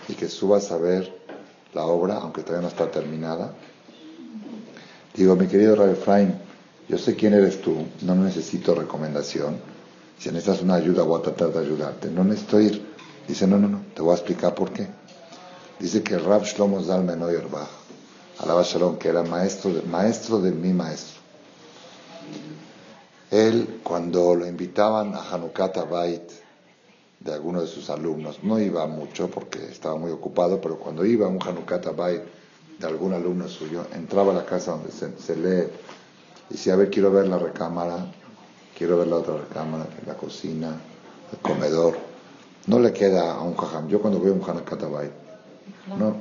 y 0.07 0.13
que 0.13 0.27
subas 0.27 0.71
a 0.71 0.77
ver 0.77 1.13
la 1.73 1.85
obra, 1.85 2.17
aunque 2.17 2.41
todavía 2.41 2.63
no 2.63 2.67
está 2.67 2.89
terminada. 2.91 3.53
Digo, 5.13 5.35
mi 5.35 5.47
querido 5.47 5.75
Rabbi 5.75 5.93
Efraim, 5.93 6.33
yo 6.87 6.97
sé 6.97 7.15
quién 7.15 7.33
eres 7.33 7.61
tú, 7.61 7.85
no 8.01 8.15
necesito 8.15 8.75
recomendación. 8.75 9.57
Si 10.17 10.29
necesitas 10.29 10.61
una 10.61 10.75
ayuda, 10.75 11.03
voy 11.03 11.19
a 11.19 11.23
tratar 11.23 11.53
de 11.53 11.59
ayudarte. 11.59 12.09
No 12.09 12.23
necesito 12.23 12.59
ir. 12.59 12.85
Dice, 13.27 13.47
no, 13.47 13.57
no, 13.57 13.69
no, 13.69 13.81
te 13.93 14.01
voy 14.01 14.11
a 14.11 14.15
explicar 14.15 14.55
por 14.55 14.71
qué. 14.71 14.87
Dice 15.79 16.03
que 16.03 16.17
Rab 16.17 16.43
Shlomo 16.43 16.83
Zalman 16.83 17.21
Oyerbach, 17.21 17.69
alaba 18.39 18.63
Shalom, 18.63 18.97
que 18.97 19.07
era 19.07 19.23
maestro 19.23 19.71
maestro 19.89 20.41
de 20.41 20.51
mi 20.51 20.73
maestro. 20.73 21.19
Él, 23.31 23.81
cuando 23.83 24.35
lo 24.35 24.45
invitaban 24.47 25.13
a 25.13 25.21
Hanukkah 25.31 25.85
Bait, 25.89 26.31
de 27.19 27.33
alguno 27.33 27.61
de 27.61 27.67
sus 27.67 27.89
alumnos. 27.89 28.43
No 28.43 28.59
iba 28.59 28.85
mucho 28.87 29.29
porque 29.29 29.63
estaba 29.65 29.95
muy 29.95 30.11
ocupado, 30.11 30.61
pero 30.61 30.77
cuando 30.77 31.05
iba 31.05 31.25
a 31.25 31.29
un 31.29 31.39
Hanukkah 31.41 31.91
Bait 31.91 32.21
de 32.79 32.87
algún 32.87 33.13
alumno 33.13 33.47
suyo, 33.47 33.85
entraba 33.93 34.31
a 34.31 34.35
la 34.35 34.45
casa 34.45 34.71
donde 34.71 34.91
se, 34.91 35.35
lee 35.35 35.67
y 36.49 36.53
decía, 36.53 36.73
a 36.73 36.75
ver, 36.77 36.89
quiero 36.89 37.11
ver 37.11 37.27
la 37.27 37.37
recámara, 37.37 38.05
quiero 38.77 38.97
ver 38.97 39.07
la 39.07 39.17
otra 39.17 39.37
recámara, 39.37 39.85
la 40.05 40.15
cocina, 40.15 40.79
el 41.31 41.37
comedor. 41.39 41.97
No 42.67 42.79
le 42.79 42.93
queda 42.93 43.33
a 43.33 43.41
un 43.41 43.55
jajam. 43.55 43.87
Yo 43.89 44.01
cuando 44.01 44.21
veo 44.21 44.33
un 44.33 44.41
Hanukkah 44.41 44.87
Bait, 44.87 45.11
no, 45.97 46.15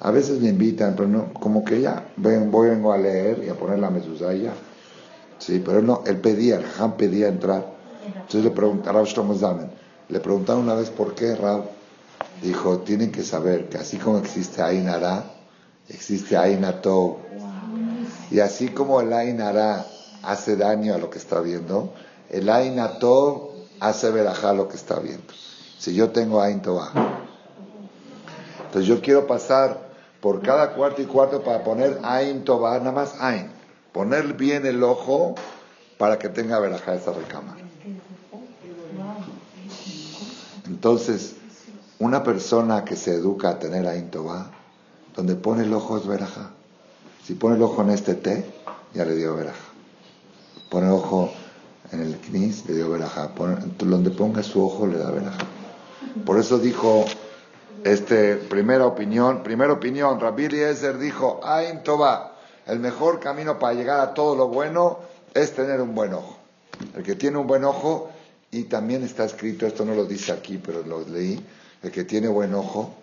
a 0.00 0.10
veces 0.10 0.40
me 0.40 0.48
invitan, 0.48 0.96
pero 0.96 1.08
no, 1.08 1.32
como 1.34 1.64
que 1.64 1.80
ya, 1.80 2.08
voy, 2.16 2.68
vengo 2.68 2.92
a 2.92 2.98
leer 2.98 3.44
y 3.44 3.48
a 3.48 3.54
poner 3.54 3.78
la 3.78 3.90
mezuzá 3.90 4.34
ya. 4.34 4.52
Sí, 5.40 5.60
pero 5.64 5.80
él 5.80 5.86
no, 5.86 6.02
él 6.06 6.20
pedía, 6.20 6.56
el 6.56 6.64
jajam 6.64 6.96
pedía 6.96 7.28
entrar. 7.28 7.64
Entonces 8.06 8.44
le 8.44 8.50
preguntaron 8.50 9.04
le 10.08 10.20
preguntaron 10.20 10.62
una 10.62 10.74
vez 10.74 10.90
por 10.90 11.14
qué 11.14 11.34
Rab 11.34 11.64
dijo, 12.42 12.78
tienen 12.78 13.10
que 13.10 13.22
saber 13.22 13.68
que 13.68 13.78
así 13.78 13.96
como 13.96 14.18
existe 14.18 14.62
Ainara, 14.62 15.24
existe 15.88 16.36
Ainatou. 16.36 17.18
Y 18.30 18.38
así 18.40 18.68
como 18.68 19.00
el 19.00 19.12
Ainara 19.12 19.86
hace 20.22 20.56
daño 20.56 20.94
a 20.94 20.98
lo 20.98 21.10
que 21.10 21.18
está 21.18 21.40
viendo, 21.40 21.92
el 22.28 22.48
Ainatou 22.48 23.50
hace 23.80 24.10
verajá 24.10 24.52
lo 24.52 24.68
que 24.68 24.76
está 24.76 25.00
viendo. 25.00 25.32
Si 25.78 25.94
yo 25.94 26.10
tengo 26.10 26.42
Ain 26.42 26.56
Entonces 26.56 26.92
yo 28.86 29.00
quiero 29.00 29.26
pasar 29.26 29.88
por 30.20 30.42
cada 30.42 30.74
cuarto 30.74 31.00
y 31.00 31.06
cuarto 31.06 31.42
para 31.42 31.64
poner 31.64 31.98
Ain 32.02 32.44
nada 32.46 32.92
más 32.92 33.14
Ain. 33.18 33.59
Poner 33.92 34.34
bien 34.34 34.66
el 34.66 34.82
ojo 34.82 35.34
para 35.98 36.18
que 36.18 36.28
tenga 36.28 36.58
verajá 36.58 36.94
esa 36.94 37.12
recámara. 37.12 37.60
Entonces, 40.66 41.34
una 41.98 42.22
persona 42.22 42.84
que 42.84 42.96
se 42.96 43.14
educa 43.14 43.50
a 43.50 43.58
tener 43.58 43.86
a 43.86 43.96
Intoba, 43.96 44.50
donde 45.14 45.34
pone 45.34 45.64
el 45.64 45.74
ojo 45.74 45.98
es 45.98 46.06
veraja. 46.06 46.50
Si 47.24 47.34
pone 47.34 47.56
el 47.56 47.62
ojo 47.62 47.82
en 47.82 47.90
este 47.90 48.14
té, 48.14 48.46
ya 48.94 49.04
le 49.04 49.16
dio 49.16 49.34
veraja. 49.34 49.68
Pone 50.70 50.86
el 50.86 50.92
ojo 50.92 51.32
en 51.92 52.00
el 52.00 52.16
knis, 52.18 52.66
le 52.66 52.74
dio 52.74 52.90
veraja. 52.90 53.30
donde 53.78 54.10
ponga 54.10 54.42
su 54.42 54.64
ojo, 54.64 54.86
le 54.86 54.98
da 54.98 55.10
veraja. 55.10 55.44
Por 56.24 56.38
eso 56.38 56.58
dijo, 56.58 57.04
este, 57.84 58.36
primera 58.36 58.86
opinión, 58.86 59.42
primera 59.42 59.72
opinión, 59.72 60.20
Rabbi 60.20 60.44
Eliezer 60.46 60.98
dijo, 60.98 61.40
Ain 61.42 61.82
Toba, 61.82 62.29
el 62.70 62.78
mejor 62.78 63.20
camino 63.20 63.58
para 63.58 63.74
llegar 63.74 64.00
a 64.00 64.14
todo 64.14 64.36
lo 64.36 64.48
bueno 64.48 64.98
es 65.34 65.52
tener 65.52 65.80
un 65.80 65.94
buen 65.94 66.14
ojo. 66.14 66.36
El 66.96 67.02
que 67.02 67.16
tiene 67.16 67.36
un 67.36 67.46
buen 67.46 67.64
ojo 67.64 68.10
y 68.50 68.64
también 68.64 69.02
está 69.02 69.24
escrito, 69.24 69.66
esto 69.66 69.84
no 69.84 69.94
lo 69.94 70.04
dice 70.04 70.32
aquí, 70.32 70.58
pero 70.58 70.82
lo 70.82 71.00
leí, 71.00 71.44
el 71.82 71.90
que 71.90 72.04
tiene 72.04 72.28
buen 72.28 72.54
ojo 72.54 72.94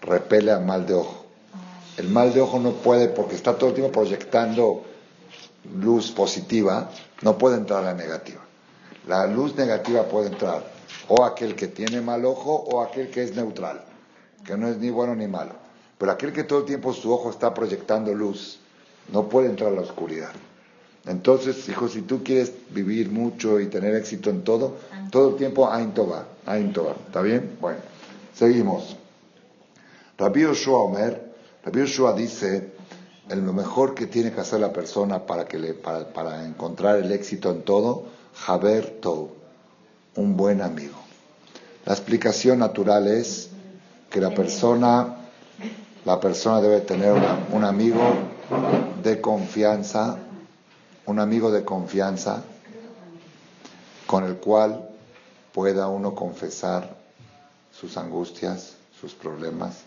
repele 0.00 0.50
al 0.50 0.64
mal 0.64 0.86
de 0.86 0.94
ojo. 0.94 1.24
El 1.96 2.08
mal 2.08 2.32
de 2.32 2.40
ojo 2.40 2.58
no 2.58 2.72
puede, 2.72 3.08
porque 3.08 3.36
está 3.36 3.56
todo 3.56 3.70
el 3.70 3.74
tiempo 3.74 3.92
proyectando 3.92 4.84
luz 5.78 6.10
positiva, 6.10 6.90
no 7.22 7.38
puede 7.38 7.56
entrar 7.56 7.84
la 7.84 7.94
negativa. 7.94 8.40
La 9.06 9.26
luz 9.26 9.56
negativa 9.56 10.04
puede 10.04 10.28
entrar 10.28 10.64
o 11.08 11.24
aquel 11.24 11.54
que 11.54 11.68
tiene 11.68 12.00
mal 12.00 12.24
ojo 12.24 12.52
o 12.52 12.82
aquel 12.82 13.10
que 13.10 13.22
es 13.22 13.34
neutral, 13.34 13.84
que 14.44 14.56
no 14.56 14.68
es 14.68 14.78
ni 14.78 14.90
bueno 14.90 15.14
ni 15.14 15.26
malo. 15.26 15.54
Pero 15.98 16.12
aquel 16.12 16.32
que 16.32 16.44
todo 16.44 16.60
el 16.60 16.64
tiempo 16.64 16.92
su 16.92 17.12
ojo 17.12 17.30
está 17.30 17.54
proyectando 17.54 18.12
luz, 18.14 18.61
no 19.10 19.28
puede 19.28 19.48
entrar 19.48 19.72
a 19.72 19.76
la 19.76 19.82
oscuridad. 19.82 20.32
Entonces, 21.06 21.68
hijo, 21.68 21.88
si 21.88 22.02
tú 22.02 22.22
quieres 22.22 22.52
vivir 22.70 23.10
mucho 23.10 23.58
y 23.58 23.66
tener 23.66 23.94
éxito 23.96 24.30
en 24.30 24.44
todo, 24.44 24.76
todo 25.10 25.30
el 25.30 25.36
tiempo 25.36 25.68
Ain 25.70 25.92
Toba, 25.92 26.26
Ain 26.46 26.72
Toba. 26.72 26.94
¿Está 27.06 27.22
bien? 27.22 27.56
Bueno, 27.60 27.80
seguimos. 28.34 28.96
Rabbi 30.16 30.42
Yoshua 30.42 30.78
Omer, 30.78 31.32
Rabbi 31.64 31.80
Yoshua 31.80 32.12
dice, 32.12 32.72
lo 33.28 33.52
mejor 33.52 33.94
que 33.94 34.06
tiene 34.06 34.32
que 34.32 34.40
hacer 34.40 34.60
la 34.60 34.72
persona 34.72 35.26
para, 35.26 35.46
que 35.46 35.58
le, 35.58 35.74
para, 35.74 36.12
para 36.12 36.46
encontrar 36.46 36.98
el 36.98 37.10
éxito 37.10 37.50
en 37.50 37.62
todo, 37.62 38.04
Haber 38.46 39.00
Tov, 39.00 39.30
un 40.16 40.36
buen 40.36 40.62
amigo. 40.62 40.96
La 41.84 41.94
explicación 41.94 42.60
natural 42.60 43.08
es 43.08 43.50
que 44.08 44.20
la 44.20 44.30
persona, 44.30 45.16
la 46.04 46.20
persona 46.20 46.60
debe 46.60 46.80
tener 46.82 47.14
un 47.52 47.64
amigo 47.64 48.00
de 49.02 49.20
confianza 49.20 50.18
un 51.06 51.18
amigo 51.18 51.50
de 51.50 51.64
confianza 51.64 52.42
con 54.06 54.24
el 54.24 54.36
cual 54.36 54.88
pueda 55.52 55.88
uno 55.88 56.14
confesar 56.14 56.96
sus 57.72 57.96
angustias, 57.96 58.74
sus 59.00 59.14
problemas. 59.14 59.82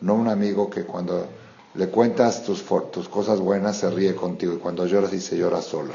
No 0.00 0.14
un 0.14 0.28
amigo 0.28 0.68
que 0.68 0.84
cuando 0.84 1.26
le 1.74 1.88
cuentas 1.88 2.42
tus, 2.42 2.64
tus 2.90 3.08
cosas 3.08 3.38
buenas 3.40 3.76
se 3.76 3.90
ríe 3.90 4.14
contigo 4.14 4.54
y 4.54 4.58
cuando 4.58 4.86
lloras 4.86 5.10
dice 5.10 5.36
llora 5.36 5.62
solo. 5.62 5.92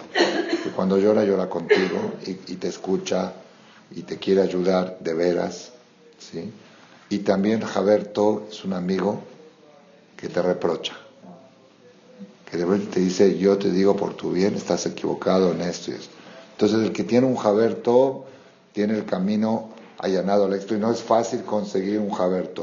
Y 0.65 0.69
cuando 0.69 0.97
llora 0.97 1.23
llora 1.23 1.49
contigo 1.49 2.13
y, 2.25 2.33
te 2.33 2.67
escucha 2.67 3.33
y 3.91 4.03
te 4.03 4.17
quiere 4.17 4.41
ayudar 4.41 4.97
de 4.99 5.13
veras. 5.13 5.71
¿sí? 6.17 6.51
Y 7.09 7.19
también 7.19 7.61
Jaberto 7.61 8.47
es 8.49 8.63
un 8.63 8.73
amigo 8.73 9.21
que 10.15 10.29
te 10.29 10.41
reprocha 10.41 10.93
que 12.51 12.57
de 12.57 12.65
repente 12.65 12.95
te 12.95 12.99
dice, 12.99 13.37
yo 13.37 13.57
te 13.57 13.71
digo 13.71 13.95
por 13.95 14.13
tu 14.13 14.33
bien, 14.33 14.55
estás 14.55 14.85
equivocado 14.85 15.53
en 15.53 15.61
esto 15.61 15.91
y 15.91 15.93
esto. 15.93 16.13
Entonces 16.51 16.81
el 16.81 16.91
que 16.91 17.05
tiene 17.05 17.25
un 17.25 17.37
Jaber 17.37 17.81
tiene 18.73 18.97
el 18.97 19.05
camino 19.05 19.69
allanado 19.99 20.45
al 20.45 20.53
éxito 20.53 20.75
y 20.75 20.79
no 20.79 20.91
es 20.91 21.01
fácil 21.01 21.43
conseguir 21.43 21.99
un 21.99 22.11
Jaber 22.11 22.53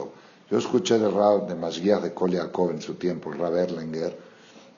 Yo 0.51 0.59
escuché 0.59 0.99
de 0.99 1.09
Rab 1.09 1.49
de 1.49 1.55
Masguiach 1.55 2.03
de 2.03 2.13
Koliakov 2.13 2.73
en 2.73 2.83
su 2.83 2.95
tiempo, 2.95 3.33
el 3.33 3.39
Rab 3.39 3.57
Erlinger, 3.57 4.15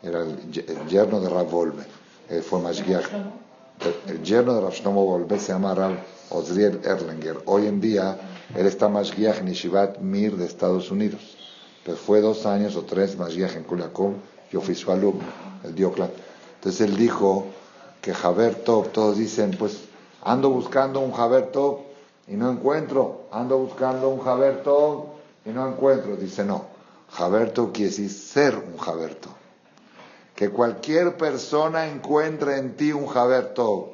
era 0.01 0.21
el, 0.21 0.89
yerno 0.89 1.21
de 1.21 1.29
Rav 1.29 1.51
Volbe, 1.51 1.83
eh, 2.29 2.41
fue 2.41 2.61
Mashgiach. 2.61 3.07
El, 4.07 4.15
el 4.15 4.23
yerno 4.23 4.55
de 4.55 4.61
Rav 4.61 4.73
Shlomo 4.73 5.05
Volbe 5.05 5.41
se 5.41 5.53
llama 5.53 5.75
Rav 5.75 5.99
Osriel 6.31 6.81
Erlinger. 6.85 7.39
Hoy 7.47 7.67
en 7.67 7.81
día 7.81 8.17
él 8.55 8.65
está 8.65 8.89
Mashgiach 8.89 9.39
en 9.39 9.49
Yeshivat 9.49 9.99
Mir 9.99 10.37
de 10.37 10.47
Estados 10.47 10.93
Unidos. 10.93 11.37
Pero 11.85 11.97
fue 11.97 12.21
dos 12.21 12.47
años 12.47 12.77
o 12.77 12.83
tres 12.83 13.19
Mashgiach 13.19 13.57
en 13.57 13.65
Culiacán. 13.65 14.17
Yo 14.51 14.61
fui 14.61 14.75
su 14.75 14.91
alumno, 14.91 15.25
él 15.65 15.75
dio 15.75 15.93
clase. 15.93 16.15
Entonces 16.57 16.81
él 16.83 16.97
dijo 16.97 17.47
que 18.01 18.13
Javer 18.13 18.57
Tov, 18.57 18.89
todos 18.89 19.17
dicen, 19.17 19.57
pues 19.59 19.85
ando 20.23 20.51
buscando 20.51 21.01
un 21.01 21.13
Javer 21.13 21.53
Tov 21.53 21.81
y 22.27 22.35
no 22.35 22.51
encuentro, 22.51 23.27
ando 23.31 23.59
buscando 23.59 24.09
un 24.09 24.21
Javer 24.21 24.63
Tov 24.63 25.07
y 25.45 25.51
no 25.51 25.69
encuentro. 25.69 26.17
Dice, 26.17 26.45
no, 26.45 26.67
Javer 27.13 27.53
Tov 27.53 27.73
quiere 27.73 27.91
decir 27.91 28.11
ser 28.11 28.57
un 28.57 28.79
Javer 28.79 29.15
Tov. 29.15 29.33
Que 30.35 30.51
cualquier 30.51 31.17
persona 31.17 31.87
encuentre 31.89 32.59
en 32.59 32.77
ti 32.77 32.93
un 32.93 33.07
Javer 33.07 33.55
Tov. 33.55 33.91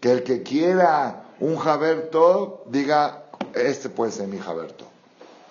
Que 0.00 0.12
el 0.12 0.22
que 0.22 0.42
quiera 0.42 1.24
un 1.40 1.56
Javer 1.56 2.10
Tov 2.10 2.70
diga, 2.70 3.24
este 3.54 3.88
puede 3.88 4.12
ser 4.12 4.28
mi 4.28 4.38
Javer 4.38 4.72
Tov. 4.72 4.88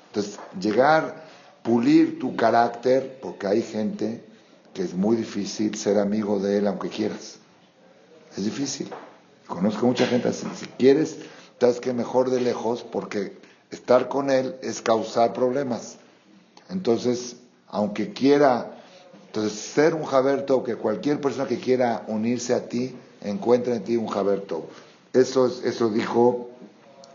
Entonces, 0.08 0.40
llegar, 0.60 1.24
pulir 1.64 2.20
tu 2.20 2.36
carácter, 2.36 3.20
porque 3.22 3.48
hay 3.48 3.62
gente 3.62 4.27
que 4.78 4.84
es 4.84 4.94
muy 4.94 5.16
difícil 5.16 5.74
ser 5.74 5.98
amigo 5.98 6.40
de 6.40 6.60
él 6.60 6.68
aunque 6.68 6.90
quieras. 6.90 7.38
Es 8.38 8.46
difícil. 8.46 8.88
Conozco 9.48 9.88
mucha 9.88 10.06
gente 10.06 10.28
así. 10.28 10.46
Si 10.56 10.68
quieres, 10.68 11.18
estás 11.52 11.80
que 11.80 11.94
mejor 11.94 12.30
de 12.30 12.42
lejos 12.42 12.84
porque 12.84 13.36
estar 13.72 14.08
con 14.08 14.30
él 14.30 14.56
es 14.62 14.84
causar 14.84 15.34
problemas. 15.34 15.98
Entonces, 16.70 17.38
aunque 17.68 18.14
quiera, 18.14 18.78
entonces 19.26 19.54
ser 19.54 19.96
un 19.96 20.06
Jaberto, 20.06 20.64
que 20.64 20.76
cualquier 20.76 21.20
persona 21.20 21.48
que 21.48 21.58
quiera 21.58 22.04
unirse 22.08 22.54
a 22.54 22.70
ti, 22.70 22.96
encuentre 23.22 23.78
en 23.78 23.84
ti 23.84 23.98
un 23.98 24.08
Jaberto. 24.08 24.68
Eso, 25.12 25.48
es, 25.48 25.64
eso 25.66 25.90
dijo 25.90 26.52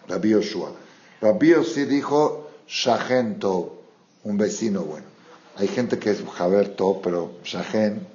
Rabbi 0.08 0.30
Yoshua. 0.30 0.72
Rabbi 1.20 1.50
Yossi 1.50 1.84
dijo 1.84 2.50
Shahento, 2.66 3.78
un 4.24 4.36
vecino 4.36 4.82
bueno. 4.82 5.11
Hay 5.56 5.68
gente 5.68 5.98
que 5.98 6.10
es 6.10 6.22
Jaberto, 6.24 7.00
pero 7.02 7.32
Shahen 7.44 8.06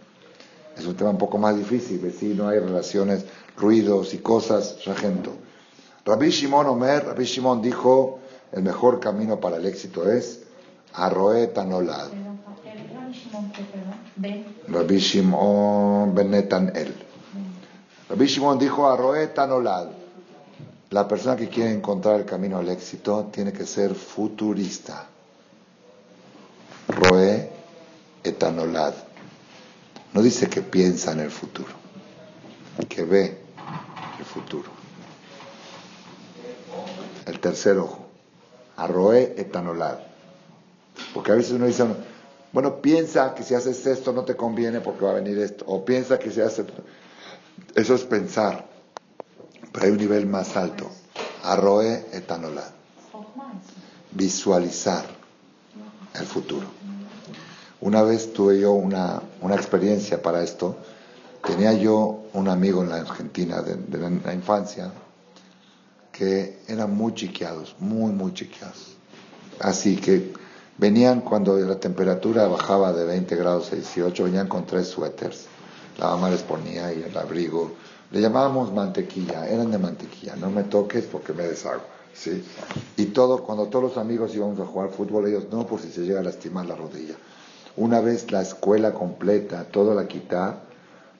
es 0.77 0.85
un 0.85 0.95
tema 0.95 1.09
un 1.09 1.17
poco 1.17 1.37
más 1.37 1.57
difícil. 1.57 1.99
Vecino, 1.99 2.47
hay 2.47 2.59
relaciones, 2.59 3.25
ruidos 3.57 4.13
y 4.13 4.19
cosas, 4.19 4.77
Shahento. 4.79 5.33
Rabbi 6.05 6.29
Shimon 6.29 6.67
Omer, 6.67 7.05
Rabbi 7.05 7.25
Shimon 7.25 7.61
dijo, 7.61 8.19
el 8.51 8.63
mejor 8.63 8.99
camino 8.99 9.39
para 9.39 9.57
el 9.57 9.65
éxito 9.65 10.09
es 10.09 10.41
Arroe 10.93 11.47
Tanolad. 11.47 12.09
Perdón, 12.09 12.39
el 12.63 12.89
Rabbi 12.95 13.13
Shimon. 13.13 13.51
Ben. 14.15 14.45
Rabbi 14.67 14.97
Shimon 14.97 16.15
Benetan 16.15 16.71
El. 16.75 16.93
Rabbi 18.09 18.25
Shimon 18.25 18.57
dijo 18.57 18.87
Arroe 18.87 19.27
Tanolad. 19.27 19.89
La 20.91 21.07
persona 21.07 21.35
que 21.35 21.49
quiere 21.49 21.73
encontrar 21.73 22.21
el 22.21 22.25
camino 22.25 22.57
al 22.57 22.69
éxito 22.69 23.29
tiene 23.31 23.51
que 23.51 23.65
ser 23.65 23.93
futurista. 23.93 25.07
Roe 26.97 27.47
etanolad. 28.23 28.95
No 30.13 30.23
dice 30.23 30.49
que 30.49 30.61
piensa 30.61 31.11
en 31.11 31.19
el 31.19 31.29
futuro, 31.29 31.69
que 32.89 33.03
ve 33.03 33.37
el 34.17 34.25
futuro. 34.25 34.71
El 37.27 37.39
tercer 37.39 37.77
ojo, 37.77 38.07
arroe 38.77 39.35
etanolad. 39.37 39.99
Porque 41.13 41.31
a 41.33 41.35
veces 41.35 41.51
uno 41.51 41.67
dice, 41.67 41.85
bueno, 42.51 42.81
piensa 42.81 43.35
que 43.35 43.43
si 43.43 43.53
haces 43.53 43.85
esto 43.85 44.11
no 44.11 44.23
te 44.23 44.35
conviene 44.35 44.81
porque 44.81 45.05
va 45.05 45.11
a 45.11 45.15
venir 45.15 45.37
esto. 45.37 45.65
O 45.67 45.85
piensa 45.85 46.17
que 46.17 46.31
si 46.31 46.41
haces... 46.41 46.65
Eso 47.75 47.93
es 47.93 48.03
pensar. 48.05 48.65
Pero 49.71 49.85
hay 49.85 49.91
un 49.91 49.97
nivel 49.99 50.25
más 50.25 50.57
alto. 50.57 50.89
Arroe 51.43 52.07
etanolad. 52.11 52.71
Visualizar 54.13 55.16
el 56.19 56.25
futuro. 56.25 56.67
Una 57.79 58.01
vez 58.01 58.33
tuve 58.33 58.59
yo 58.59 58.71
una, 58.71 59.21
una 59.41 59.55
experiencia 59.55 60.21
para 60.21 60.43
esto. 60.43 60.77
Tenía 61.45 61.73
yo 61.73 62.23
un 62.33 62.47
amigo 62.49 62.83
en 62.83 62.89
la 62.89 62.97
Argentina 62.97 63.61
de, 63.61 63.77
la 64.23 64.33
infancia 64.33 64.91
que 66.11 66.59
eran 66.67 66.95
muy 66.95 67.13
chiqueados, 67.13 67.75
muy, 67.79 68.11
muy 68.11 68.33
chiqueados. 68.33 68.95
Así 69.59 69.95
que 69.95 70.33
venían 70.77 71.21
cuando 71.21 71.57
la 71.59 71.79
temperatura 71.79 72.47
bajaba 72.47 72.91
de 72.93 73.05
20 73.05 73.35
grados 73.35 73.71
a 73.71 73.75
18, 73.75 74.23
venían 74.23 74.47
con 74.47 74.65
tres 74.65 74.87
suéteres. 74.87 75.45
La 75.99 76.07
mamá 76.07 76.31
les 76.31 76.41
ponía 76.41 76.91
y 76.93 77.03
el 77.03 77.15
abrigo. 77.15 77.73
Le 78.11 78.21
llamábamos 78.21 78.73
mantequilla, 78.73 79.47
eran 79.47 79.69
de 79.69 79.77
mantequilla. 79.77 80.35
No 80.35 80.49
me 80.49 80.63
toques 80.63 81.05
porque 81.05 81.33
me 81.33 81.43
deshago. 81.43 81.83
¿Sí? 82.17 82.43
Y 82.97 83.05
todo, 83.05 83.43
cuando 83.43 83.67
todos 83.67 83.83
los 83.83 83.97
amigos 83.97 84.35
íbamos 84.35 84.59
a 84.59 84.65
jugar 84.65 84.89
fútbol, 84.89 85.27
ellos 85.27 85.45
no, 85.51 85.65
por 85.67 85.79
si 85.79 85.91
se 85.91 86.01
llega 86.01 86.19
a 86.19 86.23
lastimar 86.23 86.65
la 86.65 86.75
rodilla. 86.75 87.15
Una 87.75 88.01
vez 88.01 88.31
la 88.31 88.41
escuela 88.41 88.93
completa, 88.93 89.65
toda 89.65 89.93
la 89.93 90.07
quitá, 90.07 90.61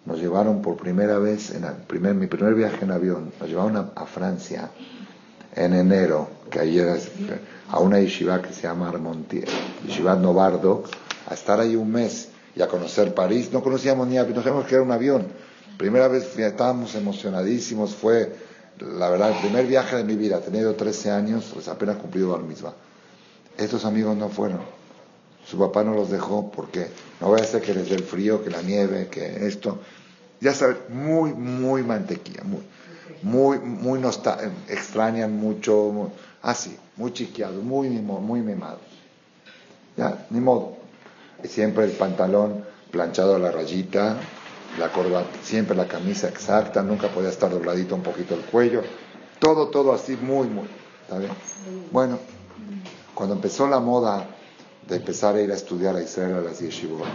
nos 0.06 0.20
llevaron 0.20 0.62
por 0.62 0.78
primera 0.78 1.20
vez, 1.20 1.52
en 1.52 1.66
primer, 1.86 2.16
mi 2.16 2.28
primer 2.28 2.56
viaje 2.56 2.84
en 2.86 2.92
avión, 2.92 3.32
nos 3.40 3.50
llevaron 3.50 3.92
a, 3.94 4.06
Francia 4.06 4.72
en 5.56 5.74
enero, 5.74 6.30
que 6.50 6.60
ahí 6.60 6.80
era 6.80 6.96
a 7.70 7.80
una 7.80 8.00
yeshiva 8.00 8.42
que 8.42 8.54
se 8.54 8.64
llama 8.64 8.90
Armonti, 8.90 9.42
yeshiva 9.86 10.16
Novardo, 10.16 10.84
a 11.30 11.34
estar 11.34 11.60
ahí 11.60 11.76
un 11.76 11.92
mes 11.92 12.30
y 12.56 12.62
a 12.62 12.68
conocer 12.68 13.14
París. 13.14 13.50
No 13.52 13.62
conocíamos 13.62 14.08
ni, 14.08 14.18
a- 14.18 14.24
no 14.24 14.36
sabíamos 14.36 14.66
que 14.66 14.76
era 14.76 14.84
un 14.84 14.92
avión. 14.92 15.28
Primera 15.78 16.08
vez 16.08 16.40
estábamos 16.40 16.96
emocionadísimos, 16.96 17.94
fue 17.94 18.34
la 18.80 19.10
verdad 19.10 19.32
el 19.32 19.40
primer 19.42 19.66
viaje 19.68 19.96
de 19.98 20.04
mi 20.04 20.16
vida. 20.16 20.40
Tenía 20.40 20.62
yo 20.62 20.76
13 20.76 21.12
años, 21.12 21.50
pues 21.54 21.68
apenas 21.68 21.98
cumplido 21.98 22.36
al 22.36 22.44
misma. 22.44 22.74
Estos 23.58 23.86
amigos 23.86 24.16
no 24.16 24.30
fueron. 24.30 24.60
Su 25.46 25.58
papá 25.58 25.84
no 25.84 25.94
los 25.94 26.10
dejó 26.10 26.52
porque 26.52 26.88
no 27.22 27.32
vaya 27.32 27.44
a 27.44 27.48
ser 27.48 27.62
que 27.62 27.74
les 27.74 27.90
dé 27.90 27.96
el 27.96 28.04
frío, 28.04 28.44
que 28.44 28.50
la 28.50 28.62
nieve, 28.62 29.08
que 29.08 29.48
esto. 29.48 29.80
Ya 30.40 30.54
sabes, 30.54 30.78
muy, 30.90 31.34
muy 31.34 31.84
mantequilla, 31.84 32.44
muy, 32.44 32.62
muy, 33.24 33.58
muy 33.60 34.00
extrañan 34.68 35.36
mucho, 35.36 35.90
muy- 35.92 36.10
así, 36.44 36.78
muy 36.98 37.14
chiqueados, 37.14 37.64
muy, 37.64 37.90
muy 37.90 38.42
mimados. 38.42 38.82
Ya, 39.96 40.28
ni 40.30 40.40
modo. 40.40 40.78
Siempre 41.44 41.86
el 41.86 41.92
pantalón 41.92 42.64
planchado 42.92 43.36
a 43.36 43.40
la 43.40 43.52
rayita, 43.52 44.18
la 44.78 44.92
corbata, 44.92 45.30
siempre 45.44 45.76
la 45.76 45.88
camisa 45.88 46.28
exacta, 46.28 46.84
nunca 46.84 47.08
podía 47.10 47.30
estar 47.30 47.50
dobladito 47.50 47.96
un 47.96 48.04
poquito 48.04 48.36
el 48.36 48.42
cuello. 48.42 48.84
Todo, 49.40 49.68
todo 49.70 49.94
así, 49.94 50.16
muy, 50.16 50.48
muy. 50.48 50.68
¿Está 51.04 51.20
bien? 51.20 51.32
Bueno, 51.92 52.20
cuando 53.14 53.36
empezó 53.36 53.68
la 53.68 53.80
moda 53.80 54.28
de 54.88 54.96
empezar 54.98 55.36
a 55.36 55.42
ir 55.42 55.52
a 55.52 55.56
estudiar 55.56 55.96
a 55.96 56.02
Israel 56.02 56.36
a 56.36 56.42
las 56.42 56.60
yeshivot, 56.60 57.08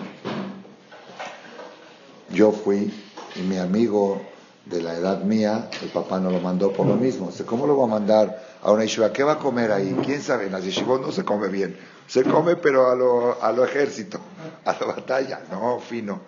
yo 2.31 2.53
fui 2.53 2.93
y 3.37 3.41
mi 3.41 3.59
amigo 3.59 4.21
de 4.65 4.81
la 4.81 4.95
edad 4.95 5.23
mía, 5.23 5.69
el 5.83 5.89
papá 5.89 6.21
no 6.21 6.31
lo 6.31 6.41
mandó 6.41 6.73
por 6.73 6.87
lo 6.87 6.95
mismo. 6.95 7.29
Dice, 7.29 7.45
¿cómo 7.45 7.67
lo 7.67 7.75
voy 7.75 7.87
a 7.87 7.91
mandar 7.91 8.43
a 8.63 8.71
una 8.71 8.85
yeshiva? 8.85 9.13
¿Qué 9.13 9.23
va 9.23 9.33
a 9.33 9.39
comer 9.39 9.73
ahí? 9.73 9.97
¿Quién 10.05 10.23
sabe? 10.23 10.47
En 10.47 10.53
las 10.53 10.65
yeshivot 10.65 11.03
no 11.03 11.13
se 11.13 11.25
come 11.25 11.49
bien. 11.49 11.77
Se 12.07 12.25
come 12.25 12.57
pero 12.57 12.91
a 12.91 12.95
lo, 12.95 13.43
a 13.43 13.53
lo 13.53 13.65
ejército, 13.65 14.21
a 14.65 14.73
la 14.73 14.87
batalla, 14.87 15.41
no, 15.51 15.81
fino. 15.81 16.21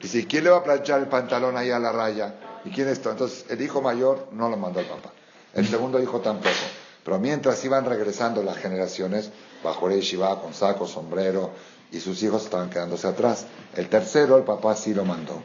Dice, 0.00 0.26
¿quién 0.26 0.44
le 0.44 0.50
va 0.50 0.58
a 0.58 0.64
planchar 0.64 1.00
el 1.00 1.08
pantalón 1.08 1.56
ahí 1.56 1.70
a 1.70 1.78
la 1.78 1.92
raya? 1.92 2.34
¿Y 2.64 2.70
quién 2.70 2.86
es 2.88 2.94
esto? 2.94 3.10
Entonces, 3.10 3.44
el 3.48 3.60
hijo 3.60 3.82
mayor 3.82 4.28
no 4.32 4.48
lo 4.48 4.56
mandó 4.56 4.80
el 4.80 4.86
papá. 4.86 5.10
El 5.54 5.66
segundo 5.66 6.00
hijo 6.00 6.20
tampoco. 6.20 6.54
Pero 7.04 7.18
mientras 7.18 7.64
iban 7.64 7.84
regresando 7.84 8.42
las 8.42 8.58
generaciones, 8.58 9.30
bajo 9.64 9.88
el 9.88 9.96
yeshiva, 9.96 10.40
con 10.40 10.54
saco, 10.54 10.86
sombrero, 10.86 11.50
y 11.90 12.00
sus 12.00 12.22
hijos 12.22 12.44
estaban 12.44 12.70
quedándose 12.70 13.06
atrás. 13.06 13.46
El 13.74 13.88
tercero, 13.88 14.36
el 14.36 14.44
papá 14.44 14.76
sí 14.76 14.94
lo 14.94 15.04
mandó. 15.04 15.42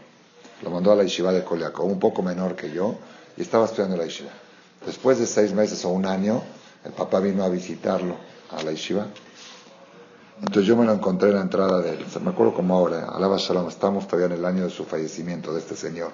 Lo 0.62 0.70
mandó 0.70 0.92
a 0.92 0.96
la 0.96 1.04
yeshiva 1.04 1.32
de 1.32 1.44
Koliakov, 1.44 1.86
un 1.86 2.00
poco 2.00 2.22
menor 2.22 2.56
que 2.56 2.72
yo, 2.72 2.96
y 3.38 3.42
estaba 3.42 3.66
estudiando 3.66 3.98
la 3.98 4.06
yeshiva. 4.06 4.32
Después 4.86 5.20
de 5.20 5.26
seis 5.26 5.54
meses 5.54 5.84
o 5.86 5.90
un 5.90 6.06
año, 6.06 6.44
el 6.84 6.92
papá 6.92 7.20
vino 7.20 7.44
a 7.44 7.50
visitarlo 7.50 8.18
a 8.52 8.62
la. 8.62 8.72
Entonces 10.40 10.66
yo 10.66 10.76
me 10.76 10.86
lo 10.86 10.94
encontré 10.94 11.30
en 11.30 11.36
la 11.36 11.42
entrada 11.42 11.82
de 11.82 11.92
él. 11.92 12.06
Me 12.22 12.32
acuerdo 12.32 12.54
como 12.54 12.76
ahora, 12.76 13.10
alaba 13.10 13.38
Shalom, 13.38 13.68
estamos 13.70 14.08
todavía 14.08 14.28
en 14.36 14.40
el 14.40 14.46
año 14.46 14.64
de 14.64 14.70
su 14.70 14.86
fallecimiento, 14.86 15.54
de 15.54 15.60
este 15.60 15.76
señor. 15.76 16.12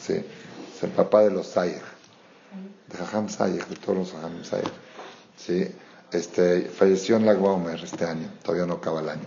Sí, 0.00 0.14
es 0.14 0.82
el 0.82 0.90
papá 0.90 1.22
de 1.22 1.30
los 1.30 1.46
Sayeg, 1.46 1.82
de 2.88 2.98
Jajam 2.98 3.28
Sayeg, 3.28 3.66
de 3.66 3.76
todos 3.76 3.98
los 3.98 4.12
Jajam 4.12 4.44
Sayeg. 4.44 4.70
Sí, 5.36 5.66
este, 6.12 6.62
falleció 6.62 7.16
en 7.16 7.26
la 7.26 7.34
Guaumer 7.34 7.82
este 7.82 8.04
año, 8.04 8.28
todavía 8.42 8.66
no 8.66 8.74
acaba 8.74 9.00
el 9.00 9.08
año. 9.08 9.24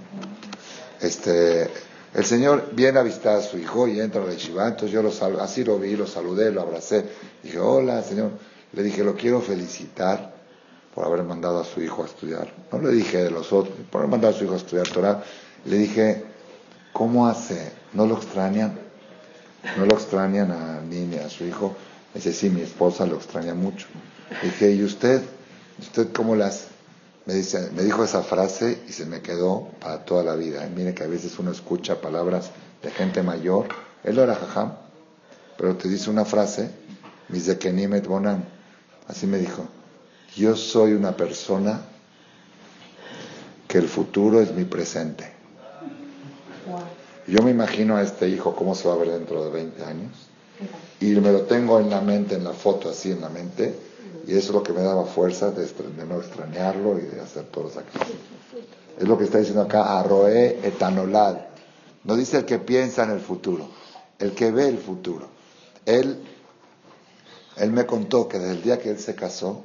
Este, 1.02 1.70
el 2.14 2.26
señor 2.26 2.70
viene 2.74 3.00
a 3.00 3.04
visitar 3.04 3.38
a 3.38 3.42
su 3.42 3.58
hijo 3.58 3.88
y 3.88 4.00
entra 4.00 4.22
a 4.22 4.26
la 4.26 4.32
entonces 4.32 4.92
yo 4.92 5.02
lo 5.02 5.12
así 5.42 5.64
lo 5.64 5.80
vi, 5.80 5.96
lo 5.96 6.08
saludé, 6.08 6.52
lo 6.52 6.62
abracé. 6.62 7.06
Dije, 7.44 7.60
hola, 7.60 8.02
señor. 8.04 8.32
Le 8.74 8.84
dije, 8.84 9.04
lo 9.04 9.16
quiero 9.16 9.42
felicitar 9.42 10.37
por 10.98 11.06
haber 11.06 11.22
mandado 11.22 11.60
a 11.60 11.64
su 11.64 11.80
hijo 11.80 12.02
a 12.02 12.08
estudiar. 12.08 12.52
No 12.72 12.80
le 12.80 12.90
dije 12.90 13.20
de 13.20 13.30
los 13.30 13.54
otros, 13.54 13.76
por 13.92 14.02
haber 14.02 14.10
mandado 14.10 14.34
a 14.34 14.36
su 14.36 14.46
hijo 14.46 14.56
a 14.56 14.58
estudiar 14.58 14.88
Torah. 14.88 15.24
Le 15.66 15.78
dije, 15.78 16.24
¿cómo 16.92 17.28
hace? 17.28 17.72
¿No 17.94 18.08
lo 18.08 18.16
extrañan? 18.16 18.80
¿No 19.78 19.86
lo 19.86 19.94
extrañan 19.94 20.52
a 20.52 20.82
niña, 20.82 21.24
a 21.24 21.30
su 21.30 21.46
hijo? 21.46 21.76
Dice, 22.16 22.34
sí, 22.34 22.50
mi 22.50 22.62
esposa 22.62 23.06
lo 23.06 23.18
extraña 23.18 23.54
mucho. 23.54 23.86
Dije, 24.42 24.72
¿y 24.72 24.84
usted? 24.84 25.22
¿Usted 25.78 26.12
cómo 26.14 26.36
las? 26.36 26.66
Me, 27.28 27.36
dice, 27.36 27.70
me 27.76 27.84
dijo 27.84 28.04
esa 28.04 28.24
frase 28.24 28.82
y 28.90 28.92
se 28.92 29.06
me 29.06 29.22
quedó 29.22 29.68
para 29.80 30.04
toda 30.04 30.24
la 30.24 30.34
vida. 30.34 30.66
Y 30.66 30.72
mire 30.72 30.96
que 30.96 31.04
a 31.04 31.08
veces 31.08 31.38
uno 31.38 31.52
escucha 31.52 32.02
palabras 32.02 32.50
de 32.82 32.90
gente 32.90 33.22
mayor. 33.22 33.68
Él 34.04 34.16
no 34.16 34.24
era 34.24 34.34
jajam, 34.34 34.74
pero 35.60 35.76
te 35.76 35.90
dice 35.90 36.10
una 36.10 36.26
frase, 36.26 36.72
mis 37.30 37.46
de 37.46 37.60
Kenimet 37.60 38.08
Bonan. 38.08 38.44
Así 39.08 39.28
me 39.28 39.38
dijo, 39.38 39.68
yo 40.38 40.56
soy 40.56 40.94
una 40.94 41.18
persona 41.18 41.82
que 43.68 43.80
el 43.80 43.88
futuro 43.88 44.40
es 44.40 44.54
mi 44.54 44.66
presente. 44.66 45.32
Yo 47.28 47.42
me 47.44 47.52
imagino 47.52 47.98
a 47.98 48.04
este 48.04 48.30
hijo 48.30 48.56
cómo 48.56 48.76
se 48.76 48.88
va 48.88 48.94
a 48.94 48.98
ver 48.98 49.12
dentro 49.12 49.44
de 49.44 49.52
20 49.52 49.84
años 49.84 50.12
y 51.00 51.08
me 51.08 51.32
lo 51.32 51.42
tengo 51.42 51.80
en 51.80 51.90
la 51.90 52.02
mente, 52.02 52.36
en 52.36 52.44
la 52.44 52.54
foto 52.54 52.90
así 52.90 53.12
en 53.12 53.22
la 53.22 53.30
mente 53.30 53.76
y 54.26 54.32
eso 54.32 54.50
es 54.50 54.54
lo 54.54 54.64
que 54.64 54.74
me 54.74 54.82
daba 54.82 55.06
fuerza 55.06 55.52
de, 55.52 55.68
no 56.08 56.20
extrañarlo 56.20 56.98
y 57.00 57.02
de 57.04 57.20
hacer 57.20 57.46
todos 57.46 57.66
los 57.66 57.74
sacrificios. 57.74 58.20
Es 59.00 59.08
lo 59.08 59.18
que 59.18 59.26
está 59.26 59.40
diciendo 59.40 59.62
acá, 59.62 60.00
arroé 60.00 60.60
etanolad. 60.64 61.38
No 62.04 62.16
dice 62.16 62.38
el 62.38 62.46
que 62.46 62.60
piensa 62.60 63.04
en 63.04 63.12
el 63.12 63.20
futuro, 63.20 63.68
el 64.20 64.34
que 64.34 64.52
ve 64.52 64.70
el 64.70 64.78
futuro. 64.78 65.28
Él, 65.86 66.20
él 67.58 67.72
me 67.72 67.86
contó 67.86 68.28
que 68.28 68.40
desde 68.40 68.54
el 68.54 68.62
día 68.64 68.80
que 68.80 68.90
él 68.90 69.00
se 69.00 69.16
casó 69.16 69.64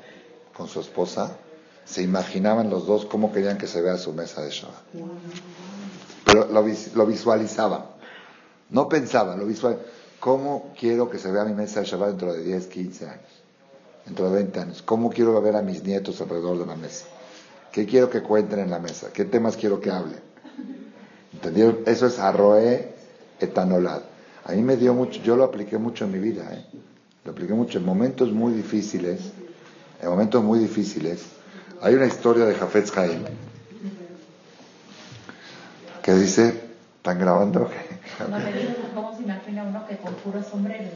con 0.56 0.68
su 0.68 0.80
esposa, 0.80 1.36
se 1.84 2.02
imaginaban 2.02 2.70
los 2.70 2.86
dos 2.86 3.06
cómo 3.06 3.32
querían 3.32 3.58
que 3.58 3.66
se 3.66 3.80
vea 3.80 3.96
su 3.96 4.12
mesa 4.12 4.42
de 4.42 4.50
Shabbat. 4.50 4.82
Pero 6.24 6.46
lo, 6.46 7.06
visualizaban. 7.06 7.84
No 8.70 8.88
pensaban, 8.88 9.38
lo 9.38 9.46
visualizaban. 9.46 9.86
¿Cómo 10.20 10.72
quiero 10.78 11.10
que 11.10 11.18
se 11.18 11.32
vea 11.32 11.44
mi 11.44 11.54
mesa 11.54 11.80
de 11.80 11.86
Shabbat 11.86 12.10
dentro 12.10 12.32
de 12.32 12.44
10, 12.44 12.66
15 12.68 13.08
años? 13.08 13.42
Dentro 14.06 14.30
de 14.30 14.34
20 14.36 14.60
años. 14.60 14.82
¿Cómo 14.82 15.10
quiero 15.10 15.40
ver 15.42 15.56
a 15.56 15.62
mis 15.62 15.82
nietos 15.82 16.20
alrededor 16.20 16.58
de 16.58 16.66
la 16.66 16.76
mesa? 16.76 17.06
¿Qué 17.72 17.86
quiero 17.86 18.08
que 18.08 18.22
cuenten 18.22 18.60
en 18.60 18.70
la 18.70 18.78
mesa? 18.78 19.12
¿Qué 19.12 19.24
temas 19.24 19.56
quiero 19.56 19.80
que 19.80 19.90
hablen? 19.90 20.20
¿Entendieron? 21.32 21.80
Eso 21.86 22.06
es 22.06 22.18
arroé 22.18 22.94
etanolad. 23.40 24.02
A 24.44 24.52
mí 24.52 24.62
me 24.62 24.76
dio 24.76 24.94
mucho, 24.94 25.20
yo 25.22 25.36
lo 25.36 25.44
apliqué 25.44 25.78
mucho 25.78 26.04
en 26.04 26.12
mi 26.12 26.18
vida, 26.18 26.48
¿eh? 26.52 26.64
Lo 27.24 27.32
apliqué 27.32 27.54
mucho 27.54 27.78
en 27.78 27.84
momentos 27.84 28.32
muy 28.32 28.52
difíciles, 28.52 29.20
en 30.02 30.08
momentos 30.08 30.42
muy 30.42 30.58
difíciles. 30.58 31.22
Hay 31.80 31.94
una 31.94 32.06
historia 32.06 32.44
de 32.44 32.54
Jafetz 32.54 32.96
Haim 32.98 33.24
que 36.02 36.12
dice, 36.14 36.60
¿están 36.96 37.18
grabando? 37.18 37.70
No 38.28 38.38
le 38.38 38.52
digo 38.52 38.74
cómo 38.94 39.16
se 39.16 39.22
imagina 39.22 39.64
uno 39.64 39.86
que 39.88 39.96
con 39.96 40.14
puros 40.14 40.46
sombreros. 40.46 40.92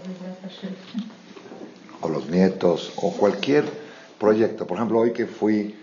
O 2.02 2.08
los 2.08 2.28
nietos, 2.28 2.92
o 2.96 3.10
cualquier 3.12 3.64
proyecto. 4.20 4.66
Por 4.66 4.76
ejemplo, 4.76 5.00
hoy 5.00 5.12
que 5.12 5.26
fui, 5.26 5.74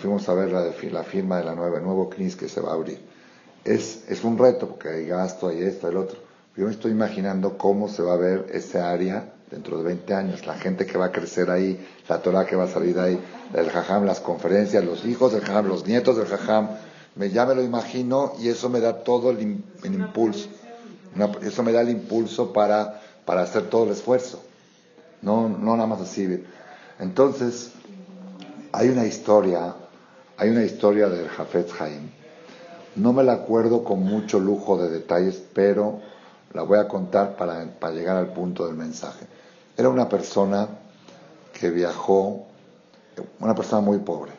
fuimos 0.00 0.28
a 0.28 0.34
ver 0.34 0.52
la, 0.52 0.72
la 0.92 1.04
firma 1.04 1.38
de 1.38 1.44
la 1.44 1.54
nueva, 1.54 1.78
el 1.78 1.84
nuevo 1.84 2.08
CNIS 2.08 2.36
que 2.36 2.48
se 2.48 2.60
va 2.60 2.70
a 2.70 2.74
abrir. 2.74 3.00
Es, 3.64 4.04
es 4.08 4.22
un 4.24 4.38
reto, 4.38 4.68
porque 4.68 4.88
hay 4.88 5.06
gasto, 5.06 5.48
hay 5.48 5.62
esto, 5.62 5.88
el 5.88 5.96
otro. 5.96 6.20
Yo 6.56 6.66
me 6.66 6.70
estoy 6.70 6.92
imaginando 6.92 7.58
cómo 7.58 7.88
se 7.88 8.02
va 8.02 8.14
a 8.14 8.18
ver 8.18 8.46
ese 8.52 8.80
área 8.80 9.32
dentro 9.50 9.78
de 9.78 9.84
20 9.84 10.14
años, 10.14 10.46
la 10.46 10.54
gente 10.54 10.86
que 10.86 10.98
va 10.98 11.06
a 11.06 11.12
crecer 11.12 11.50
ahí, 11.50 11.78
la 12.08 12.20
Torah 12.20 12.44
que 12.44 12.56
va 12.56 12.64
a 12.64 12.68
salir 12.68 12.98
ahí, 12.98 13.18
el 13.54 13.70
jajam, 13.70 14.04
las 14.04 14.20
conferencias, 14.20 14.84
los 14.84 15.04
hijos 15.04 15.32
del 15.32 15.42
jajam, 15.42 15.68
los 15.68 15.86
nietos 15.86 16.16
del 16.16 16.26
jajam, 16.26 16.68
me, 17.16 17.30
ya 17.30 17.46
me 17.46 17.54
lo 17.54 17.62
imagino 17.62 18.32
y 18.38 18.48
eso 18.48 18.68
me 18.68 18.80
da 18.80 19.02
todo 19.02 19.30
el, 19.30 19.40
impulso, 19.40 20.48
eso 21.42 21.62
me 21.62 21.72
da 21.72 21.80
el 21.80 21.90
impulso 21.90 22.52
para, 22.52 23.00
para 23.24 23.42
hacer 23.42 23.68
todo 23.68 23.84
el 23.84 23.90
esfuerzo, 23.90 24.42
no, 25.22 25.48
no 25.48 25.76
nada 25.76 25.86
más 25.86 26.00
así. 26.00 26.44
Entonces, 27.00 27.72
hay 28.72 28.88
una 28.88 29.06
historia, 29.06 29.74
hay 30.36 30.50
una 30.50 30.64
historia 30.64 31.08
del 31.08 31.28
Jafet 31.28 31.70
Haim, 31.80 32.10
no 32.96 33.12
me 33.12 33.22
la 33.22 33.32
acuerdo 33.32 33.84
con 33.84 34.02
mucho 34.02 34.38
lujo 34.40 34.76
de 34.76 34.90
detalles, 34.90 35.42
pero 35.54 36.00
la 36.52 36.62
voy 36.62 36.78
a 36.78 36.88
contar 36.88 37.36
para, 37.36 37.64
para 37.78 37.94
llegar 37.94 38.16
al 38.16 38.32
punto 38.32 38.66
del 38.66 38.76
mensaje. 38.76 39.26
Era 39.78 39.90
una 39.90 40.08
persona 40.08 40.66
que 41.52 41.70
viajó, 41.70 42.46
una 43.38 43.54
persona 43.54 43.80
muy 43.80 43.98
pobre, 43.98 44.32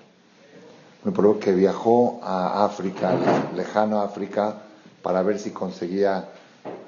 muy 1.06 1.14
pobre, 1.14 1.40
que 1.40 1.54
viajó 1.54 2.20
a 2.22 2.66
África, 2.66 3.14
lejano 3.56 4.02
África, 4.02 4.64
para 5.02 5.22
ver 5.22 5.40
si 5.40 5.52
conseguía 5.52 6.28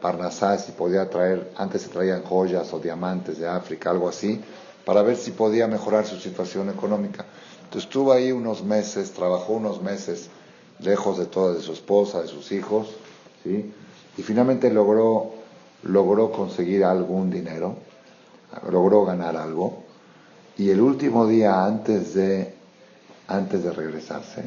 Parnasá, 0.01 0.57
si 0.57 0.73
podía 0.73 1.09
traer, 1.09 1.53
antes 1.55 1.83
se 1.83 1.87
traían 1.87 2.23
joyas 2.23 2.73
o 2.73 2.79
diamantes 2.79 3.39
de 3.39 3.47
África, 3.47 3.89
algo 3.89 4.09
así, 4.09 4.41
para 4.83 5.01
ver 5.01 5.15
si 5.15 5.31
podía 5.31 5.65
mejorar 5.67 6.05
su 6.05 6.17
situación 6.17 6.69
económica. 6.69 7.23
Entonces 7.63 7.85
estuvo 7.85 8.11
ahí 8.11 8.33
unos 8.33 8.65
meses, 8.65 9.13
trabajó 9.13 9.53
unos 9.53 9.81
meses 9.81 10.29
lejos 10.79 11.17
de 11.17 11.25
toda, 11.25 11.57
su 11.61 11.71
esposa, 11.71 12.21
de 12.21 12.27
sus 12.27 12.51
hijos, 12.51 12.89
¿sí? 13.43 13.73
y 14.17 14.21
finalmente 14.21 14.69
logró, 14.69 15.31
logró 15.83 16.33
conseguir 16.33 16.83
algún 16.83 17.31
dinero, 17.31 17.77
logró 18.71 19.05
ganar 19.05 19.35
algo, 19.35 19.83
y 20.57 20.69
el 20.69 20.81
último 20.81 21.27
día 21.27 21.65
antes 21.65 22.13
de, 22.13 22.53
antes 23.27 23.63
de 23.63 23.71
regresarse, 23.71 24.43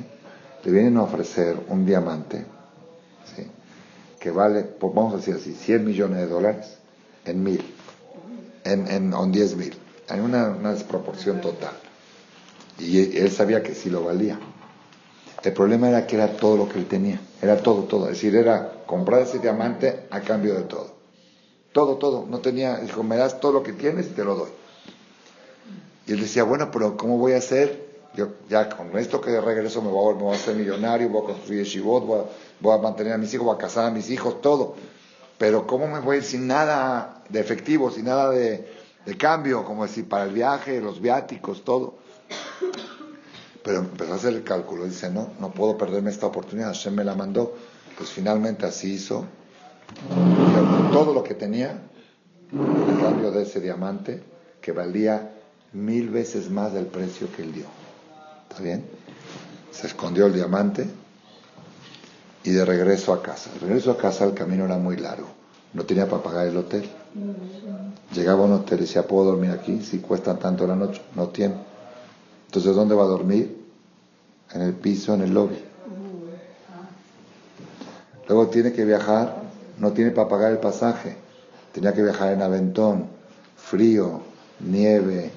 le 0.65 0.71
vienen 0.71 0.97
a 0.97 1.03
ofrecer 1.03 1.57
un 1.69 1.85
diamante, 1.85 2.45
que 4.19 4.31
vale, 4.31 4.65
vamos 4.81 5.13
a 5.13 5.17
decir 5.19 5.35
así, 5.35 5.53
100 5.53 5.85
millones 5.85 6.19
de 6.19 6.27
dólares 6.27 6.79
en 7.27 7.43
mil, 7.43 7.63
en, 8.65 8.89
en, 8.89 9.13
en 9.13 9.33
10 9.33 9.57
mil. 9.57 9.75
Hay 10.09 10.21
una, 10.21 10.49
una 10.49 10.73
desproporción 10.73 11.43
total. 11.43 11.75
Y 12.79 13.19
él 13.19 13.31
sabía 13.31 13.63
que 13.63 13.75
sí 13.75 13.91
lo 13.91 14.03
valía. 14.03 14.39
El 15.43 15.53
problema 15.53 15.91
era 15.91 16.07
que 16.07 16.17
era 16.17 16.37
todo 16.39 16.57
lo 16.57 16.69
que 16.69 16.79
él 16.79 16.87
tenía, 16.87 17.21
era 17.43 17.59
todo, 17.59 17.83
todo. 17.83 18.07
Es 18.07 18.13
decir, 18.13 18.35
era 18.35 18.85
comprar 18.87 19.21
ese 19.21 19.41
diamante 19.41 20.07
a 20.11 20.21
cambio 20.21 20.55
de 20.55 20.63
todo. 20.63 20.94
Todo, 21.75 21.97
todo. 21.97 22.25
No 22.31 22.39
tenía, 22.39 22.77
dijo, 22.77 23.03
me 23.03 23.16
das 23.16 23.41
todo 23.41 23.51
lo 23.51 23.64
que 23.64 23.72
tienes 23.72 24.07
y 24.07 24.11
te 24.11 24.22
lo 24.22 24.37
doy. 24.37 24.51
Y 26.07 26.12
él 26.12 26.20
decía, 26.20 26.45
bueno, 26.45 26.70
pero 26.70 26.97
¿cómo 26.97 27.18
voy 27.18 27.33
a 27.33 27.39
hacer? 27.39 27.85
Yo 28.14 28.29
ya 28.49 28.68
con 28.68 28.97
esto 28.97 29.20
que 29.20 29.33
de 29.33 29.41
regreso 29.41 29.83
me 29.83 29.91
voy, 29.91 30.14
a, 30.14 30.16
me 30.16 30.22
voy 30.22 30.35
a 30.35 30.37
hacer 30.37 30.55
millonario, 30.55 31.09
voy 31.09 31.25
a 31.25 31.33
construir 31.33 31.64
shivot, 31.64 32.05
voy 32.61 32.72
a, 32.72 32.77
a 32.77 32.79
mantener 32.79 33.14
a 33.14 33.18
mis 33.18 33.35
hijos, 33.35 33.47
voy 33.47 33.57
a 33.57 33.59
casar 33.59 33.87
a 33.87 33.91
mis 33.91 34.09
hijos, 34.09 34.41
todo. 34.41 34.77
Pero 35.37 35.66
¿cómo 35.66 35.89
me 35.89 35.99
voy 35.99 36.22
sin 36.22 36.47
nada 36.47 37.25
de 37.29 37.41
efectivo, 37.41 37.91
sin 37.91 38.05
nada 38.05 38.31
de, 38.31 38.72
de 39.05 39.16
cambio? 39.16 39.64
Como 39.64 39.83
decir, 39.85 40.09
para 40.09 40.27
el 40.27 40.33
viaje, 40.33 40.81
los 40.81 41.01
viáticos, 41.01 41.64
todo. 41.64 41.97
Pero 43.64 43.79
empezó 43.79 44.12
a 44.12 44.16
hacer 44.16 44.35
el 44.35 44.45
cálculo, 44.45 44.85
dice, 44.85 45.11
no, 45.11 45.31
no 45.41 45.51
puedo 45.51 45.77
perderme 45.77 46.11
esta 46.11 46.27
oportunidad, 46.27 46.68
Hashem 46.68 46.95
me 46.95 47.03
la 47.03 47.16
mandó. 47.16 47.53
Pues 47.99 48.11
finalmente 48.11 48.64
así 48.64 48.93
hizo. 48.93 49.27
Todo 50.93 51.12
lo 51.12 51.22
que 51.22 51.35
tenía, 51.35 51.70
a 52.53 53.01
cambio 53.01 53.30
de 53.30 53.43
ese 53.43 53.61
diamante, 53.61 54.22
que 54.61 54.72
valía 54.72 55.32
mil 55.72 56.09
veces 56.09 56.51
más 56.51 56.72
del 56.72 56.87
precio 56.87 57.28
que 57.35 57.43
él 57.43 57.53
dio. 57.53 57.66
¿Está 58.49 58.62
bien? 58.62 58.85
Se 59.72 59.87
escondió 59.89 60.26
el 60.26 60.35
diamante 60.35 60.87
y 62.45 62.51
de 62.51 62.64
regreso 62.64 63.12
a 63.12 63.22
casa. 63.22 63.51
De 63.55 63.61
regreso 63.61 63.91
a 63.91 63.99
casa 63.99 64.24
el 64.24 64.35
camino 64.35 64.64
era 64.64 64.78
muy 64.78 64.97
largo. 64.97 65.28
No 65.72 65.85
tenía 65.85 66.09
para 66.09 66.22
pagar 66.22 66.47
el 66.47 66.57
hotel. 66.57 66.89
Llegaba 68.14 68.43
a 68.43 68.47
un 68.47 68.53
hotel 68.53 68.78
y 68.78 68.82
decía, 68.82 69.07
¿puedo 69.07 69.24
dormir 69.24 69.51
aquí? 69.51 69.82
Si 69.82 69.99
cuesta 69.99 70.39
tanto 70.39 70.66
la 70.66 70.76
noche. 70.76 71.03
No 71.16 71.28
tiene. 71.28 71.57
Entonces, 72.47 72.76
¿dónde 72.76 72.95
va 72.95 73.03
a 73.03 73.09
dormir? 73.09 73.64
En 74.53 74.62
el 74.62 74.74
piso, 74.74 75.14
en 75.14 75.22
el 75.22 75.35
lobby. 75.35 75.59
Luego 78.28 78.47
tiene 78.47 78.72
que 78.72 78.85
viajar, 78.85 79.43
no 79.79 79.93
tiene 79.93 80.11
para 80.11 80.29
pagar 80.29 80.53
el 80.53 80.59
pasaje. 80.59 81.16
Tenía 81.72 81.93
que 81.93 82.03
viajar 82.03 82.33
en 82.33 82.43
aventón, 82.43 83.09
frío, 83.57 84.22
nieve, 84.61 85.31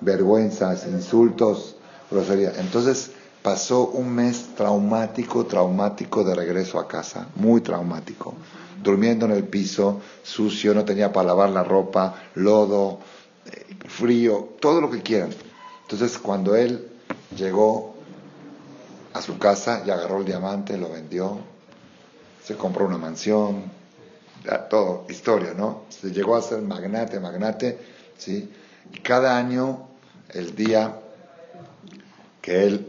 vergüenzas, 0.00 0.86
insultos, 0.86 1.76
grosería. 2.10 2.52
Entonces 2.58 3.10
pasó 3.42 3.88
un 3.88 4.14
mes 4.14 4.54
traumático, 4.56 5.44
traumático 5.44 6.24
de 6.24 6.34
regreso 6.34 6.78
a 6.78 6.88
casa, 6.88 7.28
muy 7.36 7.60
traumático. 7.60 8.34
Durmiendo 8.82 9.26
en 9.26 9.32
el 9.32 9.44
piso, 9.44 10.00
sucio, 10.22 10.74
no 10.74 10.84
tenía 10.84 11.12
para 11.12 11.28
lavar 11.28 11.50
la 11.50 11.62
ropa, 11.62 12.14
lodo, 12.34 12.98
eh, 13.46 13.76
frío, 13.86 14.56
todo 14.60 14.80
lo 14.80 14.90
que 14.90 15.02
quieran. 15.02 15.30
Entonces, 15.82 16.18
cuando 16.18 16.56
él 16.56 16.88
llegó 17.36 17.94
a 19.12 19.20
su 19.20 19.38
casa 19.38 19.82
y 19.86 19.90
agarró 19.90 20.18
el 20.18 20.24
diamante, 20.24 20.76
lo 20.76 20.90
vendió, 20.90 21.38
se 22.44 22.56
compró 22.56 22.86
una 22.86 22.98
mansión, 22.98 23.64
todo, 24.68 25.06
historia, 25.08 25.54
¿no? 25.54 25.84
Se 25.88 26.10
llegó 26.10 26.36
a 26.36 26.42
ser 26.42 26.60
magnate, 26.60 27.18
magnate, 27.18 27.78
¿sí? 28.18 28.50
Y 28.92 28.98
cada 28.98 29.38
año, 29.38 29.88
el 30.28 30.54
día 30.54 31.00
que 32.42 32.64
él, 32.66 32.86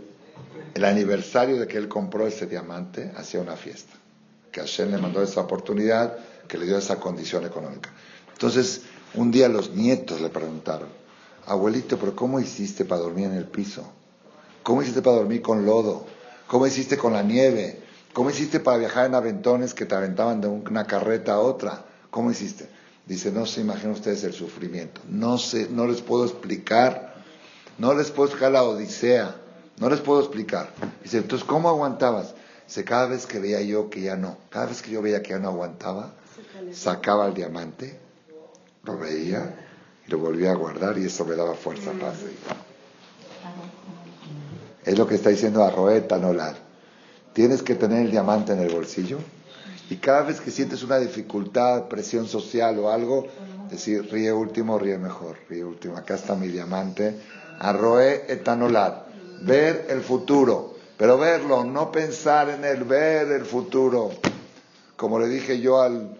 el 0.73 0.83
aniversario 0.83 1.57
de 1.57 1.67
que 1.67 1.77
él 1.77 1.87
compró 1.87 2.27
ese 2.27 2.45
diamante, 2.47 3.13
hacía 3.15 3.39
una 3.39 3.55
fiesta. 3.55 3.93
que 4.51 4.61
Hashem 4.61 4.91
le 4.91 4.97
mandó 4.97 5.21
esa 5.21 5.41
oportunidad, 5.41 6.17
que 6.47 6.57
le 6.57 6.65
dio 6.65 6.77
esa 6.77 6.97
condición 6.97 7.45
económica. 7.45 7.89
Entonces, 8.31 8.83
un 9.13 9.31
día 9.31 9.49
los 9.49 9.71
nietos 9.71 10.21
le 10.21 10.29
preguntaron, 10.29 10.87
abuelito, 11.45 11.97
pero 11.97 12.15
¿cómo 12.15 12.39
hiciste 12.39 12.85
para 12.85 13.01
dormir 13.01 13.25
en 13.25 13.33
el 13.33 13.45
piso? 13.45 13.83
¿Cómo 14.63 14.81
hiciste 14.81 15.01
para 15.01 15.17
dormir 15.17 15.41
con 15.41 15.65
lodo? 15.65 16.05
¿Cómo 16.47 16.67
hiciste 16.67 16.97
con 16.97 17.13
la 17.13 17.21
nieve? 17.21 17.84
¿Cómo 18.16 18.30
hiciste 18.30 18.61
para 18.61 18.78
viajar 18.78 19.07
en 19.07 19.13
aventones 19.13 19.74
que 19.74 19.86
te 19.86 19.93
aventaban 19.93 20.39
de 20.39 20.47
una 20.47 20.88
carreta 20.88 21.34
a 21.34 21.39
otra? 21.41 21.84
¿Cómo 22.09 22.32
hiciste? 22.32 22.66
Dice, 23.05 23.30
no 23.30 23.45
se 23.45 23.59
imaginan 23.59 23.91
ustedes 23.91 24.24
el 24.24 24.32
sufrimiento. 24.32 25.01
No 25.09 25.38
sé, 25.38 25.68
no 25.70 25.86
les 25.86 26.01
puedo 26.01 26.24
explicar. 26.24 27.13
No 27.78 27.93
les 27.93 28.11
puedo 28.11 28.30
explicar 28.30 28.53
la 28.53 28.63
odisea. 28.63 29.36
No 29.80 29.89
les 29.89 29.99
puedo 29.99 30.22
explicar. 30.22 30.70
Dice, 31.03 31.18
entonces, 31.18 31.45
¿cómo 31.45 31.68
aguantabas? 31.68 32.34
Dice, 32.66 32.86
cada 32.86 33.07
vez 33.07 33.26
que 33.26 33.39
veía 33.39 33.59
yo 33.59 33.89
que 33.89 33.99
ya 33.99 34.16
no, 34.16 34.38
cada 34.49 34.68
vez 34.68 34.82
que 34.82 34.91
yo 34.91 35.01
veía 35.01 35.22
que 35.22 35.32
ya 35.32 35.39
no 35.39 35.49
aguantaba, 35.49 36.13
sacaba 36.72 37.28
el 37.28 37.34
diamante, 37.34 37.99
lo 38.86 38.97
veía 38.97 39.57
y 40.07 40.11
lo 40.11 40.20
volvía 40.20 40.53
a 40.53 40.55
guardar 40.55 40.97
y 40.97 41.03
eso 41.03 41.26
me 41.26 41.36
daba 41.36 41.53
fuerza, 41.53 41.91
paz. 41.91 42.16
Es 44.86 44.97
lo 44.97 45.05
que 45.05 45.16
está 45.16 45.32
diciendo 45.32 45.66
Arroeta 45.66 46.18
Nolar. 46.18 46.64
Tienes 47.36 47.61
que 47.63 47.75
tener 47.75 48.05
el 48.05 48.11
diamante 48.11 48.53
en 48.53 48.59
el 48.59 48.73
bolsillo 48.73 49.19
y 49.89 49.97
cada 49.97 50.21
vez 50.21 50.39
que 50.39 50.51
sientes 50.51 50.83
una 50.83 50.99
dificultad, 50.99 51.89
presión 51.89 52.29
social 52.29 52.79
o 52.79 52.89
algo, 52.89 53.27
decir, 53.69 54.09
ríe 54.09 54.31
último, 54.31 54.79
ríe 54.79 54.97
mejor, 54.97 55.36
ríe 55.49 55.65
último. 55.65 55.97
Acá 55.97 56.15
está 56.15 56.36
mi 56.36 56.47
diamante. 56.47 57.19
Arroe 57.59 58.31
etanolar. 58.31 59.07
Ver 59.41 59.88
el 59.89 59.99
futuro, 59.99 60.75
pero 60.97 61.17
verlo, 61.17 61.65
no 61.65 61.91
pensar 61.91 62.49
en 62.51 62.63
el 62.63 62.86
ver 62.86 63.29
el 63.33 63.43
futuro. 63.43 64.11
Como 64.95 65.19
le 65.19 65.27
dije 65.27 65.59
yo 65.59 65.81
al, 65.81 66.17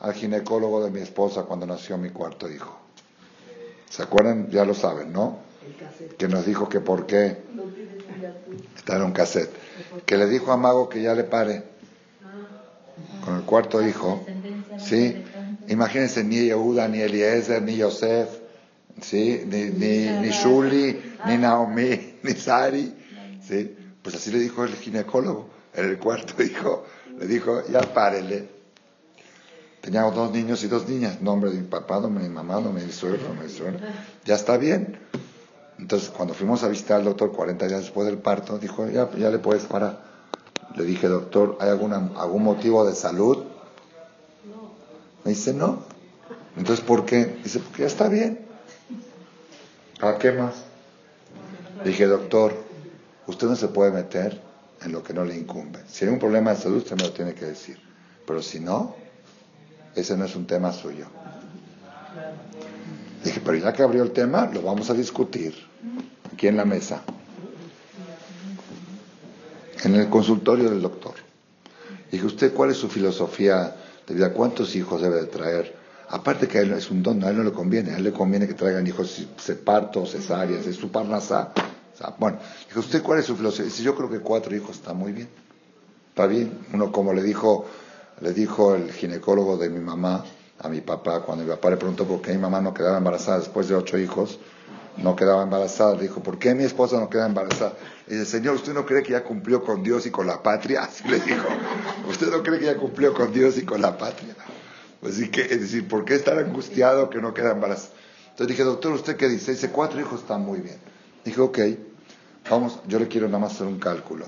al 0.00 0.14
ginecólogo 0.14 0.82
de 0.82 0.90
mi 0.90 0.98
esposa 0.98 1.44
cuando 1.44 1.64
nació 1.64 1.96
mi 1.96 2.10
cuarto 2.10 2.50
hijo. 2.50 2.76
¿Se 3.88 4.02
acuerdan? 4.02 4.50
Ya 4.50 4.64
lo 4.64 4.74
saben, 4.74 5.12
¿no? 5.12 5.38
Que 6.18 6.26
nos 6.26 6.44
dijo 6.44 6.68
que 6.68 6.80
por 6.80 7.06
qué. 7.06 7.40
Está 8.76 8.96
en 8.96 9.02
un 9.02 9.12
cassette. 9.12 9.50
Que 10.04 10.16
le 10.16 10.26
dijo 10.26 10.52
a 10.52 10.56
Mago 10.56 10.88
que 10.88 11.02
ya 11.02 11.14
le 11.14 11.24
pare. 11.24 11.62
Con 13.24 13.36
el 13.36 13.42
cuarto 13.42 13.86
hijo. 13.86 14.24
¿Sí? 14.78 15.24
Imagínense, 15.68 16.22
ni 16.22 16.46
Yehuda, 16.46 16.88
ni 16.88 17.00
Eliezer, 17.00 17.60
ni 17.62 17.76
Yosef, 17.76 18.28
¿sí? 19.00 19.42
Ni, 19.46 19.64
ni, 19.64 20.20
ni 20.20 20.30
Shuli, 20.30 21.16
ni 21.24 21.36
Naomi, 21.38 22.14
ni 22.22 22.32
Sari. 22.32 22.94
¿Sí? 23.46 23.74
Pues 24.02 24.14
así 24.14 24.30
le 24.30 24.38
dijo 24.38 24.64
el 24.64 24.74
ginecólogo. 24.74 25.50
En 25.74 25.86
el 25.86 25.98
cuarto 25.98 26.42
hijo 26.42 26.84
le 27.18 27.26
dijo, 27.26 27.62
ya 27.68 27.80
párele. 27.80 28.48
Teníamos 29.80 30.14
dos 30.14 30.32
niños 30.32 30.62
y 30.64 30.68
dos 30.68 30.88
niñas, 30.88 31.20
nombre 31.22 31.50
de 31.50 31.58
mi 31.60 31.66
papá, 31.66 32.00
nombre 32.00 32.24
de 32.24 32.28
mi 32.28 32.34
mamá, 32.34 32.54
nombre 32.60 32.82
de 32.82 32.88
mi 32.88 32.92
suegro, 32.92 33.22
nombre 33.28 33.46
de 33.46 33.52
mi 33.52 33.58
suegro. 33.58 33.78
Ya 34.24 34.34
está 34.34 34.56
bien. 34.56 34.98
Entonces, 35.78 36.10
cuando 36.10 36.34
fuimos 36.34 36.62
a 36.62 36.68
visitar 36.68 36.98
al 36.98 37.04
doctor 37.04 37.32
40 37.32 37.66
días 37.66 37.80
después 37.80 38.06
del 38.06 38.18
parto, 38.18 38.58
dijo, 38.58 38.88
ya, 38.88 39.10
ya 39.12 39.30
le 39.30 39.38
puedes 39.38 39.64
parar. 39.64 40.00
Le 40.74 40.84
dije, 40.84 41.08
doctor, 41.08 41.58
¿hay 41.60 41.68
alguna, 41.68 42.10
algún 42.16 42.42
motivo 42.42 42.86
de 42.86 42.94
salud? 42.94 43.44
Me 45.24 45.30
dice, 45.30 45.52
no. 45.52 45.82
Entonces, 46.56 46.84
¿por 46.84 47.04
qué? 47.04 47.38
Dice, 47.42 47.60
porque 47.60 47.82
ya 47.82 47.88
está 47.88 48.08
bien. 48.08 48.46
¿A 50.00 50.18
qué 50.18 50.32
más? 50.32 50.54
Dije, 51.84 52.06
doctor, 52.06 52.54
usted 53.26 53.46
no 53.46 53.56
se 53.56 53.68
puede 53.68 53.90
meter 53.90 54.40
en 54.82 54.92
lo 54.92 55.02
que 55.02 55.12
no 55.12 55.24
le 55.24 55.36
incumbe. 55.36 55.80
Si 55.88 56.04
hay 56.04 56.10
un 56.10 56.18
problema 56.18 56.52
de 56.52 56.56
salud, 56.56 56.78
usted 56.78 56.96
me 56.96 57.02
lo 57.02 57.12
tiene 57.12 57.34
que 57.34 57.44
decir. 57.44 57.78
Pero 58.26 58.42
si 58.42 58.60
no, 58.60 58.94
ese 59.94 60.16
no 60.16 60.24
es 60.24 60.36
un 60.36 60.46
tema 60.46 60.72
suyo. 60.72 61.06
Dije, 63.26 63.42
pero 63.44 63.58
ya 63.58 63.72
que 63.72 63.82
abrió 63.82 64.04
el 64.04 64.12
tema, 64.12 64.48
lo 64.54 64.62
vamos 64.62 64.88
a 64.88 64.94
discutir 64.94 65.52
aquí 66.32 66.46
en 66.46 66.56
la 66.56 66.64
mesa, 66.64 67.02
en 69.82 69.96
el 69.96 70.08
consultorio 70.08 70.70
del 70.70 70.80
doctor. 70.80 71.14
Dije, 72.12 72.24
¿usted 72.24 72.54
cuál 72.54 72.70
es 72.70 72.76
su 72.76 72.88
filosofía 72.88 73.74
de 74.06 74.14
vida? 74.14 74.32
¿Cuántos 74.32 74.76
hijos 74.76 75.02
debe 75.02 75.16
de 75.16 75.26
traer? 75.26 75.74
Aparte 76.08 76.46
que 76.46 76.58
a 76.58 76.60
él 76.60 76.70
es 76.74 76.88
un 76.88 77.02
don, 77.02 77.24
a 77.24 77.30
él 77.30 77.38
no 77.38 77.42
le 77.42 77.50
conviene, 77.50 77.94
a 77.94 77.96
él 77.96 78.04
le 78.04 78.12
conviene 78.12 78.46
que 78.46 78.54
traigan 78.54 78.86
hijos 78.86 79.26
partos, 79.64 80.12
cesáreas, 80.12 80.64
es 80.64 80.76
su 80.76 80.92
parnasá. 80.92 81.52
bueno, 82.20 82.38
dije, 82.68 82.78
¿usted 82.78 83.02
cuál 83.02 83.18
es 83.18 83.26
su 83.26 83.34
filosofía? 83.34 83.64
Dice, 83.64 83.82
yo 83.82 83.96
creo 83.96 84.08
que 84.08 84.20
cuatro 84.20 84.54
hijos 84.54 84.76
está 84.76 84.92
muy 84.92 85.10
bien. 85.10 85.28
Está 86.10 86.28
bien. 86.28 86.56
Uno, 86.72 86.92
como 86.92 87.12
le 87.12 87.24
dijo, 87.24 87.66
le 88.20 88.32
dijo 88.32 88.76
el 88.76 88.92
ginecólogo 88.92 89.56
de 89.56 89.68
mi 89.68 89.80
mamá, 89.80 90.24
a 90.58 90.68
mi 90.68 90.80
papá, 90.80 91.20
cuando 91.20 91.44
mi 91.44 91.50
papá 91.50 91.70
le 91.70 91.76
preguntó 91.76 92.06
por 92.06 92.22
qué 92.22 92.32
mi 92.32 92.38
mamá 92.38 92.60
no 92.60 92.72
quedaba 92.72 92.98
embarazada 92.98 93.38
después 93.38 93.68
de 93.68 93.74
ocho 93.74 93.98
hijos, 93.98 94.38
no 94.96 95.14
quedaba 95.14 95.42
embarazada, 95.42 95.94
le 95.94 96.02
dijo, 96.02 96.22
¿por 96.22 96.38
qué 96.38 96.54
mi 96.54 96.64
esposa 96.64 96.98
no 96.98 97.10
queda 97.10 97.26
embarazada? 97.26 97.74
Y 98.06 98.14
dice, 98.14 98.24
Señor, 98.24 98.54
¿usted 98.54 98.72
no 98.72 98.86
cree 98.86 99.02
que 99.02 99.12
ya 99.12 99.22
cumplió 99.22 99.62
con 99.62 99.82
Dios 99.82 100.06
y 100.06 100.10
con 100.10 100.26
la 100.26 100.42
patria? 100.42 100.82
Así 100.84 101.06
le 101.08 101.20
dijo, 101.20 101.46
¿usted 102.08 102.30
no 102.30 102.42
cree 102.42 102.58
que 102.58 102.66
ya 102.66 102.76
cumplió 102.76 103.12
con 103.12 103.32
Dios 103.32 103.58
y 103.58 103.64
con 103.64 103.82
la 103.82 103.98
patria? 103.98 104.34
Pues 105.00 105.16
sí 105.16 105.28
que, 105.28 105.42
es 105.42 105.60
decir, 105.60 105.86
¿por 105.86 106.04
qué 106.04 106.14
estar 106.14 106.38
angustiado 106.38 107.10
que 107.10 107.20
no 107.20 107.34
queda 107.34 107.52
embarazada? 107.52 107.94
Entonces 108.30 108.48
dije, 108.48 108.64
doctor, 108.64 108.92
¿usted 108.92 109.16
qué 109.16 109.28
dice? 109.28 109.52
Dice, 109.52 109.70
cuatro 109.70 110.00
hijos 110.00 110.20
están 110.20 110.42
muy 110.42 110.60
bien. 110.60 110.78
Dije, 111.24 111.40
ok, 111.40 111.58
vamos, 112.50 112.80
yo 112.86 112.98
le 112.98 113.08
quiero 113.08 113.26
nada 113.26 113.38
más 113.38 113.54
hacer 113.54 113.66
un 113.66 113.78
cálculo. 113.78 114.26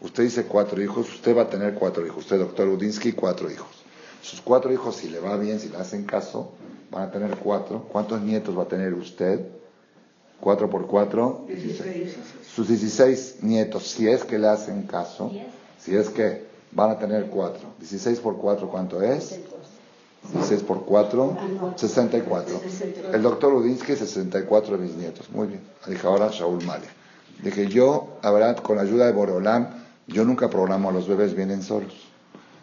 Usted 0.00 0.22
dice 0.22 0.44
cuatro 0.44 0.82
hijos, 0.82 1.10
usted 1.12 1.36
va 1.36 1.42
a 1.42 1.50
tener 1.50 1.74
cuatro 1.74 2.06
hijos. 2.06 2.24
Usted, 2.24 2.38
doctor 2.38 2.68
Udinsky, 2.68 3.12
cuatro 3.12 3.50
hijos. 3.50 3.79
Sus 4.22 4.40
cuatro 4.40 4.72
hijos, 4.72 4.96
si 4.96 5.08
le 5.08 5.20
va 5.20 5.36
bien, 5.36 5.60
si 5.60 5.68
le 5.68 5.78
hacen 5.78 6.04
caso, 6.04 6.52
van 6.90 7.04
a 7.04 7.10
tener 7.10 7.36
cuatro. 7.36 7.84
¿Cuántos 7.90 8.20
nietos 8.20 8.56
va 8.56 8.64
a 8.64 8.68
tener 8.68 8.94
usted? 8.94 9.46
Cuatro 10.40 10.68
por 10.70 10.86
cuatro. 10.86 11.46
Sus 12.54 12.68
dieciséis 12.68 13.36
nietos, 13.42 13.86
si 13.88 14.08
es 14.08 14.24
que 14.24 14.38
le 14.38 14.48
hacen 14.48 14.82
caso, 14.82 15.30
si 15.78 15.96
es 15.96 16.08
que 16.08 16.46
van 16.72 16.90
a 16.90 16.98
tener 16.98 17.26
cuatro. 17.26 17.68
Dieciséis 17.78 18.18
por 18.20 18.36
cuatro, 18.36 18.68
¿cuánto 18.68 19.02
es? 19.02 19.38
16 20.32 20.62
por 20.62 20.84
4, 20.84 21.36
64. 21.76 22.60
El 23.12 23.22
doctor 23.22 23.54
Udinsky, 23.54 23.96
64 23.96 24.76
de 24.76 24.84
mis 24.84 24.94
nietos. 24.94 25.30
Muy 25.30 25.48
bien. 25.48 25.62
Dije 25.86 26.06
ahora 26.06 26.28
Shaul 26.30 26.62
Male. 26.64 26.86
Dije 27.42 27.66
yo, 27.68 28.18
la 28.22 28.30
verdad, 28.30 28.58
con 28.58 28.76
la 28.76 28.82
ayuda 28.82 29.06
de 29.06 29.12
Borolam, 29.12 29.68
yo 30.06 30.24
nunca 30.24 30.50
programo 30.50 30.90
a 30.90 30.92
los 30.92 31.08
bebés, 31.08 31.34
vienen 31.34 31.62
solos. 31.62 32.09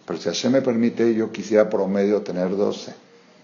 Pero 0.08 0.20
si 0.22 0.30
Hashem 0.30 0.54
me 0.54 0.62
permite, 0.62 1.14
yo 1.14 1.34
quisiera 1.34 1.70
promedio 1.70 2.22
tener 2.22 2.56
12. 2.56 2.94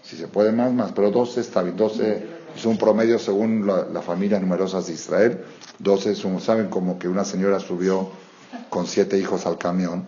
Si 0.02 0.16
se 0.16 0.28
puede 0.28 0.50
más, 0.50 0.72
más. 0.72 0.92
Pero 0.92 1.10
12 1.10 1.42
está 1.42 1.62
bien. 1.62 1.76
12 1.76 2.26
es 2.56 2.64
un 2.64 2.78
promedio 2.78 3.18
según 3.18 3.66
las 3.66 3.90
la 3.90 4.00
familias 4.00 4.40
numerosas 4.40 4.86
de 4.86 4.94
Israel. 4.94 5.44
12 5.78 6.12
es 6.12 6.24
un, 6.24 6.40
¿saben? 6.40 6.68
Como 6.68 6.98
que 6.98 7.06
una 7.06 7.26
señora 7.26 7.60
subió 7.60 8.08
con 8.70 8.86
siete 8.86 9.18
hijos 9.18 9.44
al 9.44 9.58
camión 9.58 10.06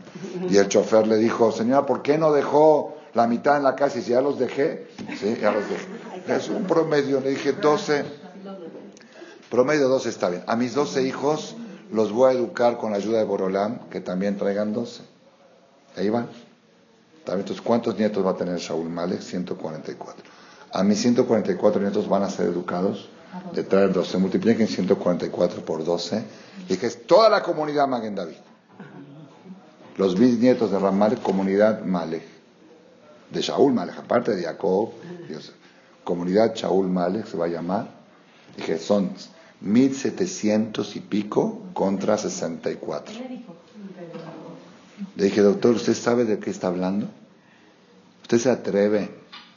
y 0.49 0.57
el 0.57 0.69
chofer 0.69 1.07
le 1.07 1.19
dijo, 1.19 1.53
señora, 1.53 1.85
¿por 1.85 2.01
qué 2.01 2.17
no 2.17 2.33
dejó 2.33 2.97
la 3.13 3.27
mitad 3.27 3.59
en 3.59 3.65
la 3.65 3.77
casa? 3.77 3.99
Y 3.99 4.03
si 4.03 4.13
ya 4.13 4.23
los 4.23 4.39
dejé, 4.39 4.89
sí, 5.19 5.37
ya 5.41 5.53
los 5.53 5.65
dejé. 5.69 6.37
Es 6.39 6.49
un 6.49 6.65
promedio, 6.65 7.21
le 7.21 7.31
dije 7.31 7.53
12. 7.53 8.05
Promedio 9.51 9.89
12 9.89 10.09
está 10.09 10.31
bien. 10.31 10.43
A 10.47 10.57
mis 10.57 10.75
12 10.75 11.03
hijos 11.03 11.55
los 11.93 12.13
voy 12.13 12.31
a 12.31 12.39
educar 12.39 12.79
con 12.79 12.93
la 12.93 12.97
ayuda 12.97 13.19
de 13.19 13.25
Borolam, 13.25 13.91
que 13.91 14.01
también 14.01 14.39
traigan 14.39 14.73
12. 14.73 15.03
Ahí 15.97 16.09
van. 16.09 16.29
Entonces, 17.35 17.61
¿cuántos 17.61 17.99
nietos 17.99 18.24
va 18.24 18.31
a 18.31 18.37
tener 18.37 18.59
Shaul 18.59 18.89
Malek? 18.89 19.20
144. 19.20 20.24
A 20.72 20.83
mis 20.83 21.01
144 21.01 21.81
nietos 21.81 22.09
van 22.09 22.22
a 22.22 22.31
ser 22.31 22.47
educados 22.47 23.09
de 23.53 23.62
traer 23.62 23.93
12. 23.93 24.18
Multipliquen 24.18 24.68
144 24.68 25.64
por 25.64 25.85
12 25.85 26.22
y 26.68 26.77
que 26.77 26.87
es 26.87 27.07
toda 27.07 27.29
la 27.29 27.43
comunidad 27.43 27.89
Maguen 27.89 28.14
David. 28.14 28.37
Los 29.97 30.18
bisnietos 30.18 30.70
de 30.70 30.79
Ramal, 30.79 31.18
comunidad 31.20 31.83
Malek. 31.83 32.22
De 33.31 33.41
Shaul 33.41 33.72
Malek, 33.72 33.99
aparte 33.99 34.37
de 34.37 34.45
Jacob, 34.45 34.91
Dios. 35.27 35.53
Comunidad 36.05 36.55
Shaul 36.55 36.89
Malek 36.89 37.27
se 37.27 37.37
va 37.37 37.47
a 37.47 37.49
llamar. 37.49 37.89
Y 38.57 38.62
que 38.62 38.79
son 38.79 39.11
1700 39.61 40.97
y 40.97 41.01
pico 41.01 41.62
contra 41.72 42.16
64. 42.18 43.14
Le 45.16 45.24
dije, 45.24 45.40
doctor, 45.42 45.74
¿usted 45.74 45.94
sabe 45.94 46.24
de 46.24 46.38
qué 46.38 46.51
está 46.51 46.68
hablando? 46.68 47.09
¿Usted 48.22 48.38
se 48.38 48.51
atreve 48.51 49.11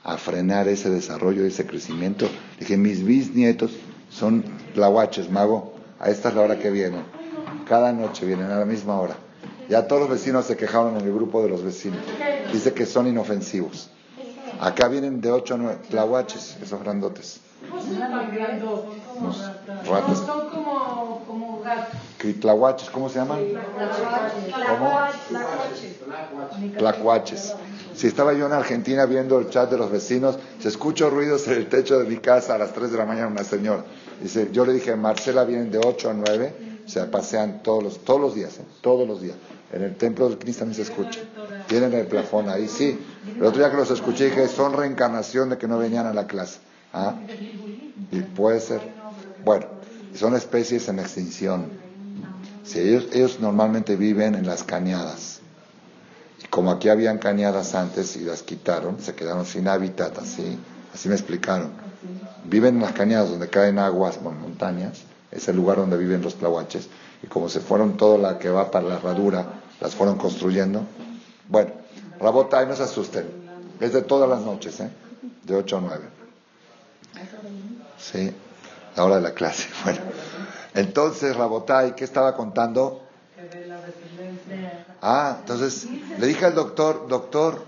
a 0.04 0.18
frenar 0.18 0.68
ese 0.68 0.90
desarrollo, 0.90 1.46
ese 1.46 1.66
crecimiento? 1.66 2.26
Le 2.26 2.60
dije, 2.60 2.78
mis 2.78 3.04
bisnietos 3.04 3.72
son 4.10 4.44
tlahuaches, 4.74 5.30
mago. 5.30 5.74
A 6.00 6.10
esta 6.10 6.30
es 6.30 6.36
la 6.36 6.42
hora 6.42 6.60
que 6.60 6.72
vienen. 6.72 7.04
Cada 7.68 7.92
noche 7.94 8.26
vienen 8.26 8.52
a 8.52 8.60
la 8.60 8.66
misma 8.66 9.00
hora. 9.00 9.16
Ya 9.70 9.88
todos 9.88 10.02
los 10.02 10.10
vecinos 10.10 10.46
se 10.46 10.58
quejaron 10.58 10.98
en 10.98 11.06
el 11.06 11.14
grupo 11.14 11.44
de 11.44 11.50
los 11.50 11.64
vecinos. 11.64 12.00
Dice 12.52 12.74
que 12.74 12.86
son 12.86 13.08
inofensivos. 13.08 13.90
Acá 14.60 14.88
vienen 14.88 15.22
de 15.22 15.32
8 15.32 15.54
a 15.54 15.58
9 15.58 15.78
tlahuaches, 15.90 16.58
esos 16.62 16.82
grandotes. 16.82 17.40
Son 20.16 20.50
como. 20.50 21.49
Tlahuaches, 22.40 22.90
¿cómo 22.90 23.10
se 23.10 23.20
llaman? 23.20 23.40
¿Cómo? 24.68 25.00
Tlacuaches. 26.78 27.54
Si 27.96 28.08
estaba 28.08 28.34
yo 28.34 28.46
en 28.46 28.54
Argentina 28.54 29.06
viendo 29.06 29.40
el 29.40 29.50
chat 29.50 29.70
de 29.70 29.78
los 29.78 29.92
vecinos, 29.92 30.38
se 30.60 30.70
escuchó 30.70 31.10
ruidos 31.10 31.48
en 31.48 31.56
el 31.56 31.68
techo 31.68 32.00
de 32.00 32.06
mi 32.06 32.18
casa 32.18 32.56
a 32.56 32.58
las 32.58 32.74
3 32.74 32.92
de 32.92 32.98
la 32.98 33.06
mañana 33.06 33.28
una 33.28 33.44
señora. 33.44 33.84
Dice, 34.22 34.50
yo 34.52 34.66
le 34.66 34.74
dije, 34.74 34.96
Marcela 34.96 35.44
vienen 35.44 35.72
de 35.72 35.80
8 35.80 36.10
a 36.10 36.14
9, 36.14 36.54
o 36.86 36.90
sea, 36.90 37.12
pasean 37.12 37.62
todos 37.62 37.84
los, 37.84 38.00
todos 38.06 38.22
los 38.22 38.36
días, 38.36 38.58
¿eh? 38.58 38.64
todos 38.82 39.08
los 39.08 39.22
días. 39.22 39.36
En 39.72 39.84
el 39.84 39.96
templo 39.96 40.28
del 40.28 40.40
Cristo 40.40 40.62
también 40.62 40.84
se 40.84 40.92
escucha. 40.92 41.20
Tienen 41.68 41.94
el 41.94 42.08
plafón 42.08 42.50
ahí, 42.50 42.68
sí. 42.68 43.00
El 43.36 43.44
otro 43.44 43.60
día 43.60 43.70
que 43.70 43.78
los 43.78 43.92
escuché 43.92 44.26
dije, 44.26 44.48
son 44.48 44.74
reencarnación 44.74 45.50
de 45.50 45.58
que 45.58 45.68
no 45.68 45.78
venían 45.78 46.08
a 46.08 46.14
la 46.14 46.26
clase. 46.26 46.60
¿Ah? 46.92 47.16
Y 48.12 48.22
puede 48.22 48.60
ser. 48.60 48.82
Bueno, 49.46 49.68
son 50.16 50.36
especies 50.36 50.88
en 50.88 51.00
extinción. 51.00 51.70
Si 52.64 52.80
ellos, 52.80 53.08
ellos 53.14 53.40
normalmente 53.40 53.96
viven 53.96 54.36
en 54.36 54.46
las 54.46 54.64
cañadas. 54.64 55.40
Y 56.44 56.48
como 56.48 56.72
aquí 56.72 56.90
habían 56.90 57.18
cañadas 57.18 57.76
antes 57.76 58.16
y 58.16 58.22
las 58.22 58.44
quitaron, 58.44 59.00
se 59.00 59.16
quedaron 59.16 59.46
sin 59.46 59.68
hábitat, 59.68 60.18
así, 60.18 60.58
así 60.94 61.10
me 61.10 61.16
explicaron. 61.16 61.72
Viven 62.46 62.76
en 62.76 62.82
las 62.82 62.94
cañadas 62.94 63.30
donde 63.30 63.50
caen 63.50 63.80
aguas, 63.80 64.22
montañas, 64.22 65.04
es 65.32 65.48
el 65.48 65.56
lugar 65.56 65.78
donde 65.78 65.98
viven 65.98 66.22
los 66.22 66.36
tlahuaches. 66.36 66.88
Y 67.22 67.28
como 67.28 67.50
se 67.50 67.60
fueron 67.60 67.98
toda 67.98 68.18
la 68.18 68.40
que 68.40 68.50
va 68.50 68.72
para 68.72 68.88
la 68.88 68.96
herradura, 68.96 69.46
las 69.82 69.96
fueron 69.96 70.18
construyendo. 70.18 70.84
Bueno, 71.48 71.72
Rabota, 72.20 72.66
no 72.66 72.76
se 72.76 72.84
asusten. 72.84 73.26
Es 73.80 73.94
de 73.94 74.02
todas 74.02 74.30
las 74.30 74.42
noches, 74.42 74.80
¿eh? 74.80 74.90
De 75.44 75.56
8 75.56 75.78
a 75.78 75.82
9. 75.82 76.06
Sí, 77.98 78.32
la 78.96 79.06
hora 79.06 79.16
de 79.16 79.22
la 79.22 79.34
clase. 79.34 79.68
Bueno. 79.84 80.02
Entonces, 80.76 81.36
Rabotai, 81.36 81.96
¿qué 81.96 82.04
estaba 82.04 82.36
contando? 82.36 83.02
Ah, 85.02 85.38
entonces 85.40 85.88
le 86.20 86.28
dije 86.28 86.46
al 86.46 86.56
doctor, 86.56 87.08
doctor, 87.08 87.66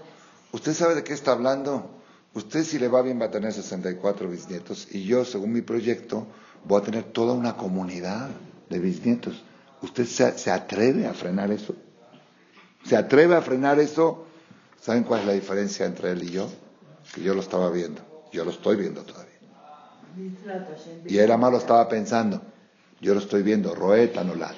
¿usted 0.52 0.74
sabe 0.74 0.96
de 0.96 1.04
qué 1.04 1.14
está 1.14 1.32
hablando? 1.32 1.90
Usted 2.34 2.64
si 2.64 2.78
le 2.80 2.88
va 2.88 3.02
bien 3.02 3.20
va 3.20 3.26
a 3.26 3.32
tener 3.32 3.52
64 3.52 4.30
bisnietos 4.30 4.88
y 4.92 5.04
yo, 5.04 5.26
según 5.26 5.52
mi 5.52 5.62
proyecto, 5.62 6.28
voy 6.66 6.82
a 6.82 6.84
tener 6.84 7.04
toda 7.06 7.34
una 7.34 7.58
comunidad 7.58 8.30
de 8.70 8.80
bisnietos. 8.80 9.44
¿Usted 9.82 10.06
se, 10.06 10.38
se 10.38 10.52
atreve 10.52 11.08
a 11.08 11.14
frenar 11.14 11.52
eso? 11.52 11.76
¿Se 12.86 12.96
atreve 12.96 13.36
a 13.36 13.42
frenar 13.42 13.80
eso? 13.80 14.26
¿Saben 14.80 15.04
cuál 15.04 15.22
es 15.22 15.28
la 15.28 15.34
diferencia 15.34 15.86
entre 15.86 16.12
él 16.12 16.24
y 16.24 16.32
yo? 16.32 16.50
Que 17.14 17.22
yo 17.22 17.34
lo 17.34 17.42
estaba 17.42 17.70
viendo, 17.70 18.02
yo 18.32 18.46
lo 18.46 18.52
estoy 18.52 18.76
viendo 18.78 19.04
todavía. 19.04 19.31
Y 21.08 21.18
más 21.38 21.52
lo 21.52 21.58
estaba 21.58 21.88
pensando. 21.88 22.42
Yo 23.00 23.14
lo 23.14 23.20
estoy 23.20 23.44
viendo, 23.44 23.74
Roet 23.74 24.18
Anolad. 24.18 24.54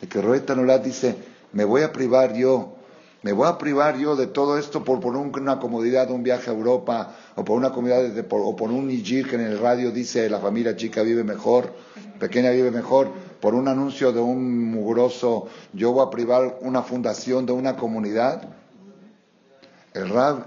De 0.00 0.08
que 0.08 0.20
Roet 0.20 0.48
Anolad 0.50 0.80
dice, 0.80 1.16
me 1.52 1.64
voy 1.64 1.82
a 1.82 1.92
privar 1.92 2.34
yo, 2.34 2.76
me 3.22 3.32
voy 3.32 3.46
a 3.46 3.58
privar 3.58 3.98
yo 3.98 4.16
de 4.16 4.26
todo 4.26 4.58
esto 4.58 4.82
por, 4.82 5.00
por 5.00 5.16
una 5.16 5.60
comodidad 5.60 6.08
de 6.08 6.14
un 6.14 6.22
viaje 6.22 6.50
a 6.50 6.54
Europa, 6.54 7.14
o 7.36 7.44
por 7.44 7.56
una 7.56 7.70
comodidad, 7.70 8.02
de, 8.02 8.26
o 8.28 8.56
por 8.56 8.70
un 8.70 8.88
Nijir 8.88 9.28
que 9.28 9.36
en 9.36 9.42
el 9.42 9.58
radio 9.58 9.90
dice 9.90 10.28
la 10.28 10.40
familia 10.40 10.74
chica 10.76 11.02
vive 11.02 11.22
mejor, 11.22 11.72
pequeña 12.18 12.50
vive 12.50 12.70
mejor, 12.70 13.10
por 13.40 13.54
un 13.54 13.68
anuncio 13.68 14.12
de 14.12 14.20
un 14.20 14.70
mugroso, 14.70 15.48
yo 15.72 15.92
voy 15.92 16.06
a 16.06 16.10
privar 16.10 16.58
una 16.62 16.82
fundación 16.82 17.44
de 17.44 17.52
una 17.52 17.76
comunidad. 17.76 18.48
El 19.94 20.08
Rab 20.08 20.46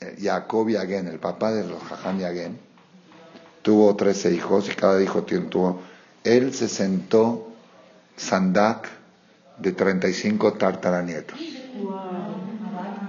eh, 0.00 0.16
Jacob 0.20 0.68
Yagen, 0.68 1.06
el 1.06 1.18
papá 1.18 1.52
de 1.52 1.66
los 1.66 1.82
Jajam 1.82 2.18
Yagen, 2.18 2.58
tuvo 3.62 3.94
13 3.96 4.34
hijos 4.34 4.68
y 4.68 4.74
cada 4.74 5.02
hijo 5.02 5.22
tuvo 5.22 5.80
él 6.24 6.52
se 6.52 6.68
sentó 6.68 7.48
Sandak 8.16 8.88
de 9.58 9.72
35 9.72 10.54
tartaranietos. 10.54 11.38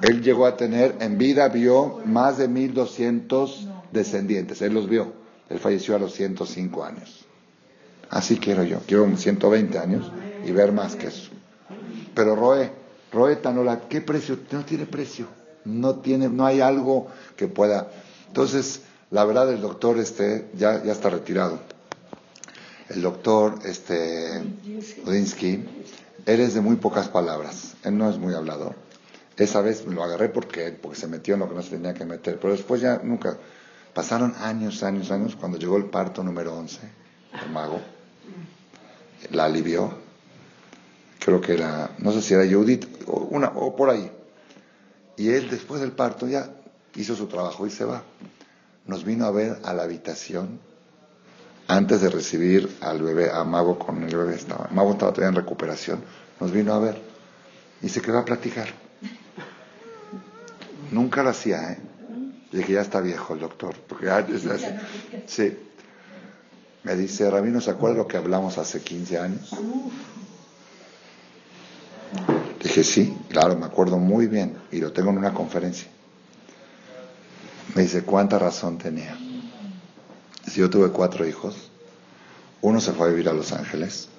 Él 0.02 0.22
llegó 0.24 0.46
a 0.46 0.56
tener, 0.58 0.96
en 1.00 1.18
vida 1.18 1.48
vio 1.50 2.02
más 2.06 2.38
de 2.38 2.48
1200 2.48 3.68
descendientes. 3.92 4.62
Él 4.62 4.74
los 4.74 4.90
vio. 4.90 5.14
Él 5.50 5.60
falleció 5.60 5.96
a 5.96 6.00
los 6.00 6.14
105 6.14 6.84
años. 6.84 7.26
Así 8.10 8.38
quiero 8.38 8.64
yo. 8.64 8.80
Quiero 8.88 9.06
120 9.16 9.78
años 9.78 10.12
y 10.46 10.52
ver 10.52 10.72
más 10.72 10.96
que 10.96 11.08
eso. 11.08 11.30
Pero 12.16 12.36
Roe, 12.36 12.72
Roe 13.12 13.36
Tanola, 13.36 13.82
¿qué 13.90 14.02
precio? 14.02 14.40
No 14.52 14.66
tiene 14.66 14.86
precio. 14.86 15.28
No 15.66 15.96
tiene, 15.96 16.30
no 16.30 16.46
hay 16.46 16.62
algo 16.62 17.08
que 17.36 17.48
pueda. 17.48 17.92
Entonces, 18.28 18.82
la 19.12 19.26
verdad, 19.26 19.52
el 19.52 19.62
doctor 19.62 20.00
este 20.00 20.50
ya, 20.56 20.84
ya 20.84 20.92
está 20.92 21.10
retirado 21.10 21.60
el 22.94 23.02
doctor 23.02 23.60
este, 23.64 24.42
Odinsky, 25.06 25.64
él 26.26 26.40
es 26.40 26.54
de 26.54 26.62
muy 26.62 26.76
pocas 26.76 27.08
palabras, 27.08 27.76
él 27.84 27.98
no 27.98 28.10
es 28.10 28.18
muy 28.18 28.34
hablador. 28.34 28.76
Esa 29.38 29.62
vez 29.62 29.86
lo 29.86 30.04
agarré 30.04 30.30
porque, 30.30 30.72
porque 30.72 31.00
se 31.00 31.08
metió 31.08 31.36
en 31.36 31.40
lo 31.40 31.50
que 31.50 31.56
no 31.56 31.62
se 31.62 31.70
tenía 31.70 31.94
que 31.94 32.06
meter, 32.06 32.38
pero 32.40 32.54
después 32.54 32.82
ya 32.82 33.02
nunca. 33.04 33.38
Pasaron 33.94 34.36
años, 34.40 34.84
años, 34.84 35.12
años, 35.12 35.36
cuando 35.36 35.58
llegó 35.58 35.78
el 35.78 35.86
parto 35.86 36.24
número 36.24 36.54
11, 36.56 36.80
el 37.44 37.52
mago, 37.52 37.80
la 39.32 39.46
alivió, 39.46 39.94
creo 41.20 41.42
que 41.42 41.54
era, 41.54 41.92
no 42.00 42.12
sé 42.12 42.22
si 42.22 42.34
era 42.34 42.46
Judith 42.46 42.88
o, 43.08 43.28
una, 43.32 43.50
o 43.50 43.76
por 43.76 43.90
ahí. 43.90 44.12
Y 45.18 45.30
él 45.30 45.50
después 45.50 45.82
del 45.82 45.92
parto 45.92 46.28
ya 46.28 46.50
hizo 46.96 47.16
su 47.16 47.28
trabajo 47.28 47.66
y 47.68 47.70
se 47.70 47.86
va. 47.86 48.04
Nos 48.92 49.06
vino 49.06 49.24
a 49.26 49.32
ver 49.32 49.58
a 49.64 49.74
la 49.74 49.84
habitación 49.84 50.60
antes 51.70 52.02
de 52.02 52.10
recibir 52.10 52.70
al 52.82 53.02
bebé, 53.02 53.32
a 53.32 53.42
Mago 53.46 53.80
con 53.80 54.04
el 54.04 54.14
bebé, 54.14 54.36
estaba, 54.36 54.68
Mago 54.70 54.92
estaba 54.92 55.14
todavía 55.14 55.30
en 55.30 55.36
recuperación, 55.46 56.04
nos 56.42 56.52
vino 56.52 56.74
a 56.74 56.80
ver 56.80 57.02
y 57.82 57.88
se 57.88 58.02
quedó 58.02 58.18
a 58.18 58.26
platicar. 58.26 58.68
Nunca 60.92 61.24
lo 61.24 61.30
hacía, 61.30 61.72
¿eh? 61.72 61.78
Dije, 62.52 62.74
ya 62.74 62.82
está 62.82 63.00
viejo 63.00 63.34
el 63.34 63.40
doctor, 63.40 63.76
porque 63.88 64.10
Sí. 65.26 65.58
Me 66.84 66.94
dice, 66.96 67.32
Rabino, 67.32 67.62
¿se 67.62 67.72
acuerda 67.72 67.96
lo 67.96 68.08
que 68.10 68.18
hablamos 68.18 68.58
hace 68.58 68.82
15 68.82 69.20
años? 69.20 69.56
Dije, 72.62 72.84
sí, 72.84 73.18
claro, 73.30 73.56
me 73.56 73.68
acuerdo 73.68 73.98
muy 73.98 74.28
bien 74.28 74.58
y 74.70 74.80
lo 74.82 74.92
tengo 74.92 75.12
en 75.12 75.18
una 75.18 75.34
conferencia. 75.34 75.88
Me 77.76 77.84
dice, 77.84 78.04
¿cuánta 78.04 78.38
razón 78.38 78.78
tenía? 78.78 79.18
Si 80.46 80.60
yo 80.60 80.70
tuve 80.70 80.90
cuatro 80.90 81.26
hijos, 81.28 81.56
uno 82.62 82.82
se 82.82 82.92
fue 82.92 83.08
a 83.08 83.10
vivir 83.10 83.30
a 83.30 83.34
Los 83.34 83.54
Ángeles, 83.54 84.10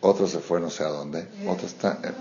otro 0.00 0.26
se 0.26 0.40
fue 0.40 0.60
no 0.60 0.70
sé 0.70 0.82
a 0.84 0.88
dónde, 0.88 1.28
otro 1.46 1.66
está... 1.66 1.98
Eh, 2.02 2.12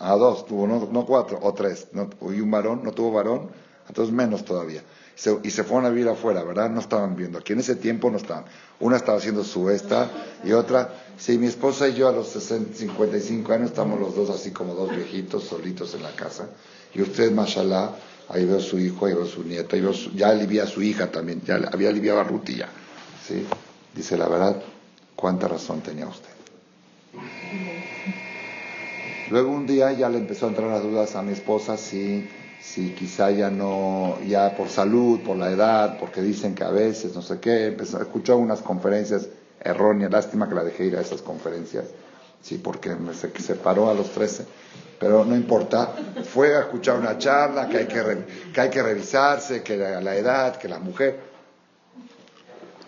a 0.00 0.16
dos, 0.16 0.46
tuvo 0.46 0.66
no, 0.66 1.04
cuatro, 1.04 1.38
o 1.42 1.52
tres, 1.52 1.88
y 1.92 2.40
un 2.40 2.50
varón, 2.50 2.80
no 2.82 2.92
tuvo 2.92 3.12
varón, 3.12 3.50
entonces 3.86 4.14
menos 4.14 4.46
todavía. 4.46 4.82
y 5.42 5.50
se 5.50 5.62
fueron 5.62 5.84
a 5.84 5.90
vivir 5.90 6.08
afuera, 6.08 6.42
¿verdad? 6.42 6.70
No 6.70 6.80
estaban 6.80 7.14
viendo. 7.16 7.38
Aquí 7.38 7.52
en 7.52 7.60
ese 7.60 7.76
tiempo 7.76 8.10
no 8.10 8.16
estaban. 8.16 8.46
Una 8.78 8.96
estaba 8.96 9.18
haciendo 9.18 9.44
su 9.44 9.68
esta 9.68 10.10
y 10.42 10.52
otra, 10.52 10.94
sí, 11.18 11.36
mi 11.36 11.48
esposa 11.48 11.86
y 11.86 11.94
yo 11.96 12.08
a 12.08 12.12
los 12.12 12.28
55 12.28 13.52
años 13.52 13.70
estamos 13.70 14.00
los 14.00 14.16
dos 14.16 14.30
así 14.30 14.52
como 14.52 14.74
dos 14.74 14.90
viejitos 14.90 15.44
solitos 15.44 15.92
en 15.94 16.02
la 16.02 16.12
casa. 16.12 16.48
Y 16.94 17.02
usted, 17.02 17.30
mashallah, 17.30 17.90
ahí 18.30 18.44
veo 18.44 18.60
su 18.60 18.78
hijo, 18.78 19.06
ahí 19.06 19.14
veo 19.14 19.26
su 19.26 19.42
nieto, 19.42 19.76
ahí 19.76 19.84
ya 20.14 20.28
alivia 20.28 20.64
a 20.64 20.66
su 20.66 20.82
hija 20.82 21.10
también, 21.10 21.42
ya 21.44 21.56
había 21.72 21.88
aliviado 21.88 22.20
a 22.20 22.24
Ruti 22.24 22.56
ya. 22.56 22.68
¿sí? 23.26 23.44
Dice 23.94 24.16
la 24.16 24.28
verdad, 24.28 24.62
cuánta 25.16 25.48
razón 25.48 25.80
tenía 25.80 26.06
usted. 26.06 26.30
Luego 29.30 29.50
un 29.50 29.66
día 29.66 29.92
ya 29.92 30.08
le 30.08 30.18
empezó 30.18 30.46
a 30.46 30.48
entrar 30.48 30.68
las 30.68 30.82
dudas 30.82 31.14
a 31.14 31.22
mi 31.22 31.32
esposa 31.32 31.76
si, 31.76 32.28
si 32.60 32.90
quizá 32.90 33.30
ya 33.30 33.50
no, 33.50 34.18
ya 34.26 34.56
por 34.56 34.68
salud, 34.68 35.20
por 35.20 35.36
la 35.36 35.50
edad, 35.50 35.98
porque 35.98 36.20
dicen 36.20 36.54
que 36.54 36.64
a 36.64 36.70
veces, 36.70 37.14
no 37.14 37.22
sé 37.22 37.38
qué, 37.38 37.66
empezó, 37.66 38.00
escuchó 38.00 38.36
unas 38.36 38.60
conferencias 38.60 39.28
erróneas, 39.60 40.10
lástima 40.10 40.48
que 40.48 40.54
la 40.54 40.64
dejé 40.64 40.86
ir 40.86 40.96
a 40.96 41.00
esas 41.00 41.22
conferencias, 41.22 41.84
sí, 42.42 42.58
porque 42.58 42.94
me 42.94 43.14
se 43.14 43.30
separó 43.40 43.90
a 43.90 43.94
los 43.94 44.10
13 44.10 44.46
pero 45.00 45.24
no 45.24 45.34
importa. 45.34 45.94
Fue 46.24 46.54
a 46.54 46.60
escuchar 46.60 46.98
una 46.98 47.16
charla 47.16 47.68
que 47.68 47.78
hay 47.78 47.86
que, 47.86 48.02
que, 48.52 48.60
hay 48.60 48.68
que 48.68 48.82
revisarse, 48.82 49.62
que 49.62 49.78
la, 49.78 49.98
la, 50.02 50.14
edad, 50.14 50.56
que 50.56 50.68
la 50.68 50.78
mujer. 50.78 51.18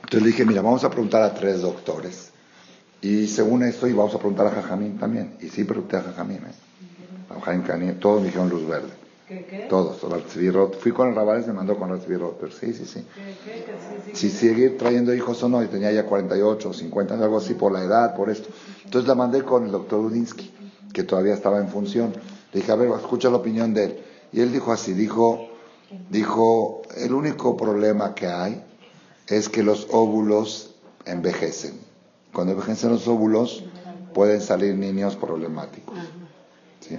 Entonces 0.02 0.20
le 0.20 0.26
dije, 0.28 0.44
mira, 0.44 0.60
vamos 0.60 0.84
a 0.84 0.90
preguntar 0.90 1.22
a 1.22 1.32
tres 1.32 1.62
doctores. 1.62 2.30
Y 3.00 3.26
según 3.28 3.64
esto, 3.64 3.88
y 3.88 3.94
vamos 3.94 4.14
a 4.14 4.18
preguntar 4.18 4.46
a 4.46 4.50
Jajamín 4.50 4.98
también. 4.98 5.38
Y 5.40 5.48
sí 5.48 5.64
pregunté 5.64 5.96
a 5.96 6.02
Jajamín. 6.02 6.36
¿eh? 6.36 7.30
A 7.30 7.40
Jajamín 7.40 7.98
todos 7.98 8.20
me 8.20 8.26
dijeron 8.26 8.50
luz 8.50 8.68
verde. 8.68 8.90
¿Qué, 9.26 9.46
qué? 9.46 9.66
Todos, 9.70 9.96
Fui 10.80 10.92
con 10.92 11.08
el 11.08 11.14
Rabales, 11.14 11.46
me 11.46 11.54
mandó 11.54 11.76
con 11.78 11.88
Ratzvirot, 11.88 12.38
pero 12.38 12.52
sí, 12.52 12.74
sí, 12.74 12.84
sí. 12.84 13.06
Si 14.12 14.28
seguir 14.28 14.76
trayendo 14.76 15.14
hijos 15.14 15.42
o 15.42 15.48
no, 15.48 15.62
y 15.62 15.68
tenía 15.68 15.90
ya 15.90 16.04
48 16.04 16.68
o 16.68 16.72
50, 16.74 17.14
algo 17.14 17.38
así, 17.38 17.54
por 17.54 17.72
la 17.72 17.82
edad, 17.82 18.14
por 18.14 18.28
esto. 18.28 18.50
Entonces 18.84 19.08
la 19.08 19.14
mandé 19.14 19.42
con 19.42 19.64
el 19.64 19.72
doctor 19.72 20.00
Udinsky 20.00 20.50
que 20.92 21.02
todavía 21.02 21.34
estaba 21.34 21.58
en 21.58 21.68
función. 21.68 22.12
Le 22.52 22.60
dije, 22.60 22.72
a 22.72 22.76
ver, 22.76 22.90
escucha 22.90 23.30
la 23.30 23.36
opinión 23.36 23.74
de 23.74 23.84
él. 23.84 23.98
Y 24.32 24.40
él 24.40 24.52
dijo 24.52 24.72
así, 24.72 24.92
dijo, 24.92 25.48
dijo, 26.10 26.82
el 26.96 27.12
único 27.12 27.56
problema 27.56 28.14
que 28.14 28.26
hay 28.26 28.64
es 29.26 29.48
que 29.48 29.62
los 29.62 29.88
óvulos 29.90 30.74
envejecen. 31.04 31.78
Cuando 32.32 32.52
envejecen 32.52 32.90
los 32.90 33.08
óvulos, 33.08 33.64
pueden 34.14 34.40
salir 34.40 34.74
niños 34.74 35.16
problemáticos. 35.16 35.98
¿sí? 36.80 36.98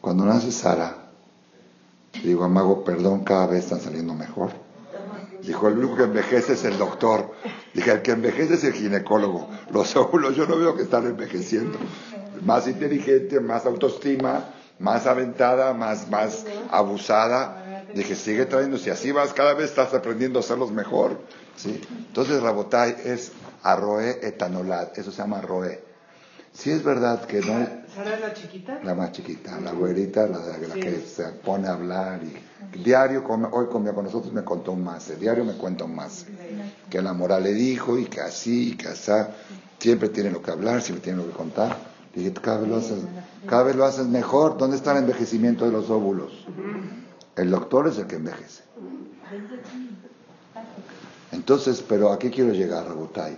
Cuando 0.00 0.24
nace 0.24 0.52
Sara, 0.52 0.96
digo, 2.22 2.44
Amago, 2.44 2.84
perdón, 2.84 3.24
cada 3.24 3.46
vez 3.46 3.64
están 3.64 3.80
saliendo 3.80 4.14
mejor. 4.14 4.50
Dijo, 5.42 5.68
el 5.68 5.78
único 5.78 5.96
que 5.96 6.02
envejece 6.04 6.54
es 6.54 6.64
el 6.64 6.78
doctor. 6.78 7.32
Dije, 7.74 7.92
el 7.92 8.02
que 8.02 8.12
envejece 8.12 8.54
es 8.54 8.64
el 8.64 8.72
ginecólogo. 8.72 9.48
Los 9.70 9.94
óvulos 9.96 10.36
yo 10.36 10.46
no 10.46 10.56
veo 10.58 10.76
que 10.76 10.82
están 10.82 11.06
envejeciendo. 11.06 11.78
Más 12.42 12.66
inteligente, 12.66 13.40
más 13.40 13.66
autoestima, 13.66 14.50
más 14.78 15.06
aventada, 15.06 15.74
más, 15.74 16.08
más 16.10 16.44
abusada. 16.70 17.84
Dije, 17.94 18.14
sigue 18.14 18.46
trayendo, 18.46 18.78
si 18.78 18.90
así 18.90 19.12
vas, 19.12 19.32
cada 19.32 19.54
vez 19.54 19.70
estás 19.70 19.94
aprendiendo 19.94 20.38
a 20.38 20.42
hacerlos 20.42 20.70
mejor. 20.70 21.18
¿sí? 21.56 21.80
Entonces, 22.06 22.42
Rabotai 22.42 22.96
es 23.04 23.32
arroe 23.62 24.18
etanolat, 24.22 24.96
eso 24.98 25.10
se 25.10 25.18
llama 25.18 25.38
arroe. 25.38 25.80
Si 26.52 26.70
es 26.70 26.82
verdad 26.82 27.24
que 27.24 27.40
no... 27.40 27.66
¿Sara 27.98 28.14
es 28.14 28.20
la 28.20 28.32
chiquita? 28.32 28.80
La 28.84 28.94
más 28.94 29.10
chiquita, 29.10 29.58
la 29.58 29.72
güerita, 29.72 30.28
la, 30.28 30.38
la 30.38 30.74
que 30.74 31.00
se 31.00 31.24
pone 31.44 31.66
a 31.66 31.72
hablar 31.72 32.20
y 32.22 32.78
diario, 32.78 33.24
hoy 33.26 33.66
comió 33.66 33.92
con 33.92 34.04
nosotros, 34.04 34.32
me 34.32 34.44
contó 34.44 34.70
un 34.70 34.84
más, 34.84 35.10
el 35.10 35.18
diario 35.18 35.44
me 35.44 35.54
cuenta 35.54 35.82
un 35.82 35.96
más, 35.96 36.24
que 36.88 37.02
la 37.02 37.12
moral 37.12 37.42
le 37.42 37.54
dijo 37.54 37.98
y 37.98 38.04
que 38.04 38.20
así 38.20 38.70
y 38.70 38.76
que 38.76 38.86
así, 38.86 39.10
siempre 39.80 40.10
tiene 40.10 40.30
lo 40.30 40.40
que 40.40 40.52
hablar, 40.52 40.80
siempre 40.80 41.02
tiene 41.02 41.18
lo 41.18 41.26
que 41.26 41.34
contar. 41.34 41.76
Dije, 42.14 42.32
cada 42.34 42.60
vez 42.60 42.68
lo 42.68 42.76
haces, 42.76 42.98
cada 43.48 43.64
vez 43.64 43.74
lo 43.74 43.84
haces 43.84 44.06
mejor, 44.06 44.56
¿dónde 44.58 44.76
está 44.76 44.92
el 44.92 44.98
envejecimiento 44.98 45.64
de 45.64 45.72
los 45.72 45.90
óvulos? 45.90 46.46
El 47.34 47.50
doctor 47.50 47.88
es 47.88 47.98
el 47.98 48.06
que 48.06 48.14
envejece. 48.14 48.62
Entonces, 51.32 51.82
pero 51.82 52.12
¿a 52.12 52.18
qué 52.20 52.30
quiero 52.30 52.52
llegar, 52.52 52.86
Rabotai? 52.86 53.36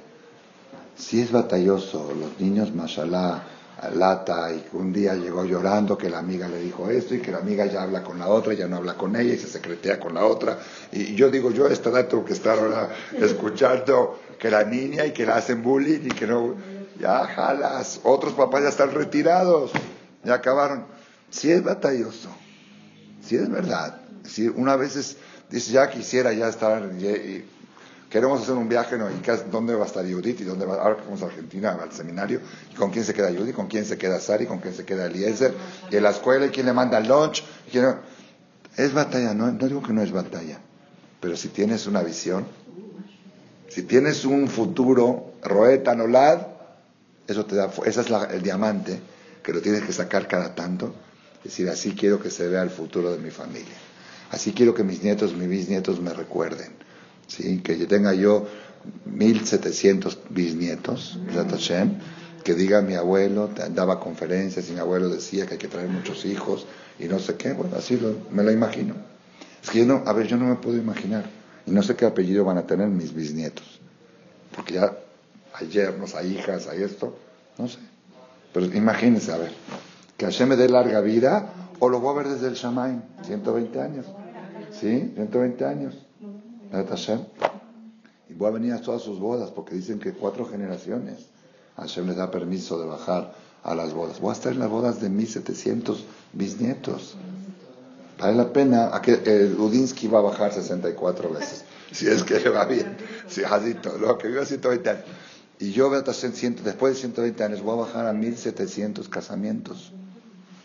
Si 0.96 1.18
es 1.18 1.32
batalloso, 1.32 2.12
los 2.12 2.38
niños, 2.38 2.74
mashallah, 2.74 3.42
lata, 3.88 4.52
y 4.52 4.64
un 4.72 4.92
día 4.92 5.14
llegó 5.14 5.44
llorando 5.44 5.96
que 5.96 6.10
la 6.10 6.18
amiga 6.18 6.48
le 6.48 6.60
dijo 6.60 6.90
esto, 6.90 7.14
y 7.14 7.20
que 7.20 7.32
la 7.32 7.38
amiga 7.38 7.64
ya 7.66 7.82
habla 7.82 8.02
con 8.02 8.18
la 8.18 8.28
otra, 8.28 8.52
ya 8.52 8.68
no 8.68 8.76
habla 8.76 8.94
con 8.94 9.16
ella, 9.16 9.34
y 9.34 9.38
se 9.38 9.48
secretea 9.48 9.98
con 9.98 10.14
la 10.14 10.24
otra. 10.24 10.58
Y 10.92 11.14
yo 11.14 11.30
digo, 11.30 11.50
yo 11.50 11.66
esta 11.66 11.90
edad 11.90 12.06
tengo 12.06 12.24
que 12.24 12.34
estar 12.34 12.58
ahora 12.58 12.90
escuchando 13.12 14.20
que 14.38 14.50
la 14.50 14.64
niña 14.64 15.06
y 15.06 15.12
que 15.12 15.24
la 15.24 15.36
hacen 15.36 15.62
bullying 15.62 16.00
y 16.04 16.08
que 16.08 16.26
no, 16.26 16.54
ya 16.98 17.26
jalas, 17.26 18.00
otros 18.04 18.34
papás 18.34 18.62
ya 18.62 18.68
están 18.68 18.92
retirados, 18.92 19.70
ya 20.24 20.34
acabaron. 20.34 20.84
Si 21.30 21.50
es 21.50 21.62
batalloso, 21.62 22.28
si 23.22 23.36
es 23.36 23.48
verdad, 23.48 24.00
si 24.24 24.48
una 24.48 24.76
vez 24.76 25.16
dice, 25.48 25.72
ya 25.72 25.88
quisiera 25.88 26.32
ya 26.32 26.48
estar, 26.48 26.90
y, 26.98 27.44
queremos 28.10 28.42
hacer 28.42 28.54
un 28.54 28.68
viaje, 28.68 28.98
¿no? 28.98 29.08
¿Y 29.08 29.22
dónde 29.50 29.74
va 29.74 29.84
a 29.84 29.86
estar 29.86 30.04
Judith? 30.04 30.40
¿Y 30.40 30.44
dónde 30.44 30.66
va? 30.66 30.74
Ahora 30.74 30.96
que 30.96 31.02
vamos 31.04 31.22
a 31.22 31.26
Argentina, 31.26 31.78
al 31.80 31.92
seminario, 31.92 32.40
¿y 32.70 32.74
con 32.74 32.90
quién 32.90 33.04
se 33.04 33.14
queda 33.14 33.28
Judith? 33.28 33.54
¿Con 33.54 33.68
quién 33.68 33.84
se 33.84 33.96
queda 33.96 34.20
Sari? 34.20 34.46
¿Con 34.46 34.58
quién 34.58 34.74
se 34.74 34.84
queda 34.84 35.06
Eliezer? 35.06 35.54
¿Y 35.90 35.96
en 35.96 36.02
la 36.02 36.10
escuela? 36.10 36.46
¿Y 36.46 36.50
quién 36.50 36.66
le 36.66 36.72
manda 36.72 36.98
el 36.98 37.08
lunch? 37.08 37.44
Es 38.76 38.92
batalla, 38.92 39.32
¿no? 39.32 39.50
No 39.50 39.66
digo 39.66 39.82
que 39.82 39.92
no 39.92 40.02
es 40.02 40.12
batalla, 40.12 40.58
pero 41.20 41.36
si 41.36 41.48
tienes 41.48 41.86
una 41.86 42.02
visión, 42.02 42.46
si 43.68 43.82
tienes 43.84 44.24
un 44.24 44.48
futuro, 44.48 45.34
Roeta 45.42 45.94
Nolad, 45.94 46.40
eso 47.26 47.46
te 47.46 47.54
da, 47.54 47.70
ese 47.86 48.00
es 48.00 48.06
el 48.32 48.42
diamante 48.42 49.00
que 49.42 49.52
lo 49.52 49.60
tienes 49.60 49.82
que 49.82 49.92
sacar 49.92 50.26
cada 50.26 50.54
tanto. 50.54 50.94
Decir, 51.44 51.68
así 51.68 51.94
quiero 51.94 52.20
que 52.20 52.30
se 52.30 52.48
vea 52.48 52.62
el 52.62 52.70
futuro 52.70 53.12
de 53.12 53.18
mi 53.18 53.30
familia. 53.30 53.76
Así 54.30 54.52
quiero 54.52 54.74
que 54.74 54.82
mis 54.84 55.02
nietos, 55.02 55.34
mis 55.34 55.48
bisnietos 55.48 56.00
me 56.00 56.12
recuerden. 56.12 56.72
¿Sí? 57.30 57.58
que 57.58 57.76
tenga 57.86 58.12
yo 58.14 58.46
1700 59.04 60.18
bisnietos, 60.30 61.18
que 62.44 62.54
diga 62.54 62.80
mi 62.80 62.94
abuelo, 62.94 63.50
daba 63.74 64.00
conferencias 64.00 64.68
y 64.68 64.72
mi 64.72 64.80
abuelo 64.80 65.08
decía 65.08 65.46
que 65.46 65.54
hay 65.54 65.58
que 65.58 65.68
traer 65.68 65.88
muchos 65.88 66.24
hijos 66.24 66.66
y 66.98 67.04
no 67.04 67.18
sé 67.18 67.36
qué, 67.36 67.52
bueno, 67.52 67.76
así 67.76 67.98
me 68.30 68.42
lo 68.42 68.50
imagino. 68.50 68.94
Es 69.62 69.70
que 69.70 69.80
yo 69.80 69.86
no, 69.86 70.02
a 70.06 70.12
ver, 70.12 70.26
yo 70.26 70.36
no 70.36 70.46
me 70.46 70.56
puedo 70.56 70.76
imaginar 70.78 71.24
y 71.66 71.70
no 71.70 71.82
sé 71.82 71.96
qué 71.96 72.06
apellido 72.06 72.44
van 72.44 72.58
a 72.58 72.66
tener 72.66 72.88
mis 72.88 73.14
bisnietos, 73.14 73.80
porque 74.56 74.74
ya 74.74 74.96
hay 75.52 75.68
yernos, 75.68 76.14
hay 76.14 76.38
hijas, 76.38 76.66
hay 76.66 76.82
esto, 76.82 77.16
no 77.58 77.68
sé. 77.68 77.78
Pero 78.52 78.66
imagínense, 78.66 79.32
a 79.32 79.36
ver, 79.36 79.52
que 80.16 80.24
Hashem 80.24 80.48
me 80.48 80.56
dé 80.56 80.68
larga 80.68 81.00
vida 81.00 81.52
o 81.78 81.88
lo 81.88 82.00
voy 82.00 82.14
a 82.14 82.22
ver 82.22 82.32
desde 82.32 82.48
el 82.48 82.54
Shamaim, 82.54 83.02
120 83.24 83.80
años. 83.80 84.06
¿Sí? 84.72 85.12
120 85.14 85.64
años. 85.64 86.09
Y 88.28 88.34
voy 88.34 88.48
a 88.48 88.50
venir 88.50 88.72
a 88.72 88.80
todas 88.80 89.02
sus 89.02 89.18
bodas, 89.18 89.50
porque 89.50 89.74
dicen 89.74 89.98
que 89.98 90.12
cuatro 90.12 90.46
generaciones 90.46 91.30
Hashem 91.76 92.06
les 92.06 92.16
da 92.16 92.30
permiso 92.30 92.78
de 92.78 92.86
bajar 92.86 93.32
a 93.62 93.74
las 93.74 93.92
bodas. 93.94 94.20
Voy 94.20 94.30
a 94.30 94.34
estar 94.34 94.52
en 94.52 94.58
las 94.58 94.68
bodas 94.68 95.00
de 95.00 95.08
1700 95.08 96.04
bisnietos. 96.32 97.16
Vale 98.18 98.36
la 98.36 98.52
pena, 98.52 98.94
a 98.94 99.00
que 99.00 99.14
el 99.24 99.58
Udinsky 99.58 100.06
va 100.08 100.18
a 100.18 100.22
bajar 100.22 100.52
64 100.52 101.30
veces, 101.30 101.64
si 101.92 102.06
es 102.06 102.22
que 102.22 102.38
le 102.38 102.50
va 102.50 102.66
bien. 102.66 102.96
Si 103.28 103.42
todo 103.82 103.98
lo 103.98 104.18
que 104.18 104.28
vivo 104.28 104.44
120 104.44 104.90
años. 104.90 105.04
Y 105.58 105.72
yo, 105.72 105.90
después 105.90 106.94
de 106.94 107.00
120 107.00 107.44
años, 107.44 107.62
voy 107.62 107.74
a 107.78 107.82
bajar 107.82 108.06
a 108.06 108.12
1700 108.12 109.08
casamientos. 109.08 109.92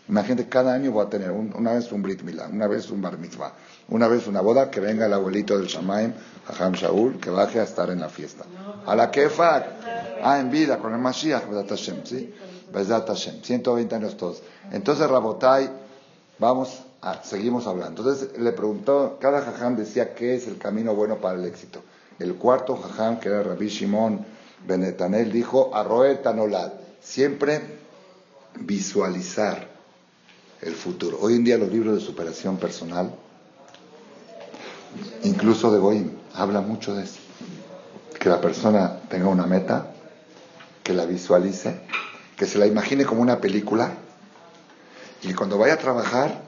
Imagínate, 0.08 0.48
cada 0.48 0.72
año 0.72 0.92
voy 0.92 1.04
a 1.04 1.10
tener 1.10 1.30
una 1.32 1.72
vez 1.72 1.90
un 1.92 2.02
Brit 2.02 2.22
Milá, 2.22 2.48
una 2.48 2.66
vez 2.66 2.90
un 2.90 3.02
Bar 3.02 3.18
Mitzvah, 3.18 3.52
una 3.88 4.08
vez 4.08 4.26
una 4.26 4.40
boda, 4.40 4.70
que 4.70 4.80
venga 4.80 5.06
el 5.06 5.12
abuelito 5.12 5.56
del 5.56 5.66
Shamaim, 5.66 6.12
Ham 6.58 6.72
Shaul, 6.72 7.18
que 7.18 7.30
baje 7.30 7.60
a 7.60 7.64
estar 7.64 7.90
en 7.90 8.00
la 8.00 8.08
fiesta. 8.08 8.44
A 8.84 8.94
la 8.96 9.10
Kefak, 9.10 9.66
ah, 10.22 10.38
en 10.40 10.50
vida, 10.50 10.78
con 10.78 10.92
el 10.92 10.98
Mashiach, 10.98 11.48
Bedat 11.48 11.68
Hashem, 11.68 12.04
¿sí? 12.04 12.34
Bedat 12.72 13.06
Hashem, 13.08 13.42
120 13.42 13.94
años 13.94 14.16
todos. 14.16 14.42
Entonces, 14.72 15.08
Rabotai, 15.08 15.70
vamos, 16.38 16.82
a, 17.00 17.22
seguimos 17.22 17.66
hablando. 17.66 18.02
Entonces, 18.02 18.38
le 18.38 18.52
preguntó, 18.52 19.18
cada 19.20 19.42
Jajam 19.42 19.76
decía 19.76 20.14
qué 20.14 20.34
es 20.34 20.46
el 20.48 20.58
camino 20.58 20.94
bueno 20.94 21.16
para 21.16 21.38
el 21.38 21.44
éxito. 21.44 21.80
El 22.18 22.34
cuarto 22.34 22.76
Jajam, 22.76 23.20
que 23.20 23.28
era 23.28 23.42
Rabbi 23.42 23.68
Shimon 23.68 24.24
Benetanel, 24.66 25.30
dijo, 25.30 25.70
Arroet 25.74 26.22
Tanolad, 26.22 26.72
siempre 27.00 27.60
visualizar 28.60 29.68
el 30.62 30.74
futuro. 30.74 31.18
Hoy 31.20 31.34
en 31.34 31.44
día 31.44 31.58
los 31.58 31.70
libros 31.70 31.94
de 31.94 32.00
superación 32.00 32.56
personal, 32.56 33.12
incluso 35.24 35.72
de 35.72 35.78
Boeing, 35.78 36.10
habla 36.34 36.60
mucho 36.60 36.94
de 36.94 37.04
eso. 37.04 37.18
Que 38.18 38.28
la 38.28 38.40
persona 38.40 39.00
tenga 39.08 39.28
una 39.28 39.46
meta, 39.46 39.92
que 40.82 40.92
la 40.92 41.06
visualice, 41.06 41.80
que 42.36 42.46
se 42.46 42.58
la 42.58 42.66
imagine 42.66 43.04
como 43.04 43.22
una 43.22 43.40
película 43.40 43.92
y 45.22 45.32
cuando 45.34 45.58
vaya 45.58 45.74
a 45.74 45.78
trabajar, 45.78 46.42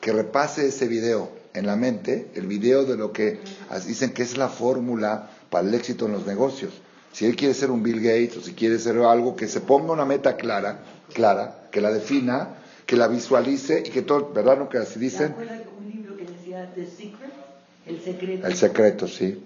que 0.00 0.12
repase 0.12 0.66
ese 0.66 0.88
video 0.88 1.30
en 1.54 1.66
la 1.66 1.76
mente, 1.76 2.30
el 2.34 2.46
video 2.46 2.84
de 2.84 2.96
lo 2.96 3.12
que 3.12 3.40
dicen 3.86 4.12
que 4.12 4.22
es 4.22 4.36
la 4.36 4.48
fórmula 4.48 5.30
para 5.50 5.66
el 5.66 5.74
éxito 5.74 6.06
en 6.06 6.12
los 6.12 6.26
negocios. 6.26 6.72
Si 7.12 7.26
él 7.26 7.36
quiere 7.36 7.54
ser 7.54 7.70
un 7.70 7.82
Bill 7.82 8.00
Gates 8.00 8.36
o 8.36 8.40
si 8.40 8.54
quiere 8.54 8.78
ser 8.78 8.98
algo, 8.98 9.36
que 9.36 9.46
se 9.46 9.60
ponga 9.60 9.92
una 9.92 10.04
meta 10.04 10.36
clara, 10.36 10.80
clara, 11.12 11.68
que 11.70 11.80
la 11.80 11.92
defina 11.92 12.56
que 12.86 12.96
la 12.96 13.08
visualice 13.08 13.82
y 13.84 13.90
que 13.90 14.02
todo, 14.02 14.32
¿verdad? 14.32 14.58
¿No 14.58 14.68
que 14.68 14.78
así 14.78 14.98
dicen? 14.98 15.34
un 15.78 15.90
libro 15.90 16.16
que 16.16 16.24
decía 16.24 16.70
The 16.74 16.86
Secret? 16.86 17.33
El 17.86 18.00
secreto. 18.00 18.46
El 18.46 18.54
secreto, 18.56 19.08
sí. 19.08 19.42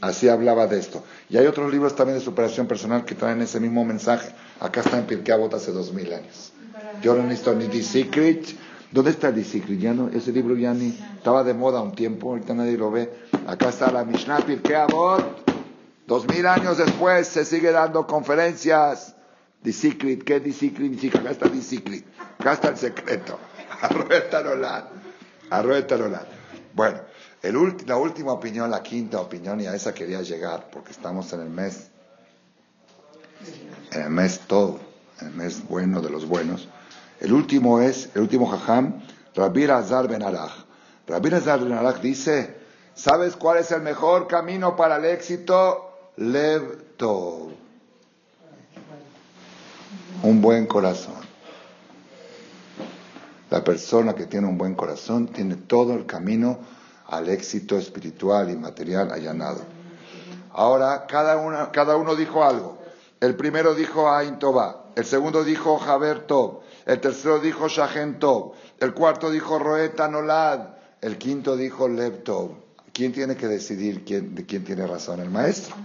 Así, 0.00 0.28
hablaba 0.28 0.66
de 0.66 0.78
esto. 0.78 1.04
Y 1.28 1.36
hay 1.36 1.46
otros 1.46 1.72
libros 1.72 1.94
también 1.96 2.18
de 2.18 2.24
superación 2.24 2.66
personal 2.66 3.04
que 3.04 3.14
traen 3.14 3.40
ese 3.42 3.60
mismo 3.60 3.84
mensaje. 3.84 4.30
Acá 4.60 4.80
está 4.80 4.98
en 4.98 5.06
Pirkei 5.06 5.34
hace 5.52 5.72
dos 5.72 5.92
mil 5.92 6.12
años. 6.12 6.52
Yo 7.02 7.14
no 7.14 7.22
necesito 7.22 7.54
ni 7.54 7.66
The 7.66 7.82
Secret. 7.82 8.46
¿Dónde 8.90 9.10
está 9.10 9.32
The 9.32 9.44
Secret? 9.44 9.78
Ya 9.78 9.94
no, 9.94 10.08
ese 10.08 10.32
libro 10.32 10.56
ya 10.56 10.74
ni 10.74 10.96
estaba 11.16 11.42
de 11.42 11.54
moda 11.54 11.80
un 11.80 11.94
tiempo, 11.94 12.30
ahorita 12.30 12.54
nadie 12.54 12.76
lo 12.76 12.90
ve. 12.90 13.10
Acá 13.46 13.70
está 13.70 13.90
la 13.90 14.04
Mishnah 14.04 14.40
Pirkei 14.40 14.74
Avot. 14.76 15.44
Dos 16.06 16.26
mil 16.28 16.46
años 16.46 16.78
después 16.78 17.26
se 17.26 17.44
sigue 17.44 17.72
dando 17.72 18.06
conferencias. 18.06 19.16
The 19.62 19.72
Secret, 19.72 20.22
¿qué 20.22 20.36
es 20.36 20.42
The 20.44 20.52
Secret? 20.52 21.14
Acá 21.16 21.30
está 21.30 21.50
The 21.50 21.62
Secret. 21.62 22.04
Acá 22.38 22.52
está 22.52 22.68
el 22.68 22.76
secreto. 22.76 23.38
Arrueta 25.50 25.98
Bueno, 26.74 27.00
la 27.52 27.96
última 27.96 28.32
opinión, 28.32 28.70
la 28.70 28.82
quinta 28.82 29.20
opinión, 29.20 29.60
y 29.60 29.66
a 29.66 29.74
esa 29.74 29.92
quería 29.94 30.22
llegar, 30.22 30.68
porque 30.70 30.92
estamos 30.92 31.32
en 31.32 31.40
el 31.40 31.50
mes, 31.50 31.88
el 33.92 34.10
mes 34.10 34.40
todo, 34.46 34.80
en 35.20 35.28
el 35.28 35.34
mes 35.34 35.66
bueno 35.68 36.00
de 36.00 36.10
los 36.10 36.26
buenos. 36.26 36.68
El 37.20 37.32
último 37.32 37.80
es, 37.80 38.10
el 38.14 38.22
último 38.22 38.46
jajam, 38.46 39.02
Rabir 39.34 39.70
Azar 39.70 40.08
Ben 40.08 40.22
Arach. 40.22 40.52
Rabir 41.06 41.34
Azar 41.34 41.60
Ben 41.60 41.72
Arach 41.72 42.00
dice, 42.00 42.56
¿sabes 42.94 43.36
cuál 43.36 43.58
es 43.58 43.70
el 43.70 43.82
mejor 43.82 44.26
camino 44.26 44.76
para 44.76 44.96
el 44.96 45.04
éxito? 45.04 46.10
Lev 46.16 46.96
Tov. 46.96 47.50
Un 50.22 50.40
buen 50.40 50.66
corazón. 50.66 51.14
La 53.50 53.62
persona 53.62 54.14
que 54.14 54.26
tiene 54.26 54.46
un 54.46 54.58
buen 54.58 54.74
corazón 54.74 55.28
tiene 55.28 55.54
todo 55.56 55.94
el 55.94 56.06
camino 56.06 56.58
al 57.08 57.28
éxito 57.28 57.76
espiritual 57.76 58.50
y 58.50 58.56
material 58.56 59.12
allanado. 59.12 59.60
Ahora, 60.52 61.06
cada 61.06 61.36
uno, 61.36 61.70
cada 61.72 61.96
uno 61.96 62.16
dijo 62.16 62.44
algo. 62.44 62.78
El 63.20 63.36
primero 63.36 63.74
dijo 63.74 64.10
a 64.10 64.24
Intoba, 64.24 64.84
El 64.94 65.04
segundo 65.04 65.44
dijo 65.44 65.78
Javer 65.78 66.26
Tov. 66.26 66.60
El 66.86 67.00
tercero 67.00 67.38
dijo 67.38 67.68
Shahen 67.68 68.18
Tov. 68.18 68.52
El 68.80 68.94
cuarto 68.94 69.30
dijo 69.30 69.58
Roeta 69.58 70.08
Nolad. 70.08 70.68
El 71.00 71.18
quinto 71.18 71.56
dijo 71.56 71.88
Lev 71.88 72.22
Tov. 72.22 72.52
¿Quién 72.92 73.12
tiene 73.12 73.36
que 73.36 73.46
decidir 73.46 74.04
quién, 74.04 74.34
de 74.34 74.46
quién 74.46 74.64
tiene 74.64 74.86
razón? 74.86 75.20
El 75.20 75.30
maestro. 75.30 75.76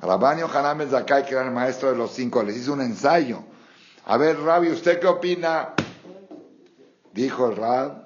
Rabanio 0.00 0.48
Hanan 0.52 0.88
Zakai, 0.90 1.24
que 1.24 1.34
era 1.34 1.44
el 1.44 1.52
maestro 1.52 1.90
de 1.90 1.96
los 1.96 2.12
cinco, 2.12 2.42
les 2.42 2.56
hizo 2.56 2.72
un 2.72 2.80
ensayo. 2.80 3.44
A 4.06 4.16
ver, 4.16 4.38
Rabbi, 4.40 4.70
¿usted 4.70 5.00
qué 5.00 5.06
opina? 5.06 5.74
Dijo 7.12 7.48
el 7.48 7.56
Rab, 7.56 8.05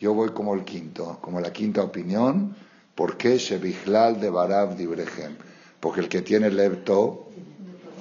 Yo 0.00 0.14
voy 0.14 0.30
como 0.30 0.54
el 0.54 0.64
quinto, 0.64 1.18
como 1.20 1.40
la 1.40 1.52
quinta 1.52 1.82
opinión. 1.82 2.56
¿Por 2.94 3.16
qué 3.16 3.38
Shebichlal 3.38 4.20
de 4.20 4.30
Barab 4.30 4.76
Dibrehem? 4.76 5.36
Porque 5.80 6.00
el 6.00 6.08
que 6.08 6.22
tiene 6.22 6.50
Lev 6.50 6.84
Tov, 6.84 7.20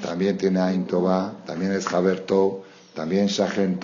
también 0.02 0.38
tiene 0.38 0.60
Ain 0.60 0.88
también 1.46 1.72
es 1.72 1.92
Haber 1.94 2.22
Tov, 2.22 2.64
también 2.94 3.28
Shahen 3.28 3.80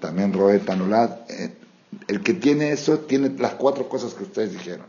también 0.00 0.32
Roet 0.32 0.68
Anulat. 0.68 1.30
Eh, 1.30 1.54
El 2.08 2.22
que 2.22 2.34
tiene 2.34 2.72
eso 2.72 2.98
tiene 3.00 3.30
las 3.38 3.54
cuatro 3.54 3.88
cosas 3.88 4.14
que 4.14 4.24
ustedes 4.24 4.52
dijeron. 4.52 4.86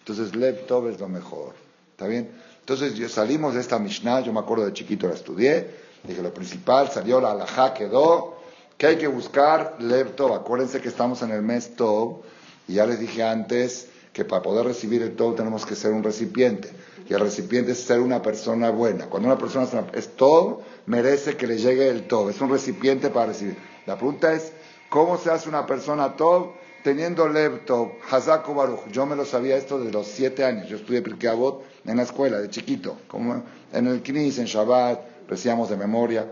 Entonces, 0.00 0.36
Lev 0.36 0.66
Tov 0.66 0.88
es 0.88 1.00
lo 1.00 1.08
mejor. 1.08 1.54
¿Está 1.92 2.06
bien? 2.06 2.30
Entonces, 2.60 2.94
yo 2.94 3.08
salimos 3.08 3.54
de 3.54 3.60
esta 3.60 3.78
Mishnah, 3.78 4.20
yo 4.20 4.32
me 4.32 4.40
acuerdo 4.40 4.66
de 4.66 4.72
chiquito 4.72 5.08
la 5.08 5.14
estudié, 5.14 5.70
dije 6.02 6.22
lo 6.22 6.32
principal, 6.32 6.90
salió 6.90 7.20
la 7.20 7.32
alajá, 7.32 7.74
quedó, 7.74 8.33
que 8.78 8.86
hay 8.86 8.96
que 8.96 9.06
buscar 9.06 9.76
Lev 9.78 10.14
Tov. 10.16 10.34
Acuérdense 10.34 10.80
que 10.80 10.88
estamos 10.88 11.22
en 11.22 11.30
el 11.30 11.42
mes 11.42 11.76
Tov, 11.76 12.22
y 12.66 12.74
ya 12.74 12.86
les 12.86 12.98
dije 12.98 13.22
antes 13.22 13.88
que 14.12 14.24
para 14.24 14.42
poder 14.42 14.64
recibir 14.64 15.02
el 15.02 15.16
Tov 15.16 15.34
tenemos 15.36 15.66
que 15.66 15.74
ser 15.74 15.92
un 15.92 16.02
recipiente. 16.02 16.70
Y 17.08 17.12
el 17.12 17.20
recipiente 17.20 17.72
es 17.72 17.80
ser 17.80 18.00
una 18.00 18.22
persona 18.22 18.70
buena. 18.70 19.06
Cuando 19.06 19.28
una 19.28 19.38
persona 19.38 19.68
es, 19.92 20.16
Tov, 20.16 20.60
merece 20.86 21.36
que 21.36 21.46
le 21.46 21.58
llegue 21.58 21.88
el 21.88 22.06
Tov. 22.06 22.30
Es 22.30 22.40
un 22.40 22.50
recipiente 22.50 23.10
para 23.10 23.26
recibir. 23.26 23.56
La 23.86 23.96
pregunta 23.96 24.32
es, 24.32 24.52
¿cómo 24.88 25.18
se 25.18 25.30
hace 25.30 25.48
una 25.48 25.66
persona 25.66 26.16
Tov? 26.16 26.52
Teniendo 26.82 27.28
Lev 27.28 27.64
Tov, 27.66 27.92
Hazako 28.10 28.54
Baruch. 28.54 28.88
Yo 28.90 29.04
me 29.04 29.16
lo 29.16 29.24
sabía 29.24 29.56
esto 29.56 29.78
de 29.78 29.90
los 29.90 30.06
siete 30.06 30.44
años. 30.44 30.68
Yo 30.68 30.76
estudié 30.76 31.02
Pirkei 31.02 31.28
Avot 31.28 31.62
en 31.84 31.96
la 31.96 32.04
escuela, 32.04 32.38
de 32.38 32.48
chiquito. 32.48 32.98
Como 33.06 33.42
en 33.72 33.86
el 33.86 34.02
Knis, 34.02 34.38
en 34.38 34.46
Shabbat, 34.46 35.00
recíamos 35.28 35.68
de 35.68 35.76
memoria. 35.76 36.30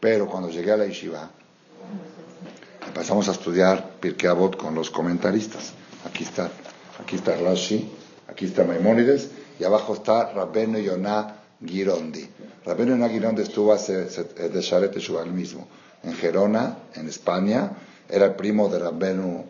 Pero 0.00 0.26
cuando 0.26 0.50
llegué 0.50 0.72
a 0.72 0.76
la 0.76 0.86
Yeshiva, 0.86 1.30
empezamos 2.92 3.26
a 3.28 3.32
estudiar 3.32 3.96
Pirkei 4.00 4.28
Avot 4.28 4.54
con 4.58 4.74
los 4.74 4.90
comentaristas. 4.90 5.72
Aquí 6.04 6.24
está, 6.24 6.50
aquí 7.02 7.16
está 7.16 7.34
Rashi, 7.36 7.90
aquí 8.28 8.44
está 8.44 8.64
Maimónides, 8.64 9.30
y 9.58 9.64
abajo 9.64 9.94
está 9.94 10.30
Rabbenu 10.34 10.78
Yonah 10.78 11.36
Girondi. 11.64 12.28
Rabbenu 12.66 12.90
Yonah 12.90 13.08
Girondi 13.08 13.42
estuvo 13.42 13.72
hace, 13.72 14.02
eh, 14.02 14.48
de 14.50 14.60
Sharet 14.60 14.92
Teshuvah, 14.92 15.24
mismo, 15.24 15.66
en 16.02 16.12
Gerona, 16.12 16.76
en 16.94 17.08
España, 17.08 17.72
era 18.10 18.26
el 18.26 18.34
primo 18.34 18.68
de 18.68 18.78
Rabbenu 18.78 19.46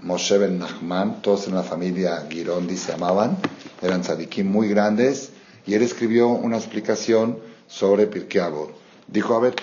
Moshe 0.00 0.38
Ben 0.38 0.58
Nachman, 0.58 1.20
todos 1.20 1.48
en 1.48 1.56
la 1.56 1.62
familia 1.62 2.26
Girondi 2.30 2.78
se 2.78 2.92
llamaban, 2.92 3.36
eran 3.82 4.00
tzadikim 4.00 4.50
muy 4.50 4.68
grandes, 4.68 5.32
y 5.66 5.74
él 5.74 5.82
escribió 5.82 6.28
una 6.28 6.56
explicación 6.56 7.40
sobre 7.66 8.06
Pirkei 8.06 8.40
Avot. 8.40 8.70
Dijo, 9.06 9.34
a 9.34 9.40
ver, 9.40 9.54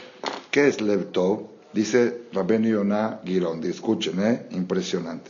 ¿qué 0.52 0.68
es 0.68 0.82
Lev 0.82 1.12
Tov? 1.12 1.57
Dice 1.78 2.24
Rabbenu 2.34 2.70
Yonah 2.70 3.22
Girondi, 3.24 3.70
escuchen, 3.70 4.20
¿eh? 4.20 4.48
impresionante. 4.50 5.30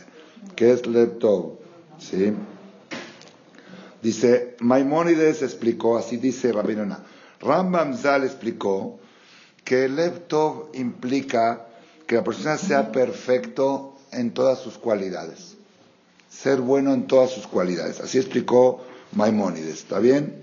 ¿Qué 0.56 0.72
es 0.72 0.88
Lev 0.88 1.20
Tov? 1.20 1.58
¿Sí? 2.00 2.32
Dice, 4.02 4.56
Maimónides 4.62 5.42
explicó, 5.42 5.98
así 5.98 6.16
dice 6.16 6.54
Rabbenu 6.54 6.84
Yonah. 6.84 7.04
Rambam 7.42 7.98
Zal 7.98 8.24
explicó 8.24 8.98
que 9.66 9.84
el 9.84 9.98
Lev 9.98 10.22
Tov 10.30 10.70
implica 10.74 11.68
que 12.08 12.16
la 12.16 12.24
persona 12.24 12.58
sea 12.58 12.94
perfecto 12.94 13.98
en 14.14 14.34
todas 14.34 14.60
sus 14.60 14.78
cualidades. 14.78 15.58
Ser 16.30 16.62
bueno 16.62 16.94
en 16.94 17.08
todas 17.08 17.30
sus 17.30 17.46
cualidades. 17.46 18.00
Así 18.00 18.20
explicó 18.20 18.86
Maimónides. 19.12 19.80
¿Está 19.80 20.00
bien? 20.00 20.34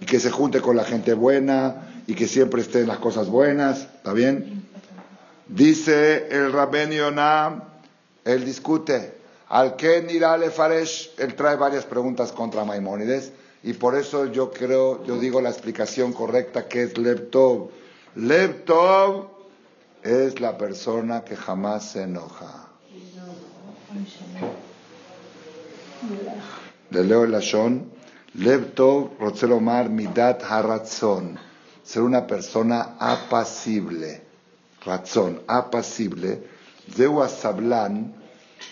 Y 0.00 0.04
que 0.04 0.18
se 0.18 0.32
junte 0.32 0.60
con 0.60 0.74
la 0.74 0.82
gente 0.82 1.14
buena 1.14 2.02
y 2.08 2.14
que 2.14 2.26
siempre 2.26 2.60
esté 2.60 2.80
en 2.80 2.88
las 2.88 2.98
cosas 2.98 3.28
buenas. 3.28 3.82
¿Está 3.82 4.12
bien? 4.14 4.71
Dice 5.54 6.28
el 6.30 6.50
Rabén 6.50 6.92
Yonah, 6.92 7.62
él 8.24 8.42
discute, 8.42 9.12
al 9.50 9.76
que 9.76 10.06
irá 10.08 10.38
Faresh, 10.50 11.12
él 11.18 11.34
trae 11.34 11.56
varias 11.56 11.84
preguntas 11.84 12.32
contra 12.32 12.64
Maimónides, 12.64 13.32
y 13.62 13.74
por 13.74 13.94
eso 13.94 14.24
yo 14.32 14.50
creo, 14.50 15.04
yo 15.04 15.18
digo 15.18 15.42
la 15.42 15.50
explicación 15.50 16.14
correcta 16.14 16.68
que 16.68 16.84
es 16.84 16.96
Leptov. 16.96 17.68
Leptov 18.14 19.28
es 20.02 20.40
la 20.40 20.56
persona 20.56 21.22
que 21.22 21.36
jamás 21.36 21.90
se 21.90 22.04
enoja. 22.04 22.68
Le 26.88 27.04
leo 27.04 27.24
el 27.24 27.30
Lashon. 27.30 27.92
Leptov, 28.36 29.18
Rotzelomar, 29.20 29.90
Midat 29.90 30.42
Haratzon. 30.44 31.38
Ser 31.84 32.00
una 32.00 32.26
persona 32.26 32.96
apacible. 32.98 34.31
Razón, 34.84 35.42
apacible. 35.46 36.42
Zeu 36.94 37.22
asablan, 37.22 38.14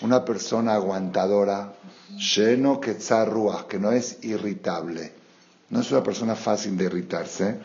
una 0.02 0.24
persona 0.24 0.74
aguantadora. 0.74 1.74
Ketzar 2.82 3.28
ruach, 3.30 3.66
que 3.68 3.78
no 3.78 3.92
es 3.92 4.18
irritable. 4.22 5.12
No 5.70 5.80
es 5.80 5.90
una 5.92 6.02
persona 6.02 6.34
fácil 6.34 6.76
de 6.76 6.84
irritarse. 6.84 7.60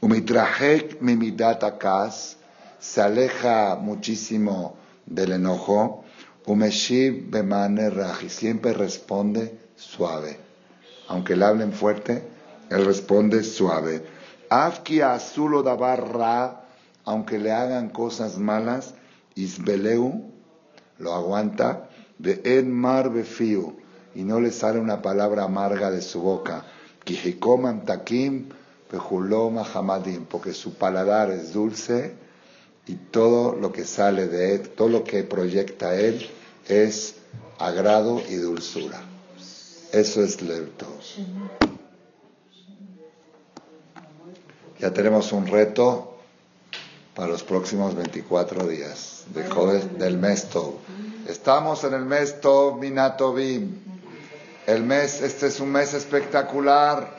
Umitrahek 0.00 1.00
mimidat 1.00 1.64
akas, 1.64 2.36
se 2.78 3.00
aleja 3.00 3.76
muchísimo 3.76 4.76
del 5.06 5.32
enojo. 5.32 6.04
Umeshiv 6.44 7.30
bemane 7.30 7.88
raji, 7.90 8.28
siempre 8.28 8.74
responde 8.74 9.58
suave. 9.74 10.38
Aunque 11.08 11.34
le 11.34 11.44
hablen 11.44 11.72
fuerte, 11.72 12.22
él 12.68 12.84
responde 12.84 13.42
suave. 13.42 14.04
Afki 14.50 15.00
azulo 15.00 15.62
dabar 15.62 16.14
aunque 17.06 17.38
le 17.38 17.52
hagan 17.52 17.88
cosas 17.88 18.36
malas, 18.36 18.94
isbeleu, 19.34 20.24
lo 20.98 21.14
aguanta, 21.14 21.88
de 22.18 22.42
en 22.44 22.70
mar 22.72 23.10
befiu, 23.10 23.76
y 24.14 24.24
no 24.24 24.40
le 24.40 24.50
sale 24.50 24.80
una 24.80 25.00
palabra 25.00 25.44
amarga 25.44 25.90
de 25.90 26.02
su 26.02 26.20
boca. 26.20 26.64
Kijikomam 27.04 27.84
takim, 27.84 28.48
porque 30.28 30.52
su 30.52 30.74
paladar 30.74 31.30
es 31.30 31.52
dulce 31.52 32.14
y 32.86 32.94
todo 32.94 33.54
lo 33.54 33.72
que 33.72 33.84
sale 33.84 34.28
de 34.28 34.54
él, 34.54 34.68
todo 34.70 34.88
lo 34.88 35.04
que 35.04 35.24
proyecta 35.24 35.94
él 35.96 36.28
es 36.68 37.16
agrado 37.58 38.20
y 38.28 38.36
dulzura. 38.36 39.00
Eso 39.92 40.22
es 40.22 40.40
Lev 40.42 40.70
Tov. 40.76 40.88
Ya 44.78 44.92
tenemos 44.92 45.32
un 45.32 45.46
reto 45.46 46.15
para 47.16 47.28
los 47.28 47.42
próximos 47.42 47.94
24 47.94 48.68
días 48.68 49.24
de 49.32 49.42
del 49.98 50.18
mes 50.18 50.44
Tov. 50.50 50.74
Estamos 51.26 51.82
en 51.84 51.94
el 51.94 52.04
mes 52.04 52.40
Tov 52.40 52.78
Minatovim. 52.78 53.74
El 54.66 54.82
mes, 54.82 55.22
este 55.22 55.46
es 55.46 55.58
un 55.60 55.70
mes 55.72 55.94
espectacular. 55.94 57.16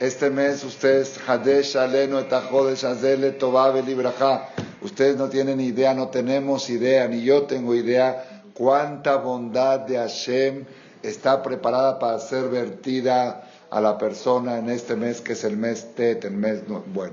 Este 0.00 0.30
mes 0.30 0.64
ustedes, 0.64 1.18
Hadesh 1.26 1.76
Aleno 1.76 2.20
et 2.20 2.32
Jodesh 2.50 2.84
Azele 2.84 3.32
Tová 3.32 3.70
Belibraja. 3.70 4.48
Ustedes 4.80 5.16
no 5.16 5.28
tienen 5.28 5.60
idea, 5.60 5.92
no 5.92 6.08
tenemos 6.08 6.70
idea, 6.70 7.06
ni 7.08 7.22
yo 7.22 7.42
tengo 7.42 7.74
idea 7.74 8.42
cuánta 8.54 9.16
bondad 9.16 9.80
de 9.80 9.96
Hashem 9.98 10.64
está 11.02 11.42
preparada 11.42 11.98
para 11.98 12.18
ser 12.20 12.48
vertida 12.48 13.42
a 13.70 13.80
la 13.80 13.98
persona 13.98 14.58
en 14.58 14.70
este 14.70 14.94
mes 14.96 15.20
que 15.20 15.32
es 15.34 15.44
el 15.44 15.56
mes 15.56 15.94
Tet, 15.96 16.24
el 16.24 16.32
mes 16.34 16.66
no- 16.68 16.82
bueno. 16.86 17.12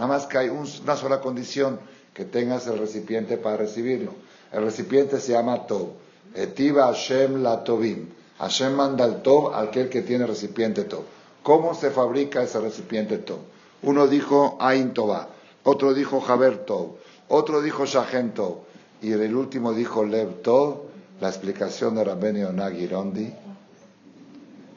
Nada 0.00 0.14
más 0.14 0.24
que 0.26 0.38
hay 0.38 0.48
un- 0.48 0.66
una 0.82 0.96
sola 0.96 1.20
condición, 1.20 1.78
que 2.14 2.24
tengas 2.24 2.66
el 2.66 2.78
recipiente 2.78 3.36
para 3.36 3.58
recibirlo. 3.58 4.12
El 4.50 4.62
recipiente 4.64 5.20
se 5.20 5.32
llama 5.32 5.66
Tov. 5.66 5.90
Etiva 6.34 6.86
Hashem 6.86 7.42
la 7.42 7.62
Tovim. 7.62 8.08
Hashem 8.38 8.72
manda 8.72 9.04
el 9.04 9.20
Tov 9.20 9.52
al 9.54 9.68
aquel 9.68 9.90
que 9.90 10.00
tiene 10.00 10.24
recipiente 10.24 10.84
Tov. 10.84 11.02
¿Cómo 11.42 11.74
se 11.74 11.90
fabrica 11.90 12.42
ese 12.42 12.58
recipiente 12.60 13.18
Tov? 13.18 13.40
Uno 13.82 14.06
dijo 14.06 14.56
Ain 14.58 14.94
Tová, 14.94 15.28
otro 15.64 15.92
dijo 15.92 16.22
Jaber 16.22 16.64
Tov, 16.64 16.96
otro 17.28 17.60
dijo 17.60 17.84
Shahen 17.84 18.32
Tov, 18.32 18.60
y 19.02 19.12
el 19.12 19.36
último 19.36 19.74
dijo 19.74 20.02
Lev 20.02 20.40
Tov. 20.40 20.88
La 21.20 21.28
explicación 21.28 21.96
de 21.96 22.04
Rabben 22.04 22.38
Yonah 22.38 22.70
Girondi 22.70 23.30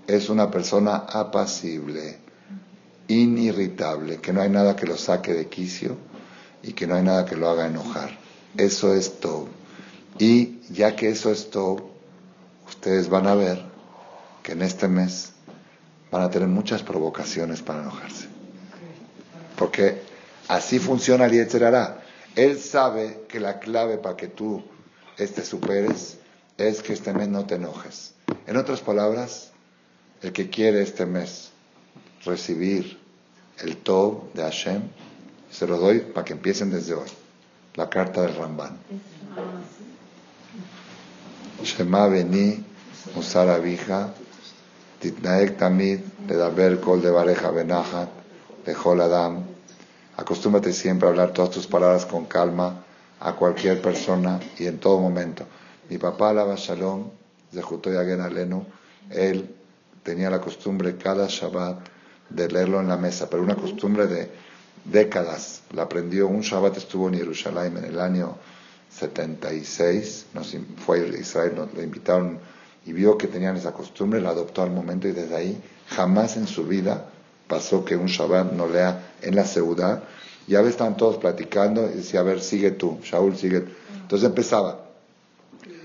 es 0.05 0.29
una 0.29 0.51
persona 0.51 1.05
apacible, 1.07 2.19
inirritable, 3.22 4.18
que 4.18 4.34
no 4.34 4.41
hay 4.41 4.49
nada 4.49 4.76
que 4.76 4.85
lo 4.85 4.98
saque 4.98 5.34
de 5.34 5.48
quicio 5.48 5.98
y 6.61 6.73
que 6.73 6.88
no 6.88 6.95
hay 6.95 7.03
nada 7.03 7.26
que 7.26 7.35
lo 7.35 7.49
haga 7.49 7.68
enojar. 7.68 8.18
Eso 8.57 8.94
es 8.94 9.19
Tov. 9.19 9.48
Y 10.19 10.60
ya 10.69 10.95
que 10.95 11.10
eso 11.10 11.31
es 11.31 11.49
Tov, 11.49 11.81
ustedes 12.68 13.10
van 13.10 13.27
a 13.27 13.35
ver 13.35 13.64
que 14.41 14.53
en 14.53 14.61
este 14.61 14.88
mes 14.88 15.34
van 16.11 16.23
a 16.23 16.30
tener 16.30 16.48
muchas 16.48 16.84
provocaciones 16.84 17.61
para 17.61 17.81
enojarse. 17.81 18.27
Porque 19.57 20.02
así 20.48 20.80
funciona 20.80 21.26
el 21.26 21.31
Yetzerará. 21.31 22.03
Él 22.35 22.60
sabe 22.60 23.26
que 23.27 23.40
la 23.40 23.60
clave 23.60 23.98
para 23.98 24.15
que 24.15 24.27
tú 24.27 24.64
este 25.18 25.44
superes 25.44 26.18
es 26.57 26.81
que 26.81 26.94
este 26.94 27.14
mes 27.14 27.27
no 27.27 27.45
te 27.45 27.56
enojes. 27.56 28.14
En 28.48 28.57
otras 28.57 28.81
palabras, 28.81 29.52
el 30.22 30.31
que 30.31 30.49
quiere 30.49 30.81
este 30.81 31.06
mes 31.06 31.52
recibir 32.26 33.02
el 33.64 33.77
Tov 33.77 34.34
de 34.34 34.44
Hashem, 34.44 34.81
se 35.49 35.65
lo 35.65 35.77
doy 35.77 35.99
para 35.99 36.26
que 36.26 36.34
empiecen 36.34 36.69
desde 36.69 36.94
hoy. 36.94 37.10
La 37.76 37.90
carta 37.90 38.22
del 38.22 38.35
Ramban. 38.35 38.77
Shema 41.64 42.07
Beni, 42.07 42.64
Musar 43.15 43.49
Abija, 43.49 44.14
Titnaek 44.99 45.57
Tamid, 45.57 45.99
Ledaber 46.27 46.80
Kol 46.81 47.02
de 47.02 47.10
Bareja 47.10 47.52
Benachat, 47.52 48.10
Lejol 48.65 49.02
Adam. 49.02 49.44
Acostúmbrate 50.18 50.73
siempre 50.73 51.07
a 51.07 51.11
hablar 51.11 51.31
todas 51.31 51.52
tus 51.52 51.65
palabras 51.65 52.06
con 52.06 52.26
calma 52.26 52.84
a 53.22 53.34
cualquier 53.34 53.81
persona 53.81 54.40
y 54.60 54.68
en 54.68 54.80
todo 54.80 54.99
momento. 54.99 55.45
Mi 55.90 55.98
papá, 55.98 56.30
Alaba 56.30 56.56
Shalom, 56.56 57.10
de 57.52 57.61
Jutoy 57.61 57.95
Alenu, 57.95 58.65
él 59.10 59.56
tenía 60.03 60.30
la 60.30 60.41
costumbre 60.41 60.98
cada 60.98 61.27
Shabbat 61.27 61.92
de 62.34 62.47
leerlo 62.49 62.80
en 62.80 62.88
la 62.88 62.97
mesa, 62.97 63.30
pero 63.30 63.43
una 63.43 63.55
costumbre 63.55 64.07
de 64.07 64.30
décadas. 64.85 65.61
La 65.72 65.84
aprendió 65.84 66.27
un 66.27 66.41
Shabbat, 66.41 66.77
estuvo 66.77 67.07
en 67.07 67.15
Jerusalén 67.15 67.77
en 67.77 67.85
el 67.85 67.99
año 67.99 68.35
76, 68.97 70.27
nos, 70.34 70.55
fue 70.85 71.01
a 71.01 71.07
Israel, 71.19 71.53
nos 71.55 71.73
lo 71.73 71.81
invitaron 71.81 72.39
y 72.85 72.93
vio 72.93 73.18
que 73.18 73.27
tenían 73.27 73.55
esa 73.55 73.72
costumbre, 73.72 74.22
la 74.22 74.30
adoptó 74.30 74.61
al 74.61 74.72
momento 74.72 75.07
y 75.07 75.14
desde 75.14 75.35
ahí 75.35 75.64
jamás 75.89 76.38
en 76.38 76.47
su 76.47 76.65
vida 76.65 77.05
pasó 77.47 77.85
que 77.85 77.95
un 77.95 78.07
Shabbat 78.07 78.51
no 78.51 78.68
lea 78.68 79.14
en 79.22 79.35
la 79.35 79.45
ciudad. 79.45 80.03
Y 80.45 80.55
a 80.55 80.60
veces 80.60 80.72
estaban 80.72 80.97
todos 80.97 81.18
platicando 81.18 81.89
y 81.89 81.97
decía, 81.97 82.19
a 82.19 82.23
ver, 82.23 82.41
sigue 82.41 82.72
tú, 82.72 82.99
Shaul, 83.01 83.38
sigue. 83.38 83.64
Entonces 84.01 84.27
empezaba, 84.27 84.85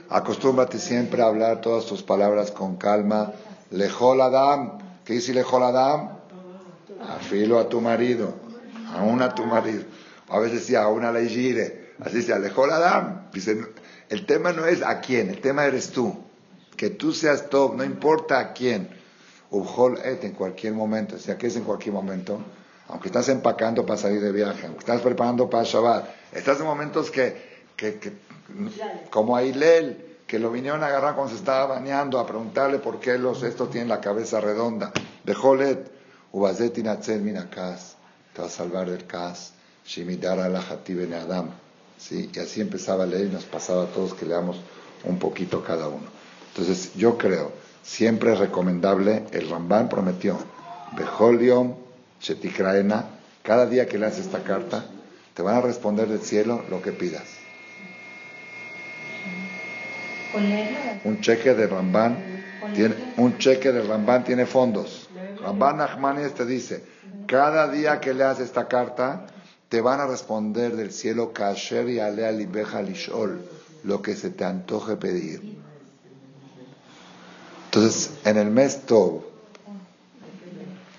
acostúmbrate 0.08 0.78
siempre 0.78 1.22
a 1.22 1.26
hablar 1.26 1.60
todas 1.60 1.86
tus 1.86 2.02
palabras 2.02 2.50
con 2.50 2.76
calma. 2.76 3.32
Lejol 3.70 4.20
Adam, 4.20 4.78
¿qué 5.04 5.12
dice 5.14 5.32
Lejol 5.32 5.62
Adam? 5.62 6.17
Afilo 7.00 7.58
a 7.58 7.68
tu 7.68 7.80
marido, 7.80 8.34
aún 8.94 9.22
a 9.22 9.34
tu 9.34 9.44
marido. 9.44 9.84
A 10.28 10.38
veces 10.38 10.60
decía, 10.60 10.82
aún 10.82 11.04
a 11.04 11.12
la 11.12 11.20
Ijire. 11.20 11.94
Así 12.00 12.22
se 12.22 12.32
alejó 12.32 12.64
Adam. 12.64 13.28
Dice, 13.32 13.58
el 14.08 14.26
tema 14.26 14.52
no 14.52 14.66
es 14.66 14.82
a 14.82 15.00
quién, 15.00 15.30
el 15.30 15.40
tema 15.40 15.64
eres 15.64 15.90
tú. 15.90 16.16
Que 16.76 16.90
tú 16.90 17.12
seas 17.12 17.50
top, 17.50 17.74
no 17.74 17.84
importa 17.84 18.38
a 18.38 18.52
quién. 18.52 18.88
Ujol 19.50 19.98
et 20.04 20.22
en 20.24 20.32
cualquier 20.32 20.74
momento. 20.74 21.16
O 21.16 21.18
sea, 21.18 21.38
¿qué 21.38 21.46
es 21.46 21.56
en 21.56 21.64
cualquier 21.64 21.94
momento? 21.94 22.40
Aunque 22.88 23.08
estás 23.08 23.28
empacando 23.28 23.84
para 23.84 23.98
salir 23.98 24.20
de 24.20 24.32
viaje, 24.32 24.66
aunque 24.66 24.80
estás 24.80 25.00
preparando 25.00 25.50
para 25.50 25.64
Shabbat, 25.64 26.08
estás 26.32 26.60
en 26.60 26.66
momentos 26.66 27.10
que, 27.10 27.64
que, 27.76 27.98
que 27.98 28.12
como 29.10 29.36
a 29.36 29.42
Hilel, 29.42 30.16
que 30.26 30.38
lo 30.38 30.50
vinieron 30.50 30.82
a 30.82 30.86
agarrar 30.86 31.14
cuando 31.14 31.32
se 31.32 31.38
estaba 31.38 31.66
bañando, 31.66 32.18
a 32.18 32.26
preguntarle 32.26 32.78
por 32.78 33.00
qué 33.00 33.18
los 33.18 33.42
estos 33.42 33.70
tienen 33.70 33.88
la 33.88 34.00
cabeza 34.00 34.40
redonda. 34.40 34.92
De 35.24 35.34
Jolet, 35.34 35.90
te 38.34 38.42
va 38.42 38.46
a 38.46 38.50
salvar 38.50 38.90
del 38.90 39.06
Kas, 39.06 39.52
Shimidara 39.86 40.48
la 40.48 40.62
Ben 40.86 41.14
Adam. 41.14 41.50
¿Sí? 41.98 42.30
Y 42.32 42.38
así 42.38 42.60
empezaba 42.60 43.04
a 43.04 43.06
leer 43.06 43.26
y 43.26 43.30
nos 43.30 43.44
pasaba 43.44 43.84
a 43.84 43.86
todos 43.86 44.14
que 44.14 44.24
leamos 44.26 44.60
un 45.04 45.18
poquito 45.18 45.64
cada 45.64 45.88
uno. 45.88 46.06
Entonces, 46.50 46.94
yo 46.94 47.18
creo, 47.18 47.52
siempre 47.82 48.32
es 48.32 48.38
recomendable, 48.38 49.24
el 49.32 49.48
Ramban 49.48 49.88
prometió, 49.88 50.38
Bejolium, 50.96 51.74
Chetikraena, 52.20 53.06
cada 53.42 53.66
día 53.66 53.86
que 53.86 53.98
leas 53.98 54.18
esta 54.18 54.42
carta, 54.42 54.84
te 55.34 55.42
van 55.42 55.56
a 55.56 55.60
responder 55.60 56.08
del 56.08 56.20
cielo 56.20 56.62
lo 56.68 56.82
que 56.82 56.92
pidas. 56.92 57.24
Un 61.04 61.20
cheque 61.20 61.54
de 61.54 61.66
Ramban 61.66 62.18
tiene, 62.74 62.94
un 63.16 63.38
cheque 63.38 63.72
de 63.72 63.82
Ramban 63.82 64.24
tiene 64.24 64.46
fondos. 64.46 65.07
Ramban 65.42 65.76
Nachmanides 65.78 66.34
te 66.34 66.44
dice, 66.44 66.84
cada 67.26 67.68
día 67.68 68.00
que 68.00 68.14
leas 68.14 68.40
esta 68.40 68.68
carta, 68.68 69.26
te 69.68 69.80
van 69.80 70.00
a 70.00 70.06
responder 70.06 70.76
del 70.76 70.92
cielo 70.92 71.32
Kasher 71.32 71.88
y 71.88 72.00
Alea 72.00 72.32
Libeja 72.32 72.82
Lishol, 72.82 73.40
lo 73.84 74.02
que 74.02 74.16
se 74.16 74.30
te 74.30 74.44
antoje 74.44 74.96
pedir. 74.96 75.58
Entonces, 77.66 78.10
en 78.24 78.38
el 78.38 78.50
mes 78.50 78.86
Tov, 78.86 79.22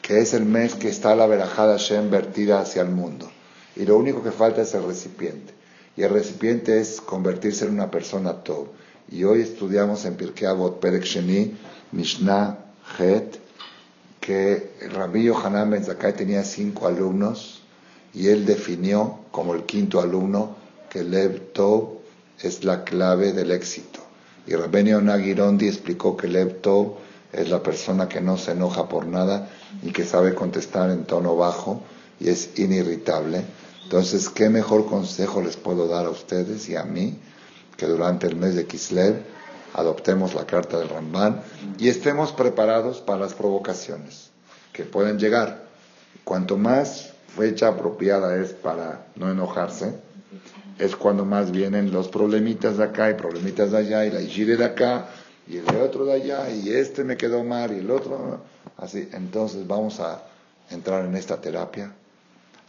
que 0.01 0.19
es 0.19 0.33
el 0.33 0.45
mes 0.45 0.75
que 0.75 0.89
está 0.89 1.15
la 1.15 1.25
verajada 1.25 1.77
Shem 1.77 2.09
vertida 2.09 2.61
hacia 2.61 2.83
el 2.83 2.89
mundo, 2.89 3.29
y 3.75 3.85
lo 3.85 3.97
único 3.97 4.23
que 4.23 4.31
falta 4.31 4.61
es 4.61 4.73
el 4.75 4.83
recipiente, 4.83 5.53
y 5.97 6.03
el 6.03 6.11
recipiente 6.11 6.79
es 6.79 7.01
convertirse 7.01 7.65
en 7.65 7.71
una 7.73 7.89
persona 7.89 8.43
Tov. 8.43 8.67
Y 9.11 9.23
hoy 9.23 9.41
estudiamos 9.41 10.05
en 10.05 10.15
Pirkei 10.15 10.47
Avot 10.47 10.79
Perek 10.79 11.03
Sheni, 11.03 11.57
Mishnah 11.91 12.57
Het, 12.99 13.39
que 14.19 14.71
Rabbi 14.91 15.23
Yohanan 15.23 15.69
Ben 15.69 15.83
Zakkai 15.83 16.13
tenía 16.13 16.43
cinco 16.43 16.87
alumnos, 16.87 17.61
y 18.13 18.27
él 18.27 18.45
definió 18.45 19.19
como 19.31 19.53
el 19.53 19.63
quinto 19.63 19.99
alumno 19.99 20.55
que 20.89 21.03
Lev 21.03 21.53
Tov 21.53 21.99
es 22.41 22.63
la 22.63 22.83
clave 22.83 23.33
del 23.33 23.51
éxito. 23.51 23.99
Y 24.47 24.55
Rabbenio 24.55 25.01
Nagirondi 25.01 25.67
explicó 25.67 26.17
que 26.17 26.27
Lev 26.27 26.61
Tov 26.61 26.95
es 27.31 27.49
la 27.49 27.61
persona 27.61 28.09
que 28.09 28.21
no 28.21 28.37
se 28.37 28.53
enoja 28.53 28.89
por 28.89 29.05
nada 29.05 29.49
y 29.83 29.91
que 29.91 30.05
sabe 30.05 30.33
contestar 30.33 30.89
en 30.89 31.03
tono 31.03 31.35
bajo 31.35 31.81
y 32.19 32.29
es 32.29 32.57
inirritable. 32.57 33.43
Entonces, 33.83 34.29
¿qué 34.29 34.49
mejor 34.49 34.87
consejo 34.87 35.41
les 35.41 35.55
puedo 35.55 35.87
dar 35.87 36.05
a 36.05 36.09
ustedes 36.09 36.67
y 36.69 36.75
a 36.75 36.83
mí 36.83 37.19
que 37.77 37.85
durante 37.85 38.27
el 38.27 38.35
mes 38.35 38.55
de 38.55 38.65
Kislev 38.65 39.23
adoptemos 39.73 40.33
la 40.33 40.45
carta 40.45 40.79
del 40.79 40.89
Ramban 40.89 41.41
y 41.77 41.89
estemos 41.89 42.31
preparados 42.31 43.01
para 43.01 43.19
las 43.19 43.33
provocaciones 43.33 44.29
que 44.73 44.83
pueden 44.83 45.19
llegar? 45.19 45.63
Cuanto 46.23 46.57
más 46.57 47.13
fecha 47.35 47.69
apropiada 47.69 48.35
es 48.41 48.51
para 48.51 49.07
no 49.15 49.31
enojarse, 49.31 49.93
es 50.77 50.95
cuando 50.95 51.25
más 51.25 51.51
vienen 51.51 51.91
los 51.91 52.07
problemitas 52.07 52.77
de 52.77 52.85
acá 52.85 53.09
y 53.09 53.15
problemitas 53.15 53.71
de 53.71 53.77
allá 53.77 54.05
y 54.05 54.11
la 54.11 54.21
gire 54.21 54.55
de 54.55 54.65
acá 54.65 55.07
y 55.47 55.57
el 55.57 55.75
otro 55.77 56.05
de 56.05 56.13
allá 56.13 56.49
y 56.49 56.69
este 56.69 57.03
me 57.03 57.17
quedó 57.17 57.43
mal 57.43 57.73
y 57.73 57.79
el 57.79 57.91
otro 57.91 58.41
así. 58.77 59.09
Entonces 59.11 59.67
vamos 59.67 59.99
a 59.99 60.23
entrar 60.69 61.05
en 61.05 61.15
esta 61.15 61.41
terapia 61.41 61.93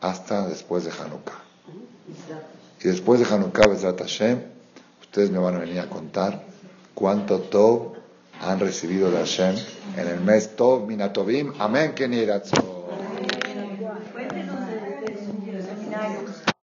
hasta 0.00 0.48
después 0.48 0.84
de 0.84 0.90
Hanukkah. 0.90 1.40
Y 2.82 2.88
después 2.88 3.20
de 3.20 3.26
Hanukkah, 3.26 3.68
Besrat 3.68 4.00
ustedes 4.00 5.30
me 5.30 5.38
van 5.38 5.56
a 5.56 5.58
venir 5.58 5.80
a 5.80 5.88
contar 5.88 6.49
cuánto 7.00 7.38
Tov 7.38 7.94
han 8.42 8.60
recibido 8.60 9.10
de 9.10 9.16
Hashem 9.16 9.56
en 9.96 10.06
el 10.06 10.20
mes 10.20 10.54
Tov 10.54 10.86
Minatovim. 10.86 11.54
Amén, 11.58 11.94
ni 12.08 12.18